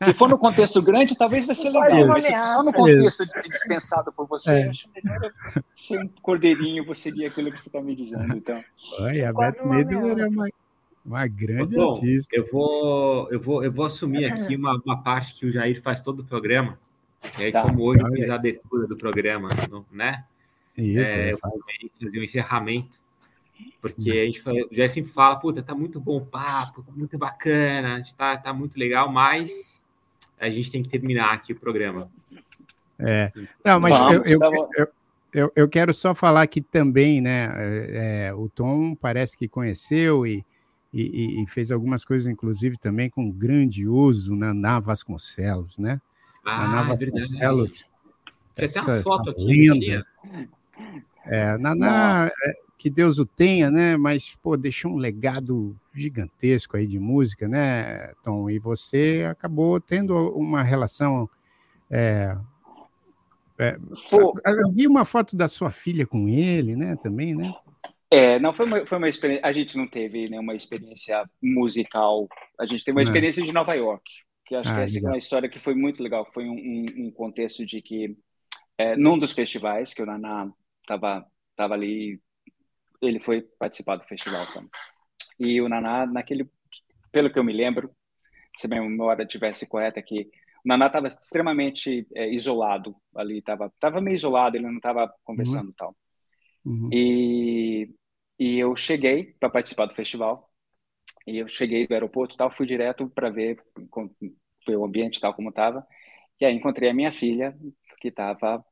[0.00, 3.26] se for no contexto grande, talvez vai ser legal, mas se for só no contexto
[3.26, 4.68] de dispensado por você, é.
[4.68, 5.32] acho melhor
[5.74, 8.36] ser um cordeirinho, você seguir aquilo que você está me dizendo.
[8.36, 8.62] Então.
[9.00, 10.48] Oi, a Beth Midler é uma,
[11.04, 12.28] uma grande Bom, artista.
[12.36, 16.00] Eu vou, eu, vou, eu vou assumir aqui uma, uma parte que o Jair faz
[16.00, 16.78] todo o programa,
[17.40, 17.62] e aí, tá.
[17.62, 19.48] como hoje eu fiz a abertura do programa,
[19.90, 20.24] né?
[20.78, 23.03] Isso, é, eu fazer um encerramento,
[23.80, 28.02] porque a gente já sempre fala, puta, tá muito bom o papo, tá muito bacana,
[28.16, 29.84] tá, tá muito legal, mas
[30.38, 32.10] a gente tem que terminar aqui o programa.
[32.98, 33.32] É,
[33.64, 34.88] não, mas Vamos, eu, eu, tá eu,
[35.32, 40.26] eu, eu, quero só falar que também, né, é, é, o Tom parece que conheceu
[40.26, 40.44] e,
[40.92, 46.00] e, e, fez algumas coisas, inclusive, também com grande uso na, na Vasconcelos, né?
[46.44, 47.92] Ah, Naná Vasconcelos.
[48.56, 49.44] É Tem até uma foto aqui.
[49.44, 50.06] Linda.
[51.26, 53.96] É, Naná, é, que Deus o tenha, né?
[53.96, 58.50] Mas, pô, deixou um legado gigantesco aí de música, né, Tom?
[58.50, 61.28] E você acabou tendo uma relação.
[61.90, 62.36] É,
[63.58, 63.76] é,
[64.46, 66.96] eu vi uma foto da sua filha com ele, né?
[66.96, 67.54] Também, né?
[68.10, 69.46] É, não foi uma, foi uma experiência.
[69.46, 72.28] A gente não teve nenhuma experiência musical.
[72.58, 74.04] A gente teve uma experiência de Nova York,
[74.46, 76.24] que acho ah, que essa é uma história que foi muito legal.
[76.26, 78.16] Foi um, um, um contexto de que,
[78.78, 80.48] é, num dos festivais, que o Naná
[80.82, 81.26] estava
[81.56, 82.20] tava ali,
[83.08, 84.70] ele foi participar do festival também.
[85.38, 86.48] E o Naná, naquele,
[87.10, 87.90] pelo que eu me lembro,
[88.56, 90.30] se a memória tivesse correta aqui,
[90.64, 95.68] o Naná estava extremamente é, isolado ali, estava tava meio isolado, ele não estava conversando
[95.68, 95.74] uhum.
[95.76, 95.96] tal.
[96.64, 96.88] Uhum.
[96.92, 97.94] E,
[98.38, 100.50] e eu cheguei para participar do festival,
[101.26, 103.62] e eu cheguei do aeroporto tal, fui direto para ver,
[104.66, 105.86] ver o ambiente tal como estava,
[106.40, 107.56] e aí encontrei a minha filha,
[108.00, 108.64] que estava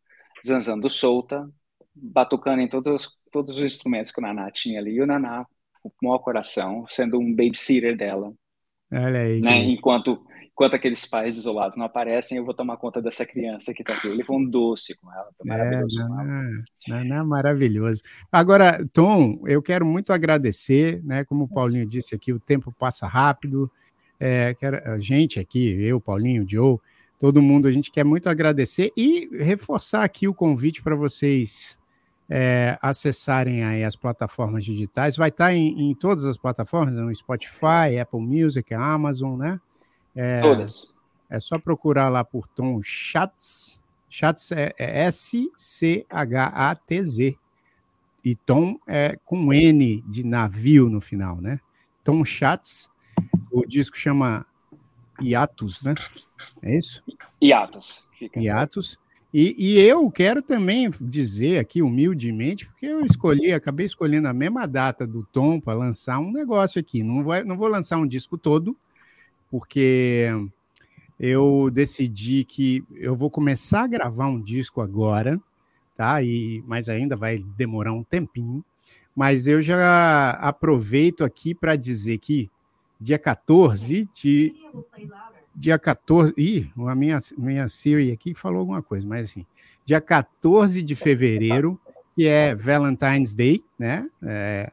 [0.46, 1.48] zanzando solta,
[1.94, 5.46] batucando em todos, todos os instrumentos que o Naná tinha ali, e o Naná,
[5.82, 8.32] com o maior coração, sendo um babysitter dela.
[8.92, 9.40] Olha aí.
[9.40, 9.58] Né?
[9.64, 13.94] Enquanto enquanto aqueles pais isolados não aparecem, eu vou tomar conta dessa criança que está
[13.94, 14.08] aqui.
[14.08, 16.00] Ele foi um doce com ela, foi maravilhoso.
[16.00, 18.02] É, não, não, não, maravilhoso.
[18.30, 21.24] Agora, Tom, eu quero muito agradecer, né?
[21.24, 23.70] Como o Paulinho disse aqui, o tempo passa rápido.
[24.20, 26.78] É, quero, a gente aqui, eu, Paulinho, Joe,
[27.18, 31.78] todo mundo, a gente quer muito agradecer e reforçar aqui o convite para vocês
[32.28, 35.16] é, acessarem aí as plataformas digitais.
[35.16, 39.60] Vai estar tá em, em todas as plataformas, no Spotify, Apple Music, Amazon, né?
[40.14, 40.92] É, Todas.
[41.28, 43.82] É só procurar lá por Tom Schatz.
[44.08, 46.08] Schatz é, é S-C-H-A-T-Z.
[48.24, 51.58] E Tom é com N de navio no final, né?
[52.04, 52.88] Tom Schatz.
[53.50, 54.46] O disco chama
[55.20, 55.94] Iatus, né?
[56.62, 57.02] É isso?
[57.40, 58.08] Iatus.
[58.12, 58.98] Fica Iatus.
[59.32, 64.66] E, e, eu quero também dizer aqui humildemente, porque eu escolhi, acabei escolhendo a mesma
[64.66, 67.02] data do Tom para lançar um negócio aqui.
[67.02, 68.76] Não, vai, não vou lançar um disco todo,
[69.50, 70.28] porque
[71.18, 75.40] eu decidi que eu vou começar a gravar um disco agora,
[75.96, 76.22] tá?
[76.22, 78.62] E mas ainda vai demorar um tempinho.
[79.16, 82.50] Mas eu já aproveito aqui para dizer que
[83.00, 84.54] dia 14 de
[85.54, 89.46] dia 14, ih, a minha minha Siri aqui falou alguma coisa, mas assim,
[89.84, 91.80] dia 14 de fevereiro,
[92.14, 94.08] que é Valentine's Day, né?
[94.22, 94.70] É,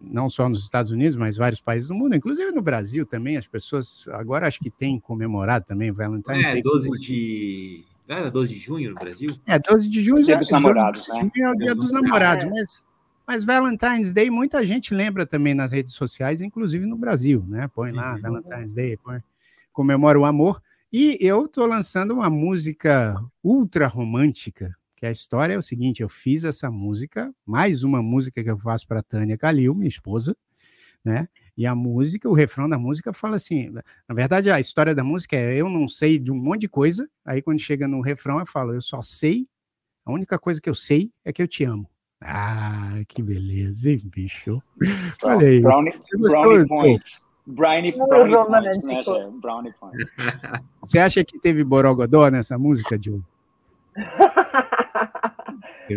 [0.00, 3.46] não só nos Estados Unidos, mas vários países do mundo, inclusive no Brasil também, as
[3.46, 6.62] pessoas agora acho que têm comemorado também Valentine's é, Day.
[6.62, 7.84] 12 de...
[8.06, 9.30] Não era 12 de junho no Brasil?
[9.46, 10.20] É, 12 de junho.
[10.20, 11.30] É dia dos namorados, né?
[11.38, 12.86] É o dia dos namorados, mas,
[13.26, 17.68] mas Valentine's Day muita gente lembra também nas redes sociais, inclusive no Brasil, né?
[17.68, 18.20] Põe lá uhum.
[18.20, 19.22] Valentine's Day, põe,
[19.74, 20.62] comemora o amor.
[20.90, 26.08] E eu estou lançando uma música ultra romântica, que a história é o seguinte: eu
[26.08, 30.34] fiz essa música, mais uma música que eu faço para Tânia Calil, minha esposa,
[31.04, 31.28] né?
[31.56, 33.70] E a música, o refrão da música fala assim:
[34.08, 37.08] na verdade, a história da música é eu não sei de um monte de coisa,
[37.24, 39.46] aí quando chega no refrão eu falo, eu só sei,
[40.06, 41.90] a única coisa que eu sei é que eu te amo.
[42.20, 44.62] Ah, que beleza, hein, bicho?
[45.22, 45.60] Olha aí.
[45.60, 45.92] Brownie,
[46.30, 47.28] brownie points.
[47.46, 50.06] Brownie, brownie points, né, Brownie points.
[50.80, 53.24] Você acha que teve Borogodó nessa música, Diogo?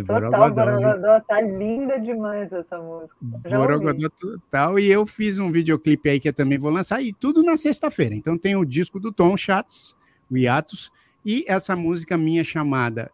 [0.05, 3.15] Total, Borogodó, tá linda demais essa música.
[3.45, 4.77] Já Borogodó total.
[4.77, 8.13] E eu fiz um videoclipe aí que eu também vou lançar, e tudo na sexta-feira.
[8.13, 9.95] Então tem o disco do Tom Schatz,
[10.29, 10.91] o Iatus,
[11.25, 13.09] e essa música minha chamada.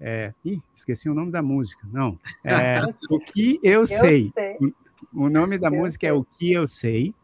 [0.00, 0.32] É...
[0.44, 1.86] Ih, esqueci o nome da música.
[1.92, 2.18] Não.
[2.42, 2.80] É...
[3.10, 4.32] o que eu, eu sei.
[4.34, 4.56] sei.
[5.12, 6.16] O nome da eu música é sei.
[6.16, 7.14] é O Que Eu Sei.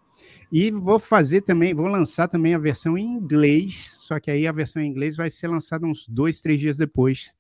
[0.53, 4.53] E vou fazer também, vou lançar também a versão em inglês, só que aí a
[4.53, 7.37] versão em inglês vai ser lançada uns dois, três dias depois,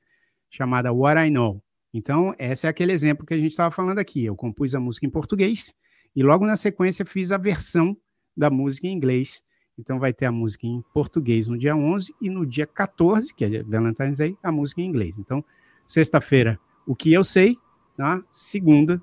[0.48, 1.60] chamada What I Know.
[1.92, 4.24] Então, esse é aquele exemplo que a gente estava falando aqui.
[4.24, 5.74] Eu compus a música em português
[6.14, 7.96] e logo na sequência fiz a versão
[8.36, 9.42] da música em inglês.
[9.76, 13.44] Então, vai ter a música em português no dia 11 e no dia 14, que
[13.44, 15.18] é Valentine's Day, a música em inglês.
[15.18, 15.44] Então,
[15.84, 17.56] sexta-feira, o que eu sei,
[17.98, 19.02] na segunda,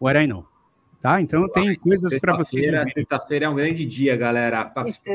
[0.00, 0.53] What I Know.
[1.04, 1.20] Tá?
[1.20, 2.64] Então tem coisas para vocês.
[2.94, 4.72] Sexta-feira é um grande dia, galera.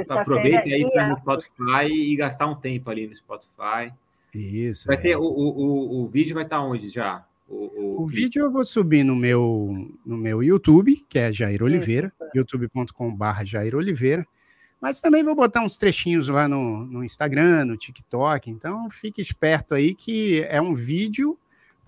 [0.08, 3.92] Aproveite aí para no Spotify e gastar um tempo ali no Spotify.
[4.32, 4.86] Isso.
[4.86, 5.00] Vai é.
[5.00, 7.26] ter o, o, o, vídeo vai estar tá onde já?
[7.50, 11.64] O, o, o vídeo eu vou subir no meu no meu YouTube, que é Jair
[11.64, 14.28] Oliveira, youtube.com/barra Jair Oliveira.
[14.80, 18.52] Mas também vou botar uns trechinhos lá no, no Instagram, no TikTok.
[18.52, 21.36] Então fique esperto aí que é um vídeo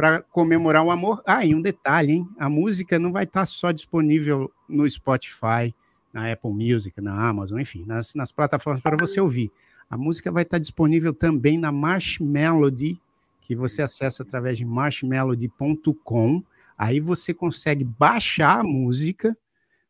[0.01, 1.21] para comemorar o amor.
[1.27, 2.29] Ah, e um detalhe, hein?
[2.39, 5.75] A música não vai estar tá só disponível no Spotify,
[6.11, 9.51] na Apple Music, na Amazon, enfim, nas, nas plataformas para você ouvir.
[9.87, 12.99] A música vai estar tá disponível também na Marshmelody,
[13.43, 16.43] que você acessa através de marshmelody.com.
[16.75, 19.37] Aí você consegue baixar a música,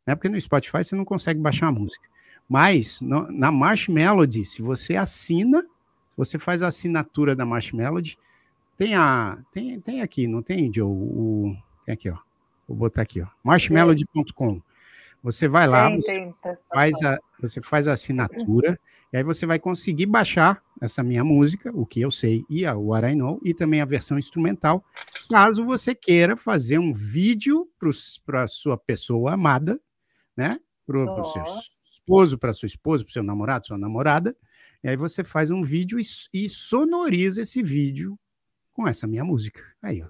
[0.05, 0.13] né?
[0.13, 2.05] Porque no Spotify você não consegue baixar a música.
[2.49, 5.65] Mas no, na Marshmelody, se você assina,
[6.17, 8.17] você faz a assinatura da Marshmelody,
[8.81, 9.37] tem a.
[9.51, 10.89] Tem, tem aqui, não tem, Joe?
[10.89, 11.55] O,
[11.85, 12.17] tem aqui, ó.
[12.67, 13.27] Vou botar aqui, ó.
[13.43, 14.59] Marshmelody.com.
[15.21, 18.79] Você vai lá, Tem, você tem, tá faz a, você faz a assinatura,
[19.13, 22.75] e aí você vai conseguir baixar essa minha música, o que eu sei, e a
[22.75, 24.83] What I Know, e também a versão instrumental,
[25.29, 27.69] caso você queira fazer um vídeo
[28.25, 29.79] para a sua pessoa amada,
[30.35, 30.59] né?
[30.87, 31.23] Para o Ó.
[31.23, 31.43] seu
[31.85, 34.35] esposo, para sua esposa, para o seu namorado, sua namorada,
[34.83, 36.03] e aí você faz um vídeo e,
[36.33, 38.17] e sonoriza esse vídeo
[38.73, 39.61] com essa minha música.
[39.81, 40.07] Aí, ó.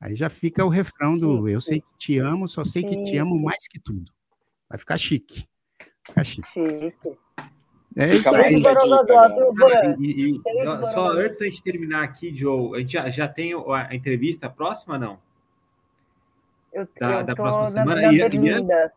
[0.00, 3.16] Aí já fica o refrão do Eu sei que te amo, só sei que te
[3.16, 4.12] amo mais que tudo.
[4.68, 5.46] Vai ficar chique.
[6.06, 6.48] Ficar chique.
[6.52, 7.18] Chique.
[7.96, 8.52] É Fica isso aí.
[9.98, 13.94] E, e- só antes da gente terminar aqui, Joe, a gente já, já tem a
[13.94, 15.18] entrevista próxima, não?
[16.72, 18.02] Eu, Da- eu da tô próxima na, semana.
[18.02, 18.92] na E- e Berlinda.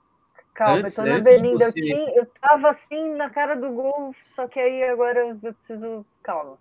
[0.54, 1.64] Calma, antes- eu tô na antes de Berlinda.
[1.66, 5.36] Eu, você- tinha, eu tava assim na cara do gol, só que aí agora eu
[5.38, 6.06] preciso.
[6.22, 6.58] Calma.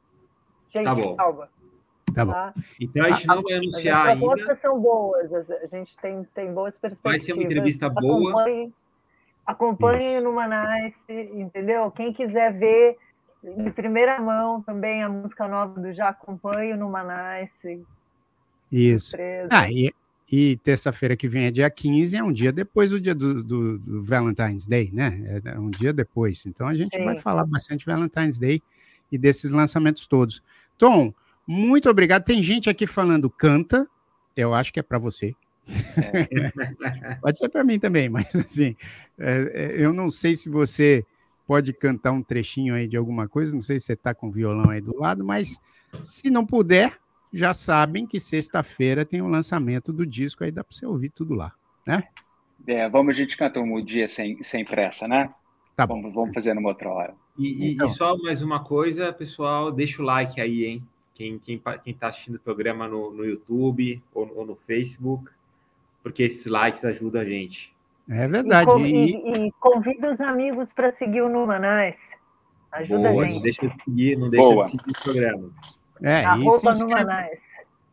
[0.71, 1.17] Gente, Tá bom.
[1.17, 1.49] calma.
[2.15, 2.33] Tá bom.
[2.33, 2.55] Tá?
[2.81, 4.25] Então a gente não vai As anunciar ainda.
[4.27, 7.13] propostas são boas, as- a gente tem, tem boas perspectivas.
[7.13, 8.45] Vai ser uma entrevista boa.
[9.47, 10.25] Acompanhem Isso.
[10.25, 10.99] no Manice,
[11.33, 11.91] entendeu?
[11.91, 12.97] Quem quiser ver
[13.43, 17.83] em primeira mão também a música nova do Já Acompanho no Manice.
[18.71, 19.11] Isso.
[19.11, 19.49] Surpresa.
[19.51, 19.91] Ah, e,
[20.31, 23.79] e terça-feira que vem é dia 15, é um dia depois do dia do, do-
[23.79, 25.41] do Valentine's Day, né?
[25.45, 26.45] É um dia depois.
[26.45, 27.05] Então a gente Sim.
[27.05, 28.63] vai falar bastante Valentine's Day
[29.11, 30.43] e desses lançamentos todos.
[30.77, 31.15] Tom,
[31.49, 32.25] muito obrigado.
[32.25, 33.89] Tem gente aqui falando canta,
[34.37, 35.35] eu acho que é para você.
[37.23, 38.77] Pode ser para mim também, mas assim,
[39.19, 41.05] é, é, eu não sei se você
[41.47, 44.31] pode cantar um trechinho aí de alguma coisa, não sei se você está com o
[44.31, 45.59] violão aí do lado, mas
[46.03, 46.99] se não puder,
[47.33, 51.35] já sabem que sexta-feira tem o lançamento do disco, aí dá para você ouvir tudo
[51.35, 51.53] lá.
[52.67, 55.31] É, vamos, a gente canta um dia sem, sem pressa, né?
[55.75, 56.03] Tá bom.
[56.03, 57.15] Vamos, vamos fazer numa outra hora.
[57.39, 57.87] E, e- Então.
[57.87, 60.83] e só mais uma coisa, pessoal, deixa o like aí, hein?
[61.19, 65.29] Quem, quem, pa- quem tá assistindo o programa no, no YouTube ou, ou no Facebook,
[66.03, 67.75] porque esses likes ajudam a gente.
[68.09, 68.71] É E, verdade.
[68.83, 71.99] E, e- e convida os amigos para seguir o Numanice.
[72.71, 73.43] Ajuda Boa, a não gente.
[73.43, 74.65] deixa de seguir, não deixa Boa.
[74.65, 75.51] de seguir o programa.
[76.03, 77.43] é, e, se Arroba inscreva, Numanice.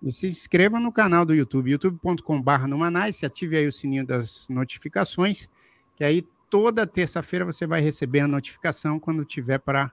[0.04, 5.50] e se inscreva no canal do YouTube, youtube.com.br Numanice, ative aí o sininho das notificações,
[5.96, 9.92] que aí toda terça-feira você vai receber a notificação quando tiver para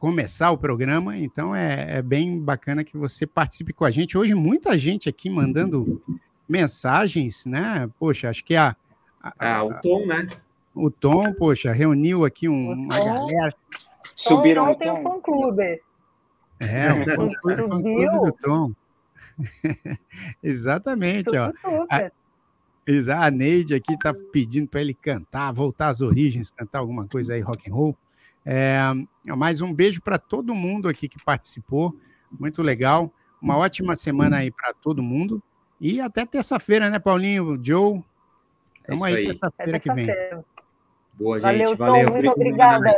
[0.00, 1.16] começar o programa.
[1.16, 4.18] Então é, é bem bacana que você participe com a gente.
[4.18, 6.02] Hoje, muita gente aqui mandando
[6.48, 7.88] mensagens, né?
[7.98, 8.74] Poxa, acho que a,
[9.22, 10.26] a- Ah, o Tom, né?
[10.74, 13.04] o Tom, poxa, reuniu aqui um- O uma Tom.
[13.04, 13.54] galera.
[14.16, 15.02] Subiram Tom no tem um tom?
[15.12, 15.80] fã-clube.
[16.58, 18.72] É, o tu fã-clube do Tom.
[20.42, 21.52] Exatamente, ó.
[21.52, 22.12] Super.
[22.86, 27.34] Exa- A Neide aqui está pedindo para ele cantar, voltar às origens, cantar alguma coisa
[27.34, 27.96] aí, rock and roll.
[28.44, 28.80] É,
[29.36, 31.94] mais um beijo para todo mundo aqui que participou,
[32.38, 33.12] muito legal.
[33.40, 35.42] Uma ótima semana aí para todo mundo.
[35.80, 37.58] E até terça-feira, né, Paulinho?
[37.62, 38.02] Joe?
[38.86, 39.26] É Estamos isso aí aí.
[39.26, 40.06] terça-feira É que vem.
[41.14, 41.42] Boa, gente.
[41.42, 42.10] Valeu, Tom, Valeu.
[42.10, 42.92] muito obrigada.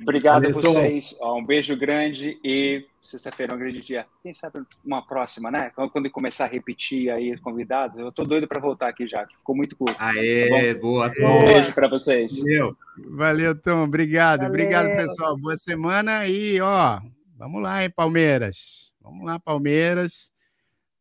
[0.00, 1.18] Obrigado Valeu, a vocês.
[1.22, 4.06] Um beijo grande e sexta-feira é um grande dia.
[4.22, 5.70] Quem sabe uma próxima, né?
[5.92, 9.36] Quando começar a repetir aí os convidados, eu tô doido para voltar aqui já, que
[9.36, 9.96] ficou muito curto.
[9.98, 11.44] Aê, boa, Um Tom.
[11.46, 12.38] beijo para vocês.
[12.38, 12.76] Valeu.
[13.10, 13.84] Valeu, Tom.
[13.84, 14.40] Obrigado.
[14.40, 14.50] Valeu.
[14.50, 15.36] Obrigado, pessoal.
[15.36, 16.26] Boa semana.
[16.26, 17.00] E, ó,
[17.36, 18.92] vamos lá, hein, Palmeiras.
[19.00, 20.32] Vamos lá, Palmeiras.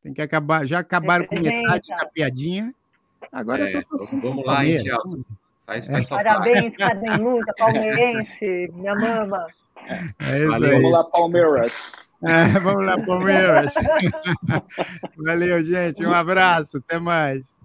[0.01, 0.65] Tem que acabar.
[0.65, 2.73] Já acabaram com metade da piadinha.
[3.31, 5.03] Agora eu É, tô torcendo vamos lá, hein, Palmeiras.
[5.03, 5.25] Chelsea.
[5.71, 6.01] É.
[6.03, 9.47] Parabéns faz Parabéns, palmeirense, minha mama.
[10.19, 11.93] É Valeu, vamos lá, Palmeiras.
[12.23, 13.73] É, vamos lá, Palmeiras.
[15.17, 16.05] Valeu, gente.
[16.05, 16.77] Um abraço.
[16.77, 17.59] Até mais.